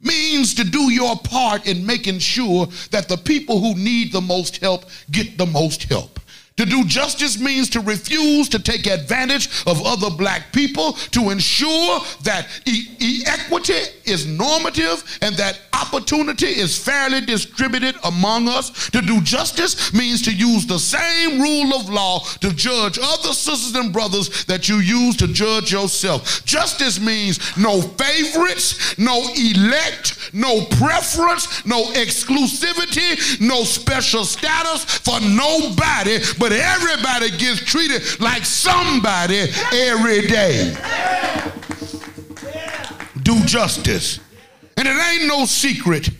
means 0.00 0.54
to 0.54 0.64
do 0.64 0.92
your 0.92 1.16
part 1.16 1.66
in 1.66 1.84
making 1.84 2.20
sure 2.20 2.66
that 2.92 3.08
the 3.08 3.16
people 3.16 3.58
who 3.58 3.74
need 3.74 4.12
the 4.12 4.20
most 4.20 4.58
help 4.58 4.84
get 5.10 5.36
the 5.38 5.46
most 5.46 5.82
help. 5.84 6.20
To 6.56 6.64
do 6.64 6.84
justice 6.84 7.40
means 7.40 7.68
to 7.70 7.80
refuse 7.80 8.48
to 8.50 8.60
take 8.60 8.86
advantage 8.86 9.48
of 9.66 9.84
other 9.84 10.08
black 10.08 10.52
people, 10.52 10.92
to 11.10 11.30
ensure 11.30 11.98
that 12.22 12.46
e- 12.64 12.86
e- 13.00 13.22
equity 13.26 13.74
is 14.04 14.26
normative 14.26 15.02
and 15.20 15.34
that 15.34 15.58
opportunity 15.72 16.46
is 16.46 16.78
fairly 16.78 17.20
distributed 17.22 17.96
among 18.04 18.46
us. 18.48 18.88
To 18.90 19.00
do 19.02 19.20
justice 19.22 19.92
means 19.92 20.22
to 20.22 20.32
use 20.32 20.64
the 20.64 20.78
same 20.78 21.40
rule 21.40 21.74
of 21.74 21.88
law 21.90 22.20
to 22.40 22.52
judge 22.52 23.00
other 23.02 23.32
sisters 23.32 23.74
and 23.74 23.92
brothers 23.92 24.44
that 24.44 24.68
you 24.68 24.76
use 24.76 25.16
to 25.16 25.26
judge 25.26 25.72
yourself. 25.72 26.44
Justice 26.44 27.00
means 27.00 27.40
no 27.56 27.80
favorites, 27.82 28.96
no 28.96 29.24
elect, 29.36 30.32
no 30.32 30.64
preference, 30.66 31.66
no 31.66 31.82
exclusivity, 31.94 33.40
no 33.40 33.64
special 33.64 34.24
status 34.24 34.84
for 34.84 35.20
nobody, 35.20 36.18
but 36.38 36.43
everybody 36.52 37.30
gets 37.36 37.60
treated 37.60 38.02
like 38.20 38.44
somebody 38.44 39.46
every 39.72 40.26
day. 40.26 40.74
Do 43.22 43.40
justice. 43.44 44.20
And 44.76 44.88
it 44.88 44.96
ain't 44.96 45.28
no 45.28 45.44
secret 45.46 46.10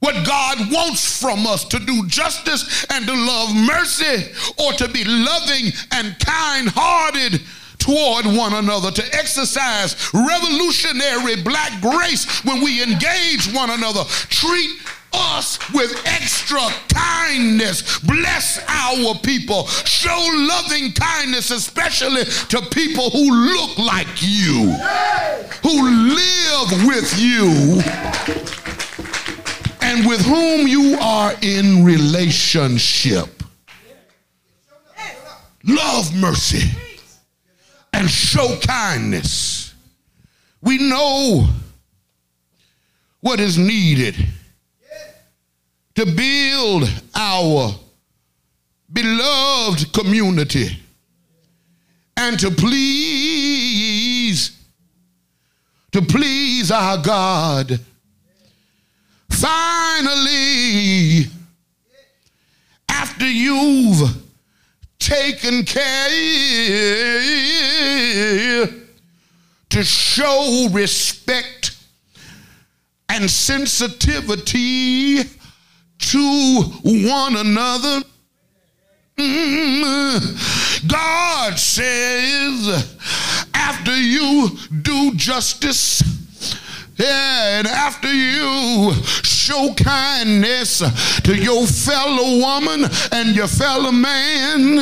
what 0.00 0.26
God 0.26 0.70
wants 0.70 1.18
from 1.18 1.46
us 1.46 1.64
to 1.64 1.78
do 1.78 2.06
justice 2.06 2.84
and 2.90 3.06
to 3.06 3.14
love 3.14 3.54
mercy 3.56 4.30
or 4.58 4.72
to 4.74 4.88
be 4.88 5.02
loving 5.04 5.72
and 5.92 6.14
kind 6.18 6.68
hearted 6.74 7.40
toward 7.78 8.26
one 8.26 8.52
another, 8.54 8.90
to 8.90 9.02
exercise 9.14 10.10
revolutionary 10.12 11.42
black 11.42 11.80
grace 11.80 12.44
when 12.44 12.62
we 12.62 12.82
engage 12.82 13.50
one 13.52 13.70
another. 13.70 14.04
Treat 14.28 14.70
us 15.14 15.58
with 15.72 16.00
extra 16.06 16.60
kindness. 16.88 17.98
Bless 18.00 18.58
our 18.68 19.14
people. 19.16 19.66
Show 19.66 20.28
loving 20.34 20.92
kindness, 20.92 21.50
especially 21.50 22.24
to 22.24 22.60
people 22.70 23.10
who 23.10 23.30
look 23.30 23.78
like 23.78 24.08
you, 24.20 24.72
who 25.62 26.14
live 26.14 26.86
with 26.86 27.18
you, 27.18 27.80
and 29.80 30.06
with 30.06 30.20
whom 30.22 30.66
you 30.66 30.96
are 31.00 31.34
in 31.42 31.84
relationship. 31.84 33.42
Love 35.66 36.14
mercy 36.14 36.70
and 37.94 38.10
show 38.10 38.58
kindness. 38.66 39.74
We 40.60 40.78
know 40.78 41.48
what 43.20 43.40
is 43.40 43.56
needed 43.56 44.14
to 45.94 46.06
build 46.06 46.90
our 47.14 47.74
beloved 48.92 49.92
community 49.92 50.78
and 52.16 52.38
to 52.38 52.50
please 52.50 54.50
to 55.92 56.02
please 56.02 56.72
our 56.72 56.98
God. 56.98 57.78
Finally 59.30 61.26
after 62.88 63.28
you've 63.28 64.22
taken 64.98 65.64
care 65.64 66.08
to 69.68 69.84
show 69.84 70.68
respect 70.72 71.76
and 73.08 73.30
sensitivity 73.30 75.20
to 76.10 76.62
one 77.08 77.36
another. 77.36 78.02
Mm. 79.16 80.88
God 80.88 81.58
says, 81.58 82.96
after 83.54 83.96
you 83.96 84.50
do 84.82 85.14
justice, 85.14 86.02
and 86.98 87.66
after 87.66 88.12
you 88.12 88.92
show 89.24 89.74
kindness 89.74 90.78
to 91.22 91.34
your 91.34 91.66
fellow 91.66 92.38
woman 92.38 92.88
and 93.10 93.34
your 93.34 93.48
fellow 93.48 93.90
man, 93.90 94.76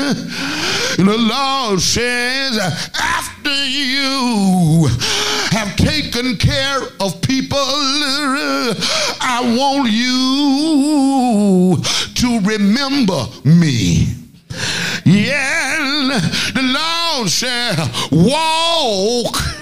the 0.97 1.17
Lord 1.19 1.81
says, 1.81 2.59
after 3.01 3.55
you 3.65 4.89
have 5.53 5.75
taken 5.77 6.37
care 6.37 6.83
of 7.01 7.21
people, 7.23 7.59
I 7.59 9.41
want 9.57 9.91
you 9.91 11.83
to 12.15 12.41
remember 12.47 13.27
me. 13.45 14.09
Yeah, 15.07 16.21
the 16.55 16.63
Lord 16.63 17.31
said, 17.31 17.79
walk 18.11 19.62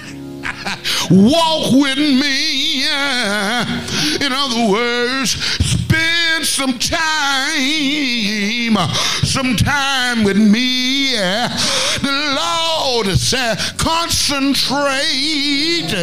walk 1.11 1.73
with 1.73 1.97
me. 1.97 2.83
In 2.83 4.31
other 4.31 4.71
words, 4.71 5.31
spend 5.31 6.45
some 6.45 6.77
time, 6.77 8.77
some 9.23 9.55
time 9.55 10.23
with 10.23 10.37
me. 10.37 11.13
The 11.13 12.35
Lord 12.35 13.07
said, 13.17 13.57
concentrate, 13.77 15.93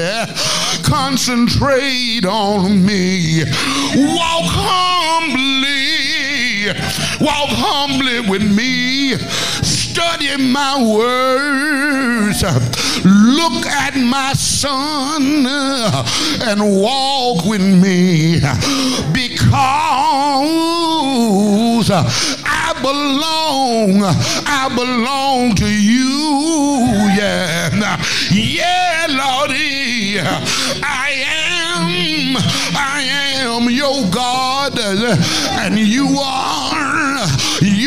concentrate 0.84 2.24
on 2.24 2.84
me. 2.84 3.44
Walk 3.94 4.50
humbly, 5.20 6.68
walk 7.20 7.50
humbly 7.50 8.20
with 8.28 8.42
me 8.42 9.14
study 9.98 10.30
my 10.36 10.80
words, 10.80 12.42
look 13.04 13.66
at 13.66 13.96
my 13.96 14.32
son, 14.32 15.44
and 16.48 16.60
walk 16.80 17.44
with 17.44 17.62
me. 17.62 18.38
Because 19.12 19.50
I 21.90 22.74
belong, 22.80 24.04
I 24.46 24.68
belong 24.72 25.56
to 25.56 25.66
you. 25.66 26.46
Yeah, 27.18 27.98
yeah, 28.30 29.06
Lordy, 29.08 30.20
I 30.20 31.10
am, 31.26 32.36
I 32.76 33.02
am 33.34 33.68
your 33.68 34.08
God, 34.12 34.78
and 34.78 35.76
you 35.76 36.20
are, 36.20 36.87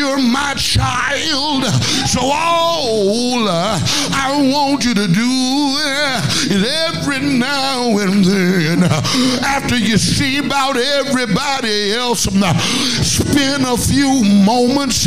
you're 0.02 0.18
my 0.18 0.54
child. 0.54 1.64
So 2.08 2.20
all 2.22 3.46
uh, 3.46 3.78
I 4.12 4.50
want 4.52 4.84
you 4.84 4.94
to 4.94 5.06
do 5.06 5.32
uh, 5.78 6.20
is 6.50 6.62
every 6.88 7.20
now 7.20 7.98
and 7.98 8.24
then, 8.24 8.82
uh, 8.82 9.40
after 9.44 9.76
you 9.76 9.96
see 9.96 10.38
about 10.38 10.76
everybody 10.76 11.92
else, 11.92 12.22
spend 12.24 13.64
a 13.64 13.76
few 13.76 14.24
moments 14.44 15.06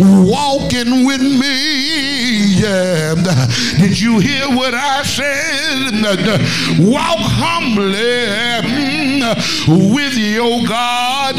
walking 0.00 1.06
with 1.06 1.22
me. 1.22 2.17
Yeah. 2.58 3.14
Did 3.78 4.00
you 4.00 4.18
hear 4.18 4.48
what 4.48 4.74
I 4.74 5.02
said? 5.04 5.92
Walk 6.80 7.18
humbly 7.20 8.26
mm, 8.66 9.94
with 9.94 10.14
your 10.16 10.66
God. 10.66 11.36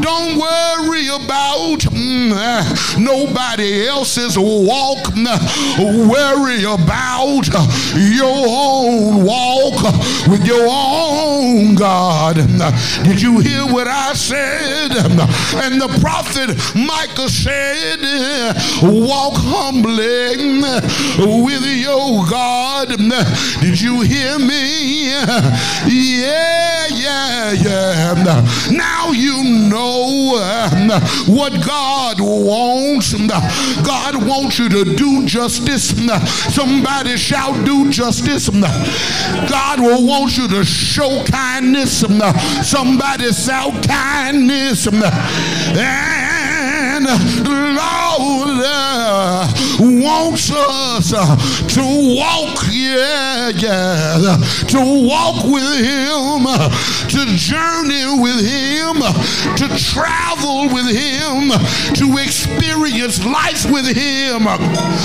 Don't 0.00 0.38
worry 0.38 1.08
about 1.08 1.80
mm, 1.90 2.98
nobody 2.98 3.88
else's 3.88 4.38
walk. 4.38 5.12
Worry 5.78 6.62
about 6.62 7.48
your 7.96 8.46
own 8.46 9.24
walk 9.24 9.82
with 10.28 10.46
your 10.46 10.66
own 10.68 11.74
God. 11.74 12.36
Did 13.02 13.20
you 13.20 13.40
hear 13.40 13.66
what 13.66 13.88
I 13.88 14.12
said? 14.14 14.92
And 14.94 15.80
the 15.80 15.88
prophet 16.00 16.50
Micah 16.76 17.28
said, 17.28 17.98
Walk 18.82 19.34
humbly 19.36 20.35
with 20.38 21.64
your 21.64 22.24
God. 22.28 22.88
Did 23.60 23.80
you 23.80 24.00
hear 24.02 24.38
me? 24.38 25.10
Yeah, 25.86 26.86
yeah, 26.88 27.52
yeah. 27.52 28.44
Now 28.70 29.10
you 29.12 29.42
know 29.68 30.34
what 31.26 31.52
God 31.66 32.20
wants. 32.20 33.14
God 33.82 34.26
wants 34.26 34.58
you 34.58 34.68
to 34.68 34.84
do 34.96 35.24
justice. 35.26 35.94
Somebody 36.54 37.16
shall 37.16 37.54
do 37.64 37.90
justice. 37.90 38.48
God 38.50 39.80
will 39.80 40.06
want 40.06 40.36
you 40.36 40.48
to 40.48 40.64
show 40.64 41.24
kindness. 41.24 42.04
Somebody 42.62 43.32
shout 43.32 43.82
kindness. 43.86 44.86
And 44.86 46.25
Lord, 47.06 48.62
wants 49.80 50.50
us 50.50 51.10
to 51.74 51.82
walk, 52.16 52.64
yeah, 52.70 53.48
yeah, 53.50 54.36
to 54.68 55.06
walk 55.06 55.44
with 55.44 55.78
Him, 55.78 56.46
to 57.10 57.26
journey 57.36 58.20
with 58.20 58.44
Him, 58.44 58.96
to 59.56 59.68
travel 59.78 60.68
with 60.74 60.88
Him, 60.88 61.50
to 61.94 62.18
experience 62.18 63.24
life 63.24 63.70
with 63.70 63.86
Him, 63.86 64.42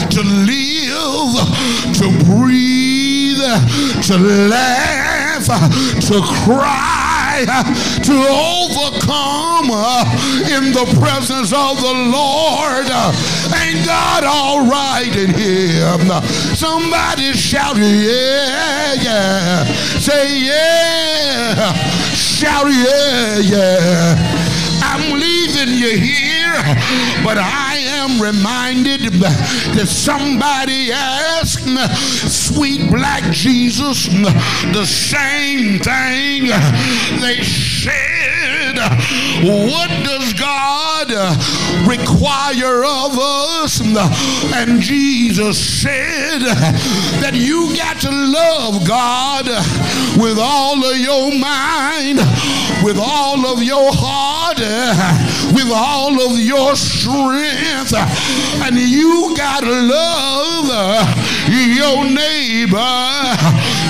to 0.10 0.22
live, 0.22 1.34
to 1.98 2.08
breathe, 2.26 3.42
to 4.08 4.18
laugh, 4.18 5.46
to 6.08 6.22
cry, 6.46 7.01
to 7.40 8.16
overcome 8.30 9.72
uh, 9.72 10.04
in 10.52 10.74
the 10.74 10.86
presence 11.00 11.54
of 11.54 11.80
the 11.82 11.94
Lord. 12.12 12.88
Ain't 13.56 13.86
God 13.86 14.24
all 14.24 14.68
right 14.68 15.12
in 15.16 15.32
Him? 15.34 16.12
Somebody 16.56 17.34
shout, 17.34 17.78
yeah, 17.78 18.94
yeah. 18.94 19.64
Say, 20.00 20.46
yeah. 20.46 21.74
Shout, 22.14 22.68
yeah, 22.68 23.38
yeah. 23.40 24.82
I'm 24.84 25.20
leaving 25.20 25.70
you 25.78 25.98
here, 25.98 26.41
but 27.24 27.38
I 27.38 27.78
am 28.02 28.22
reminded 28.22 29.14
that 29.22 29.88
somebody 29.88 30.92
asked 30.92 31.66
sweet 32.30 32.92
black 32.92 33.24
Jesus 33.32 34.08
the 34.08 34.86
same 34.86 35.80
thing. 35.80 36.52
They 37.22 37.42
said, 37.44 38.41
What 39.44 39.90
does 40.04 40.34
God 40.34 41.12
require 41.88 42.84
of 42.84 43.18
us? 43.18 43.80
And 44.54 44.82
Jesus 44.82 45.58
said 45.82 46.42
that 47.22 47.34
you 47.34 47.76
got 47.76 48.00
to 48.02 48.12
love 48.12 48.88
God 48.88 49.46
with 50.18 50.38
all 50.40 50.84
of 50.84 50.98
your 50.98 51.32
mind, 51.38 52.20
with 52.84 52.98
all 53.00 53.46
of 53.46 53.62
your 53.64 53.92
heart, 53.94 54.60
with 55.54 55.72
all 55.74 56.20
of 56.22 56.40
your 56.40 56.76
strength. 56.76 57.94
And 58.64 58.78
you 58.78 59.34
got 59.36 59.62
to 59.62 59.72
love 59.72 61.12
your 61.50 62.06
neighbor 62.06 62.78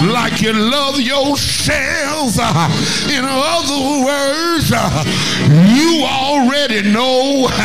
like 0.08 0.42
you 0.42 0.54
love 0.54 1.00
yourself. 1.00 2.38
In 3.10 3.26
other 3.26 4.06
words, 4.06 4.70
you 5.76 6.04
already 6.06 6.92
know. 6.92 7.50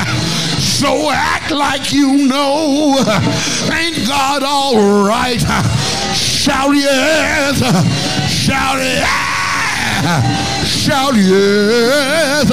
So 0.76 1.10
act 1.10 1.52
like 1.52 1.90
you 1.90 2.28
know. 2.28 2.98
Ain't 3.72 4.06
God 4.06 4.42
all 4.42 5.06
right? 5.08 5.40
Shout 6.14 6.74
yes. 6.76 7.60
Shout 8.30 8.76
yes. 8.76 10.66
Shout 10.68 11.14
yes. 11.16 12.50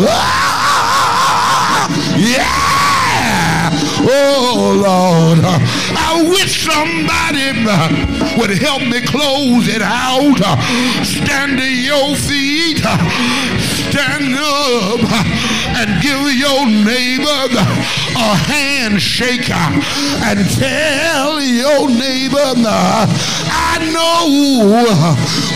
Ah, 0.00 1.86
yeah. 2.18 3.70
Oh 4.04 4.74
Lord, 4.82 5.38
I 6.14 6.22
wish 6.28 6.66
somebody 6.66 7.64
uh, 7.66 8.36
would 8.36 8.50
help 8.50 8.82
me 8.82 9.00
close 9.00 9.66
it 9.66 9.80
out. 9.80 10.36
Stand 11.06 11.56
to 11.56 11.64
your 11.64 12.14
feet. 12.16 12.82
Stand 13.92 14.34
up 14.36 15.04
and 15.76 16.02
give 16.02 16.32
your 16.32 16.64
neighbor 16.64 17.44
a 18.16 18.34
handshake 18.34 19.50
and 19.50 20.48
tell 20.56 21.38
your 21.38 21.90
neighbor, 21.90 22.38
I 22.40 23.76
know 23.92 24.28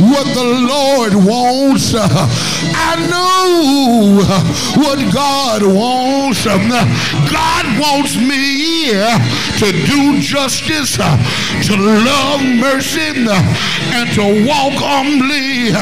what 0.06 0.26
the 0.34 0.44
Lord 0.68 1.14
wants. 1.14 1.94
I 1.94 2.96
know 3.08 4.20
what 4.82 4.98
God 5.14 5.62
wants. 5.62 6.44
God 6.44 7.64
wants 7.80 8.16
me 8.16 8.90
to 8.90 9.72
do 9.86 10.20
justice, 10.20 10.96
to 10.96 11.76
love 11.76 12.42
mercy, 12.42 13.14
and 13.96 14.12
to 14.12 14.46
walk 14.46 14.74
humbly. 14.76 15.72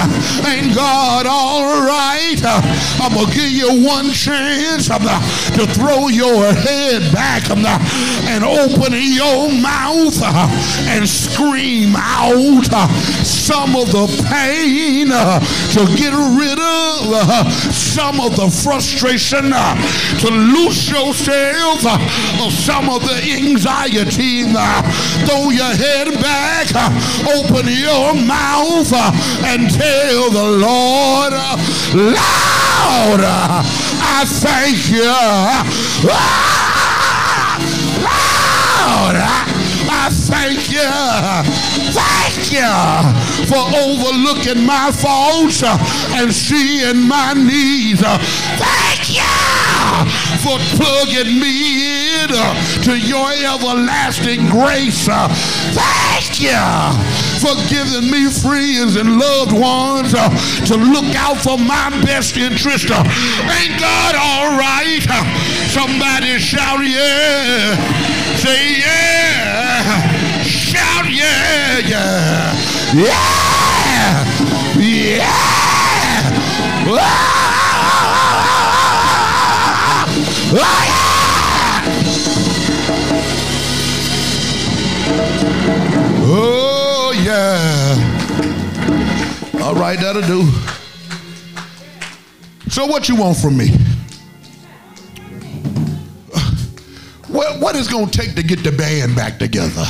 Ain't 0.46 0.74
God 0.74 1.26
all 1.26 1.84
right? 1.84 2.43
I'm 2.44 3.12
going 3.14 3.26
to 3.26 3.34
give 3.34 3.50
you 3.50 3.84
one 3.84 4.10
chance 4.10 4.88
to 4.88 5.66
throw 5.66 6.08
your 6.08 6.52
head 6.52 7.12
back 7.12 7.48
and 7.50 8.44
open 8.44 8.92
your 8.92 9.50
mouth 9.52 10.14
uh, 10.22 10.48
and 10.88 11.08
scream 11.08 11.94
out 11.96 12.68
uh, 12.72 12.88
some 13.24 13.74
of 13.76 13.90
the 13.92 14.06
pain 14.28 15.08
uh, 15.10 15.40
to 15.72 15.86
get 15.96 16.12
rid 16.12 16.53
Uh, 16.76 17.48
some 17.70 18.20
of 18.20 18.34
the 18.36 18.50
frustration 18.50 19.52
uh, 19.54 19.74
to 20.18 20.28
loose 20.28 20.90
yourself 20.90 21.80
uh, 21.86 22.44
of 22.44 22.52
some 22.52 22.88
of 22.88 23.02
the 23.02 23.20
anxiety 23.32 24.42
throw 25.24 25.50
your 25.50 25.74
head 25.74 26.12
back 26.20 26.66
open 27.36 27.66
your 27.68 28.14
mouth 28.14 28.92
and 29.44 29.70
tell 29.70 30.30
the 30.30 30.58
Lord 30.58 31.32
loud 31.94 33.20
I 34.06 34.24
thank 34.26 34.90
you. 34.90 35.04
Lord 39.44 39.53
I 40.04 40.10
thank 40.10 40.68
you. 40.68 40.84
Thank 41.96 42.52
you 42.52 42.68
for 43.48 43.64
overlooking 43.72 44.66
my 44.66 44.92
faults 44.92 45.62
and 45.64 46.28
seeing 46.28 47.08
my 47.08 47.32
needs. 47.32 48.02
Thank 48.04 49.16
you 49.16 49.24
for 50.44 50.58
plugging 50.76 51.40
me 51.40 52.20
in 52.20 52.28
to 52.84 52.98
your 53.00 53.32
everlasting 53.32 54.44
grace. 54.52 55.08
Thank 55.08 56.36
you 56.38 56.60
for 57.40 57.56
giving 57.72 58.10
me 58.10 58.28
friends 58.28 58.96
and 58.96 59.16
loved 59.18 59.52
ones 59.52 60.12
to 60.68 60.76
look 60.76 61.16
out 61.16 61.38
for 61.38 61.56
my 61.56 61.88
best 62.04 62.36
interest. 62.36 62.90
Ain't 62.90 63.80
God 63.80 64.14
all 64.20 64.58
right? 64.58 65.00
Somebody 65.72 66.38
shout, 66.38 66.84
yeah. 66.84 68.13
Say, 68.36 68.78
yeah. 68.80 70.42
Shout, 70.42 71.06
yeah, 71.10 71.78
yeah. 71.78 72.54
Yeah. 72.94 73.44
Yeah. 74.78 75.24
Ah! 76.86 77.34
Oh, 86.26 87.12
yeah. 87.24 87.94
All 89.62 89.74
right, 89.74 89.98
that'll 89.98 90.22
do. 90.22 90.50
So, 92.70 92.86
what 92.86 93.08
you 93.08 93.16
want 93.16 93.36
from 93.36 93.56
me? 93.56 93.70
What, 97.54 97.62
what 97.62 97.76
is 97.76 97.88
going 97.88 98.08
to 98.08 98.18
take 98.18 98.34
to 98.36 98.42
get 98.42 98.64
the 98.64 98.72
band 98.72 99.14
back 99.14 99.38
together? 99.38 99.84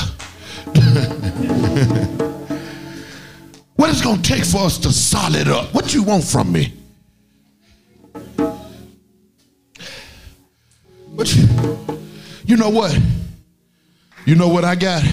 what 3.76 3.90
is 3.90 4.02
going 4.02 4.20
to 4.20 4.22
take 4.22 4.44
for 4.44 4.66
us 4.66 4.76
to 4.78 4.92
solid 4.92 5.48
up? 5.48 5.72
What 5.74 5.94
you 5.94 6.02
want 6.02 6.24
from 6.24 6.50
me? 6.52 6.72
But 11.16 11.34
you, 11.34 11.46
you 12.44 12.56
know 12.56 12.70
what? 12.70 12.98
You 14.26 14.34
know 14.34 14.48
what 14.48 14.64
I 14.64 14.74
got? 14.74 15.04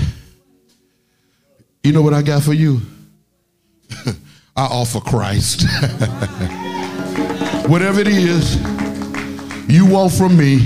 You 1.83 1.91
know 1.91 2.01
what 2.01 2.13
I 2.13 2.21
got 2.21 2.43
for 2.43 2.53
you? 2.53 2.81
I 4.55 4.65
offer 4.65 4.99
Christ. 4.99 5.63
Whatever 7.69 8.01
it 8.01 8.07
is 8.07 8.59
you 9.69 9.85
want 9.85 10.11
from 10.11 10.35
me, 10.35 10.65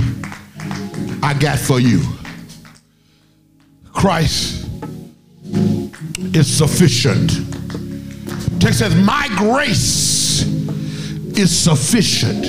I 1.26 1.34
got 1.34 1.57
for 1.57 1.80
you. 1.80 2.03
Christ 3.91 4.69
is 6.35 6.45
sufficient. 6.56 7.31
Text 8.61 8.77
says, 8.77 8.93
My 8.93 9.27
grace 9.35 10.43
is 11.35 11.49
sufficient 11.49 12.43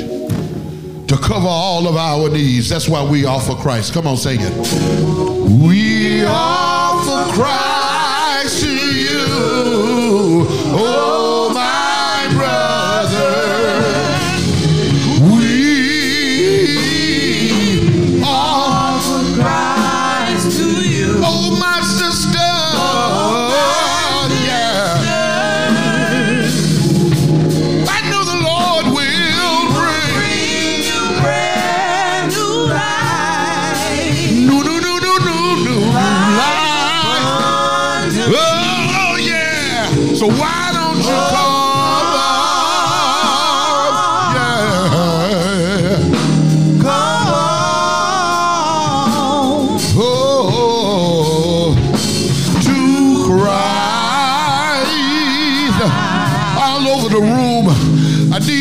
to 1.08 1.16
cover 1.16 1.48
all 1.48 1.88
of 1.88 1.96
our 1.96 2.28
needs. 2.28 2.68
That's 2.68 2.86
why 2.86 3.02
we 3.02 3.24
offer 3.24 3.54
Christ. 3.54 3.94
Come 3.94 4.06
on, 4.06 4.18
sing 4.18 4.40
it. 4.42 4.52
We 5.66 6.26
offer 6.26 7.32
Christ 7.32 8.62
to 8.62 8.68
you, 8.68 9.24
oh 10.78 11.35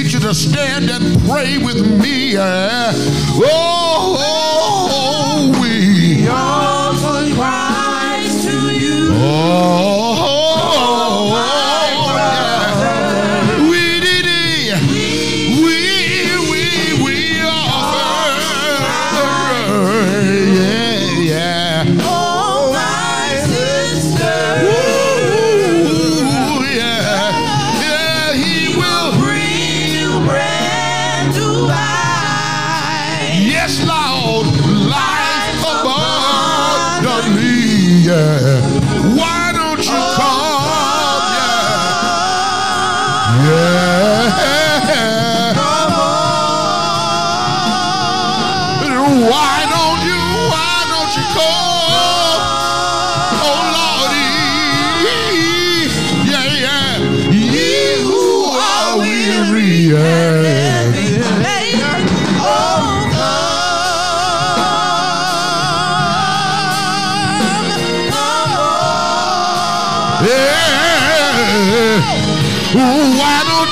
need 0.05 0.13
you 0.13 0.19
to 0.19 0.35
stand 0.35 0.91
and 0.91 1.19
pray 1.27 1.57
with 1.57 1.81
me. 1.99 2.33
yeah. 2.33 2.91
Oh, 2.93 4.17
we. 4.19 5.34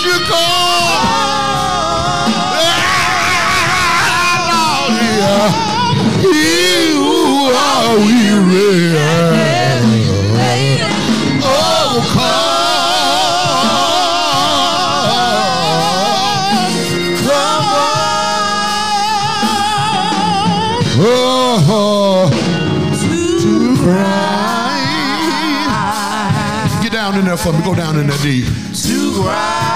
You 0.05 0.19
come? 0.27 1.63
Lordy, 4.49 5.07
yeah. 5.19 5.47
You 6.23 6.99
are 7.55 7.95
weary. 7.97 8.99
Oh, 11.45 12.03
come. 12.13 12.53
Oh, 21.05 22.29
to. 23.01 23.53
Get 26.81 26.91
down 26.91 27.17
in 27.17 27.25
there 27.25 27.37
for 27.37 27.53
me. 27.53 27.61
Go 27.63 27.73
down 27.75 27.97
in 27.97 28.07
there 28.07 28.17
deep. 28.17 28.45
Oh, 28.73 29.72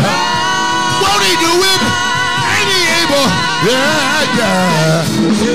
mind? 0.00 1.02
Won't 1.02 1.22
he 1.26 1.34
do 1.36 1.52
it? 1.52 1.80
Ain't 2.48 2.70
he 2.72 2.80
able? 3.02 3.26
Yeah, 3.68 4.38
yeah. 4.38 5.51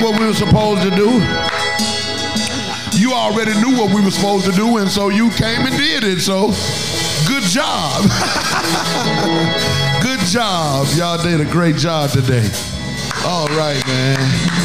What 0.00 0.18
we 0.18 0.26
were 0.26 0.34
supposed 0.34 0.82
to 0.82 0.90
do. 0.90 1.20
You 2.98 3.12
already 3.12 3.54
knew 3.60 3.76
what 3.76 3.94
we 3.94 4.02
were 4.02 4.10
supposed 4.10 4.46
to 4.46 4.52
do, 4.52 4.78
and 4.78 4.90
so 4.90 5.08
you 5.08 5.30
came 5.30 5.66
and 5.66 5.76
did 5.76 6.04
it. 6.04 6.20
So, 6.20 6.48
good 7.26 7.42
job. 7.42 8.02
good 10.02 10.20
job. 10.20 10.86
Y'all 10.96 11.22
did 11.22 11.40
a 11.40 11.50
great 11.50 11.76
job 11.76 12.10
today. 12.10 12.48
All 13.24 13.46
right, 13.48 13.82
man. 13.86 14.18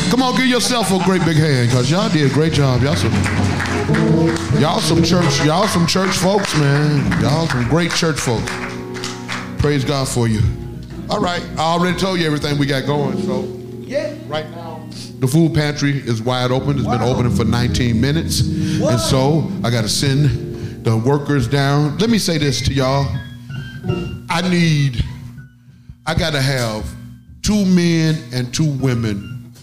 Come 0.09 0.21
on, 0.21 0.35
give 0.35 0.47
yourself 0.47 0.91
a 0.91 1.03
great 1.03 1.23
big 1.25 1.37
hand, 1.37 1.71
cause 1.71 1.91
y'all 1.91 2.09
did 2.09 2.29
a 2.29 2.33
great 2.33 2.53
job. 2.53 2.81
Y'all 2.81 2.95
some, 2.95 3.11
y'all 4.59 4.79
some 4.79 5.03
church, 5.03 5.45
y'all 5.45 5.67
some 5.67 5.87
church 5.87 6.15
folks, 6.15 6.57
man. 6.57 7.21
Y'all 7.21 7.47
some 7.47 7.67
great 7.67 7.91
church 7.91 8.19
folks. 8.19 8.49
Praise 9.59 9.83
God 9.83 10.07
for 10.07 10.27
you. 10.27 10.41
All 11.09 11.19
right, 11.19 11.43
I 11.57 11.61
already 11.61 11.97
told 11.97 12.19
you 12.19 12.25
everything 12.25 12.57
we 12.57 12.65
got 12.65 12.85
going. 12.85 13.21
So, 13.23 13.43
yeah, 13.81 14.15
right 14.27 14.49
now 14.51 14.64
the 15.19 15.27
food 15.27 15.53
pantry 15.53 15.97
is 15.97 16.21
wide 16.21 16.51
open. 16.51 16.77
It's 16.77 16.87
been 16.87 17.01
opening 17.01 17.33
for 17.35 17.45
19 17.45 17.99
minutes, 17.99 18.41
and 18.41 18.99
so 18.99 19.49
I 19.63 19.69
got 19.69 19.81
to 19.81 19.89
send 19.89 20.83
the 20.83 20.97
workers 20.97 21.47
down. 21.47 21.97
Let 21.97 22.09
me 22.09 22.17
say 22.17 22.37
this 22.37 22.61
to 22.63 22.73
y'all. 22.73 23.07
I 24.29 24.47
need, 24.49 25.03
I 26.05 26.15
got 26.15 26.33
to 26.33 26.41
have 26.41 26.85
two 27.41 27.65
men 27.65 28.21
and 28.33 28.53
two 28.53 28.69
women 28.69 29.53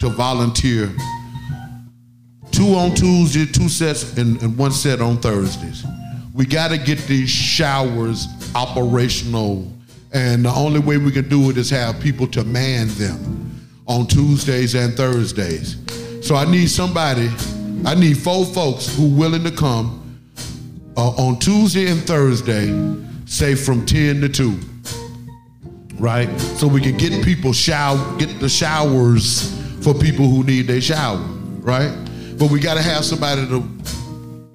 to 0.00 0.08
volunteer. 0.08 0.90
Two 2.50 2.74
on 2.74 2.94
Tuesday, 2.94 3.46
two 3.46 3.68
sets, 3.68 4.16
and, 4.16 4.40
and 4.42 4.56
one 4.56 4.70
set 4.70 5.00
on 5.00 5.18
Thursdays. 5.18 5.84
We 6.32 6.46
got 6.46 6.68
to 6.68 6.78
get 6.78 6.98
these 7.00 7.28
showers 7.28 8.26
operational, 8.54 9.70
and 10.12 10.44
the 10.44 10.52
only 10.52 10.80
way 10.80 10.96
we 10.98 11.10
can 11.10 11.28
do 11.28 11.50
it 11.50 11.58
is 11.58 11.68
have 11.70 12.00
people 12.00 12.26
to 12.28 12.44
man 12.44 12.88
them 12.88 13.53
on 13.86 14.06
Tuesdays 14.06 14.74
and 14.74 14.94
Thursdays. 14.94 15.76
So 16.26 16.36
I 16.36 16.50
need 16.50 16.68
somebody, 16.68 17.30
I 17.84 17.94
need 17.94 18.18
four 18.18 18.44
folks 18.44 18.94
who 18.96 19.08
willing 19.08 19.44
to 19.44 19.50
come 19.50 20.20
uh, 20.96 21.10
on 21.10 21.38
Tuesday 21.38 21.90
and 21.90 22.00
Thursday, 22.00 22.66
say 23.26 23.54
from 23.54 23.84
10 23.84 24.20
to 24.22 24.28
2 24.28 24.58
right? 25.98 26.28
So 26.58 26.66
we 26.66 26.80
can 26.80 26.96
get 26.96 27.24
people 27.24 27.52
shower, 27.52 27.96
get 28.18 28.40
the 28.40 28.48
showers 28.48 29.58
for 29.82 29.94
people 29.94 30.26
who 30.26 30.42
need 30.44 30.66
their 30.66 30.80
shower, 30.80 31.18
right? 31.60 31.92
But 32.38 32.50
we 32.50 32.60
got 32.60 32.74
to 32.74 32.82
have 32.82 33.04
somebody 33.04 33.46
to 33.48 33.68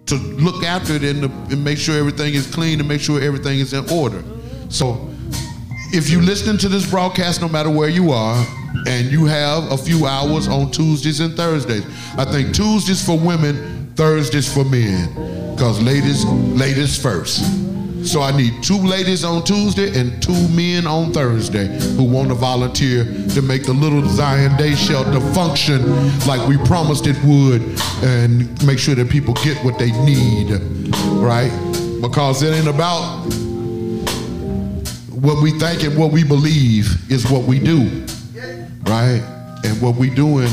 to 0.08 0.16
look 0.16 0.64
after 0.64 0.94
it 0.94 1.04
and, 1.04 1.22
to, 1.22 1.30
and 1.54 1.64
make 1.64 1.78
sure 1.78 1.96
everything 1.96 2.34
is 2.34 2.52
clean 2.52 2.80
and 2.80 2.90
make 2.90 3.00
sure 3.00 3.22
everything 3.22 3.60
is 3.60 3.74
in 3.74 3.88
order. 3.92 4.24
So 4.70 5.08
if 5.92 6.10
you're 6.10 6.22
listening 6.22 6.58
to 6.60 6.70
this 6.70 6.90
broadcast, 6.90 7.42
no 7.42 7.50
matter 7.50 7.70
where 7.70 7.90
you 7.90 8.12
are, 8.12 8.46
and 8.88 9.12
you 9.12 9.26
have 9.26 9.72
a 9.72 9.78
few 9.78 10.06
hours 10.06 10.48
on 10.48 10.72
Tuesdays 10.72 11.20
and 11.20 11.36
Thursdays, 11.36 11.86
I 12.18 12.26
think 12.26 12.54
Tuesdays 12.54 13.04
for 13.04 13.18
women, 13.18 13.92
Thursdays 13.96 14.52
for 14.52 14.64
men, 14.64 15.10
because 15.56 15.82
ladies, 15.82 16.26
ladies 16.26 17.02
first. 17.02 17.44
So 18.06 18.22
I 18.22 18.36
need 18.36 18.64
two 18.64 18.78
ladies 18.78 19.26
on 19.26 19.44
Tuesday 19.44 20.00
and 20.00 20.24
two 20.24 20.48
men 20.50 20.88
on 20.88 21.12
Thursday 21.12 21.68
who 21.96 22.04
want 22.04 22.30
to 22.30 22.34
volunteer 22.34 23.04
to 23.04 23.42
make 23.42 23.66
the 23.66 23.74
little 23.74 24.08
Zion 24.08 24.56
Day 24.58 24.74
shelter 24.74 25.20
function 25.34 25.82
like 26.26 26.48
we 26.48 26.58
promised 26.66 27.08
it 27.08 27.18
would 27.26 27.62
and 28.04 28.66
make 28.66 28.80
sure 28.80 28.96
that 28.96 29.10
people 29.10 29.34
get 29.44 29.58
what 29.66 29.78
they 29.78 29.92
need, 30.06 30.52
right? 31.18 31.52
Because 32.02 32.42
it 32.42 32.54
ain't 32.54 32.70
about 32.70 33.28
what 35.22 35.42
we 35.42 35.52
think 35.52 35.84
and 35.84 35.98
what 35.98 36.12
we 36.12 36.24
believe 36.24 37.12
is 37.12 37.30
what 37.30 37.44
we 37.44 37.60
do, 37.60 38.06
right? 38.84 39.22
And 39.66 39.82
what 39.82 39.96
we 39.96 40.10
doing 40.10 40.50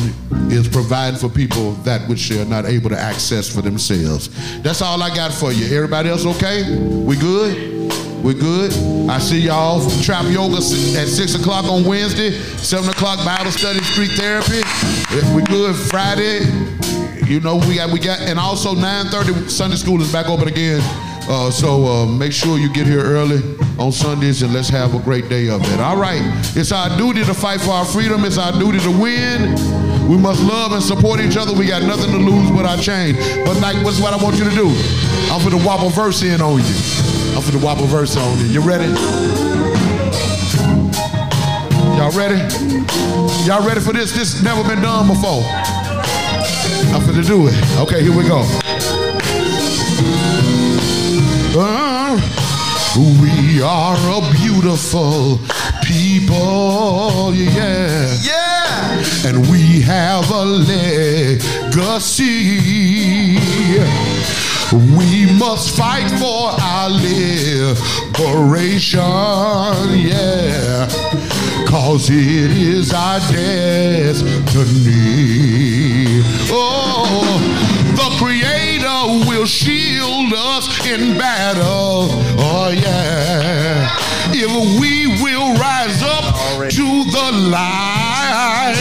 is 0.50 0.66
providing 0.66 1.18
for 1.18 1.28
people 1.28 1.72
that 1.84 2.08
which 2.08 2.28
they're 2.28 2.44
not 2.44 2.66
able 2.66 2.90
to 2.90 2.98
access 2.98 3.48
for 3.48 3.62
themselves. 3.62 4.28
That's 4.62 4.82
all 4.82 5.00
I 5.00 5.14
got 5.14 5.32
for 5.32 5.52
you. 5.52 5.66
Everybody 5.76 6.08
else 6.08 6.26
okay? 6.26 6.64
We 6.78 7.16
good? 7.16 7.84
We 8.24 8.34
good? 8.34 8.72
I 9.08 9.18
see 9.20 9.38
y'all 9.38 9.78
from 9.88 10.02
Trap 10.02 10.24
Yoga 10.32 10.56
at 10.56 11.06
6 11.06 11.34
o'clock 11.36 11.66
on 11.66 11.84
Wednesday, 11.84 12.32
7 12.32 12.90
o'clock 12.90 13.24
Bible 13.24 13.52
study, 13.52 13.80
street 13.84 14.12
therapy. 14.12 14.62
If 15.14 15.32
we 15.32 15.42
good 15.44 15.76
Friday, 15.76 16.40
you 17.30 17.38
know, 17.38 17.56
we 17.56 17.76
got, 17.76 17.92
we 17.92 18.00
got, 18.00 18.20
and 18.20 18.38
also 18.38 18.74
9.30 18.74 19.48
Sunday 19.48 19.76
school 19.76 20.00
is 20.02 20.12
back 20.12 20.28
open 20.28 20.48
again. 20.48 20.80
Uh, 21.28 21.50
so 21.50 21.84
uh, 21.84 22.06
make 22.06 22.32
sure 22.32 22.56
you 22.56 22.72
get 22.72 22.86
here 22.86 23.02
early 23.02 23.42
on 23.78 23.90
Sundays 23.90 24.42
and 24.42 24.52
let's 24.52 24.68
have 24.68 24.94
a 24.94 25.00
great 25.00 25.28
day 25.28 25.48
of 25.48 25.60
it. 25.72 25.80
All 25.80 25.96
right. 25.96 26.22
It's 26.54 26.70
our 26.70 26.96
duty 26.96 27.24
to 27.24 27.34
fight 27.34 27.60
for 27.60 27.70
our 27.70 27.84
freedom. 27.84 28.24
It's 28.24 28.38
our 28.38 28.52
duty 28.52 28.78
to 28.80 28.90
win. 28.90 29.50
We 30.08 30.16
must 30.16 30.40
love 30.42 30.70
and 30.72 30.82
support 30.82 31.20
each 31.20 31.36
other. 31.36 31.52
We 31.52 31.66
got 31.66 31.82
nothing 31.82 32.12
to 32.12 32.18
lose 32.18 32.50
but 32.50 32.64
our 32.64 32.76
change. 32.76 33.18
But 33.44 33.60
like, 33.60 33.76
what's 33.84 34.00
what 34.00 34.14
I 34.14 34.22
want 34.22 34.36
you 34.38 34.44
to 34.44 34.54
do? 34.54 34.68
I'm 35.32 35.40
for 35.40 35.50
the 35.50 35.58
a 35.58 35.90
verse 35.90 36.22
in 36.22 36.40
on 36.40 36.58
you. 36.58 36.76
I'm 37.34 37.42
for 37.42 37.50
the 37.50 37.58
a 37.58 37.86
verse 37.86 38.16
on 38.16 38.38
you. 38.38 38.46
You 38.46 38.60
ready? 38.60 38.86
Y'all 41.98 42.16
ready? 42.16 42.38
Y'all 43.46 43.66
ready 43.66 43.80
for 43.80 43.92
this? 43.92 44.12
This 44.12 44.42
never 44.44 44.62
been 44.62 44.80
done 44.80 45.08
before. 45.08 45.42
I'm 46.94 47.02
for 47.02 47.12
to 47.12 47.22
do 47.22 47.48
it. 47.48 47.78
Okay, 47.80 48.02
here 48.02 48.16
we 48.16 48.22
go. 48.28 48.44
We 51.56 51.62
are 53.62 53.96
a 53.96 54.20
beautiful 54.32 55.38
people, 55.82 57.32
yeah. 57.34 58.14
Yeah. 58.20 59.02
And 59.24 59.48
we 59.50 59.80
have 59.80 60.30
a 60.30 60.44
legacy. 60.44 61.38
We 64.98 65.32
must 65.38 65.74
fight 65.74 66.10
for 66.20 66.50
our 66.60 66.90
liberation, 66.90 68.20
yeah. 69.96 70.88
Cause 71.66 72.10
it 72.10 72.50
is 72.50 72.92
our 72.92 73.20
destiny. 73.20 74.42
Oh, 76.52 77.40
the 77.96 78.10
Creator 78.18 79.26
will 79.26 79.46
shield 79.46 79.75
us 79.94 80.86
in 80.86 81.16
battle. 81.18 82.08
Oh, 82.38 82.70
yeah. 82.70 83.88
If 84.30 84.80
we 84.80 85.06
will 85.22 85.54
rise 85.54 86.02
up 86.02 86.34
to 86.70 87.04
the 87.10 87.32
light, 87.50 88.74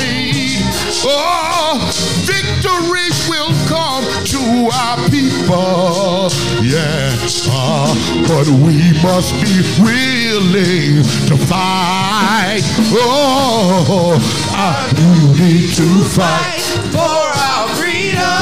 oh, 1.06 1.80
victory 2.26 3.10
will 3.30 3.54
come 3.68 4.04
to 4.26 4.70
our 4.74 4.98
people. 5.10 6.30
Yes, 6.64 7.48
uh, 7.50 7.94
but 8.28 8.48
we 8.48 8.92
must 9.04 9.34
be 9.42 9.62
willing 9.82 11.04
to 11.30 11.38
fight. 11.46 12.64
Oh, 12.92 14.18
uh, 14.52 14.94
we 14.98 15.40
need 15.40 15.70
to 15.76 16.04
fight. 16.10 16.62
For 16.92 17.00
our 17.00 17.68
freedom, 17.76 17.95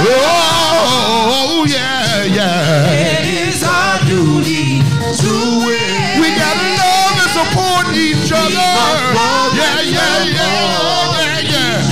Oh, 0.05 1.61
oh, 1.61 1.65
yeah, 1.65 2.25
yeah. 2.25 2.91
it 2.91 3.25
is 3.47 3.63
our 3.63 3.99
duty 4.05 4.81
to 4.81 5.31
win. 5.63 6.19
We 6.19 6.27
gotta 6.35 6.75
love 6.75 7.15
and 7.23 7.31
support 7.31 7.87
each 7.95 8.27
other. 8.35 8.51
Yeah, 9.55 9.79
yeah, 9.79 10.27
yeah, 10.27 11.15
yeah, 11.15 11.39
yeah. 11.53 11.87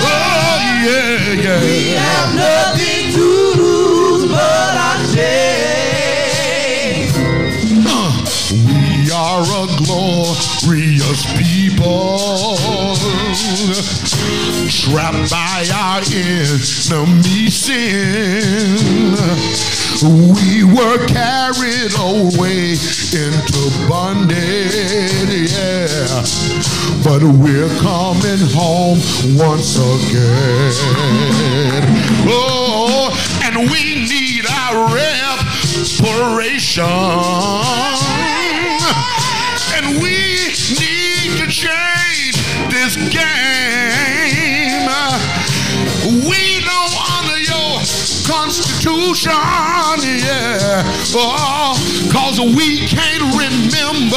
Oh, 0.00 0.56
yeah, 0.86 1.36
yeah. 1.36 1.60
We 1.60 1.92
have 2.00 2.32
nothing 2.34 3.12
to 3.12 3.26
lose 3.60 4.24
but 4.30 4.74
our 4.88 4.96
shame. 5.12 7.12
Uh, 7.86 8.24
we 8.64 9.12
are 9.12 9.44
a 9.44 9.68
glorious 9.84 11.20
people, 11.36 12.35
trapped 14.90 15.30
by 15.30 15.66
our 15.74 16.00
enemy 16.14 17.50
sin. 17.50 18.78
We 20.02 20.62
were 20.62 20.98
carried 21.06 21.92
away 21.98 22.76
into 23.12 23.70
bondage, 23.88 25.50
yeah. 25.50 26.22
But 27.02 27.22
we're 27.22 27.74
coming 27.80 28.42
home 28.54 29.00
once 29.36 29.76
again. 29.76 30.72
Oh, 32.28 33.10
and 33.42 33.68
we 33.70 34.06
need 34.06 34.44
our 34.46 34.86
reparation. 34.94 36.04
And 39.74 39.86
we 40.00 40.18
need 40.78 41.38
to 41.40 41.46
change 41.50 42.36
this 42.70 42.96
game. 43.12 43.55
Constitution, 48.56 49.32
yeah. 50.24 50.82
Oh, 51.14 51.76
cause 52.12 52.40
we 52.40 52.86
can't 52.88 53.20
remember 53.36 54.16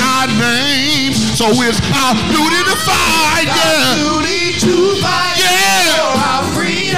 our 0.00 0.26
name. 0.40 1.12
So 1.12 1.46
it's 1.60 1.80
our 1.92 2.14
duty 2.32 2.60
to 2.64 2.76
fight, 2.88 3.44
yeah. 3.44 3.92
Our 3.92 4.24
Duty 4.24 4.56
to 4.60 4.96
fight 5.04 5.36
Yeah. 5.36 5.84
for 6.00 6.16
our 6.16 6.44
freedom. 6.56 6.96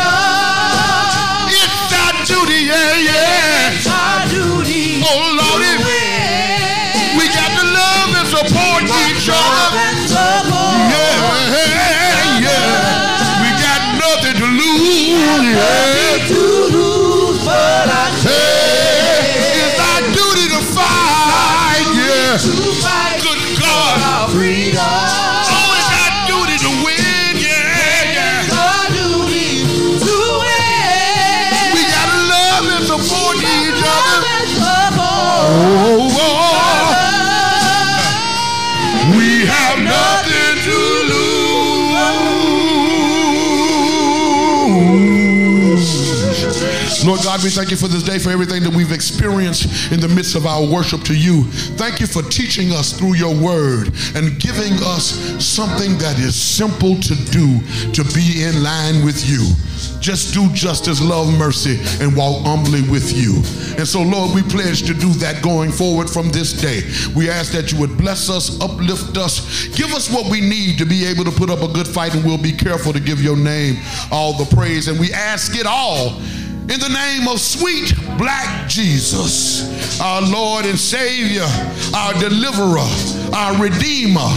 It's 1.51 1.91
our 1.91 2.15
duty, 2.23 2.61
yeah, 2.71 2.95
yeah. 3.03 3.75
It's 3.75 3.87
our 3.91 4.29
duty 4.31 5.03
Oh, 5.03 5.11
to 5.11 5.43
Lordy. 5.43 5.75
win. 5.83 7.19
We 7.19 7.27
got 7.35 7.51
to 7.51 7.65
love 7.67 8.15
and 8.15 8.29
support 8.31 8.83
each 9.11 9.27
Love 9.27 9.75
other. 9.75 9.79
and 9.91 9.99
support. 10.07 10.87
Yeah, 10.87 12.47
yeah. 12.47 13.43
We 13.43 13.49
got 13.59 13.81
nothing 13.99 14.37
to 14.39 14.47
lose. 14.47 15.11
Yeah. 15.51 16.00
Lord 47.11 47.24
God, 47.24 47.43
we 47.43 47.51
thank 47.51 47.73
you 47.73 47.77
for 47.77 47.89
this 47.89 48.05
day, 48.05 48.20
for 48.20 48.31
everything 48.31 48.62
that 48.62 48.73
we've 48.73 48.93
experienced 48.93 49.91
in 49.91 49.99
the 49.99 50.07
midst 50.07 50.37
of 50.37 50.47
our 50.47 50.65
worship 50.65 51.03
to 51.11 51.12
you. 51.12 51.43
Thank 51.74 51.99
you 51.99 52.07
for 52.07 52.23
teaching 52.23 52.70
us 52.70 52.93
through 52.93 53.15
your 53.15 53.35
word 53.35 53.91
and 54.15 54.39
giving 54.39 54.74
us 54.87 55.19
something 55.45 55.99
that 55.99 56.20
is 56.20 56.41
simple 56.41 56.95
to 56.95 57.15
do 57.35 57.59
to 57.91 58.05
be 58.15 58.45
in 58.45 58.62
line 58.62 59.05
with 59.05 59.28
you. 59.28 59.43
Just 59.99 60.35
do 60.35 60.49
justice, 60.55 61.03
love 61.03 61.37
mercy, 61.37 61.81
and 62.01 62.16
walk 62.16 62.47
humbly 62.47 62.82
with 62.89 63.11
you. 63.16 63.43
And 63.77 63.89
so, 63.89 64.03
Lord, 64.03 64.32
we 64.32 64.43
pledge 64.43 64.87
to 64.87 64.95
do 64.95 65.11
that 65.15 65.43
going 65.43 65.73
forward 65.73 66.09
from 66.09 66.31
this 66.31 66.53
day. 66.53 66.82
We 67.16 67.28
ask 67.28 67.51
that 67.53 67.73
you 67.73 67.81
would 67.81 67.99
bless 67.99 68.31
us, 68.31 68.61
uplift 68.61 69.16
us, 69.16 69.66
give 69.74 69.93
us 69.95 70.09
what 70.09 70.31
we 70.31 70.41
need 70.41 70.78
to 70.78 70.87
be 70.87 71.05
able 71.07 71.24
to 71.24 71.32
put 71.32 71.51
up 71.51 71.62
a 71.62 71.69
good 71.69 71.89
fight, 71.89 72.15
and 72.15 72.24
we'll 72.24 72.39
be 72.39 72.53
careful 72.53 72.93
to 72.93 73.01
give 73.01 73.20
your 73.20 73.37
name 73.37 73.78
all 74.12 74.32
the 74.32 74.47
praise. 74.55 74.87
And 74.87 75.01
we 75.01 75.12
ask 75.12 75.57
it 75.57 75.66
all 75.66 76.20
in 76.71 76.79
the 76.79 76.89
name 76.89 77.27
of 77.27 77.41
sweet 77.41 77.93
black 78.17 78.69
Jesus, 78.69 80.01
our 80.01 80.23
Lord 80.23 80.67
and 80.67 80.79
Savior, 80.79 81.47
our 81.93 82.15
deliverer, 82.15 82.87
our 83.35 83.61
redeemer, 83.61 84.31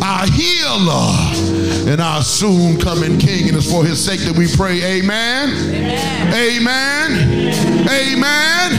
our 0.00 0.24
healer, 0.26 1.90
and 1.90 2.00
our 2.00 2.22
soon 2.22 2.78
coming 2.78 3.18
King. 3.18 3.48
And 3.48 3.56
it's 3.56 3.68
for 3.70 3.84
his 3.84 4.02
sake 4.02 4.20
that 4.20 4.36
we 4.36 4.46
pray, 4.54 5.00
Amen. 5.00 5.50
Amen. 6.32 7.48
Amen. 7.88 8.70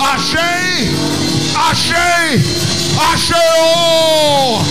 Ashe. 0.00 0.36
Ashe. 1.54 1.92
Ashe. 2.98 3.32
Oh. 3.34 4.64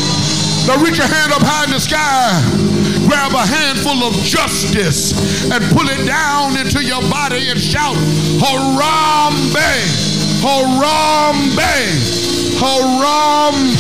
Now 0.68 0.84
reach 0.84 0.98
your 0.98 1.07
hand 1.07 1.32
up 1.34 1.44
high 1.44 1.66
in 1.66 1.70
the 1.70 1.80
sky. 1.80 2.85
Grab 3.07 3.34
a 3.34 3.45
handful 3.45 4.03
of 4.03 4.14
justice 4.23 5.14
and 5.52 5.64
pull 5.76 5.88
it 5.90 6.06
down 6.06 6.57
into 6.57 6.84
your 6.84 7.02
body 7.10 7.49
and 7.49 7.60
shout, 7.60 7.95
Harambee! 8.41 9.86
Harambee! 10.41 12.15
Harambee! 12.57 13.76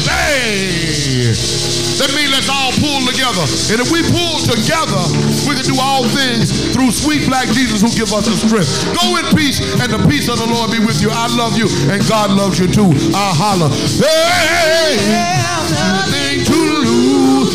That 1.95 2.11
means 2.11 2.27
let's 2.27 2.51
all 2.51 2.75
pull 2.75 3.07
together. 3.07 3.47
And 3.71 3.79
if 3.79 3.87
we 3.87 4.03
pull 4.11 4.43
together, 4.43 4.99
we 5.47 5.55
can 5.55 5.63
do 5.63 5.79
all 5.79 6.03
things 6.03 6.51
through 6.75 6.91
sweet 6.91 7.25
black 7.25 7.47
Jesus 7.55 7.79
who 7.79 7.87
give 7.95 8.11
us 8.11 8.27
the 8.27 8.35
strength. 8.35 8.67
Go 8.91 9.15
in 9.15 9.23
peace, 9.31 9.63
and 9.79 9.87
the 9.87 10.03
peace 10.11 10.27
of 10.27 10.37
the 10.37 10.45
Lord 10.45 10.71
be 10.71 10.79
with 10.83 11.01
you. 11.01 11.07
I 11.09 11.31
love 11.31 11.55
you, 11.55 11.71
and 11.87 12.03
God 12.09 12.31
loves 12.31 12.59
you 12.59 12.67
too. 12.67 12.91
I 13.15 13.31
holler. 13.31 13.71
Hey, 14.03 14.99
to 16.43 16.53
lose 16.53 16.64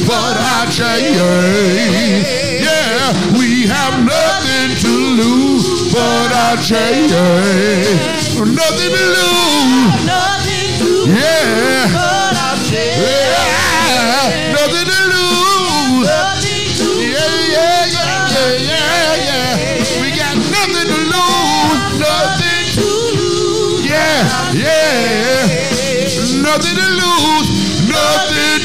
but 0.06 0.36
I 0.36 0.66
change. 0.70 1.16
Yeah, 2.64 3.12
we 3.38 3.66
have 3.66 4.04
nothing 4.04 4.76
to 4.84 4.92
lose 5.20 5.92
but 5.92 6.32
I 6.32 6.56
change. 6.62 7.12
Nothing 8.38 8.92
to 8.96 9.04
lose. 9.16 10.04
Yeah. 11.06 11.86
Yeah. 12.70 13.30
Nothing 14.52 14.86
to 14.86 14.98
lose. 15.10 16.08
Yeah, 17.00 17.28
yeah, 17.54 17.84
yeah, 17.86 18.14
yeah, 18.30 18.52
yeah, 18.70 19.14
yeah. 19.26 20.00
We 20.00 20.08
got 20.14 20.34
nothing 20.36 20.86
to 20.86 20.98
lose. 21.10 21.98
Nothing 21.98 22.64
to 22.76 22.86
lose. 23.18 23.82
Yeah, 23.86 24.54
yeah. 24.54 25.44
Nothing 26.42 26.76
to 26.76 26.86
lose. 27.00 27.48
Nothing 27.88 28.58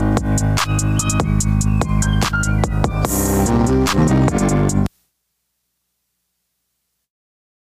you 0.00 0.21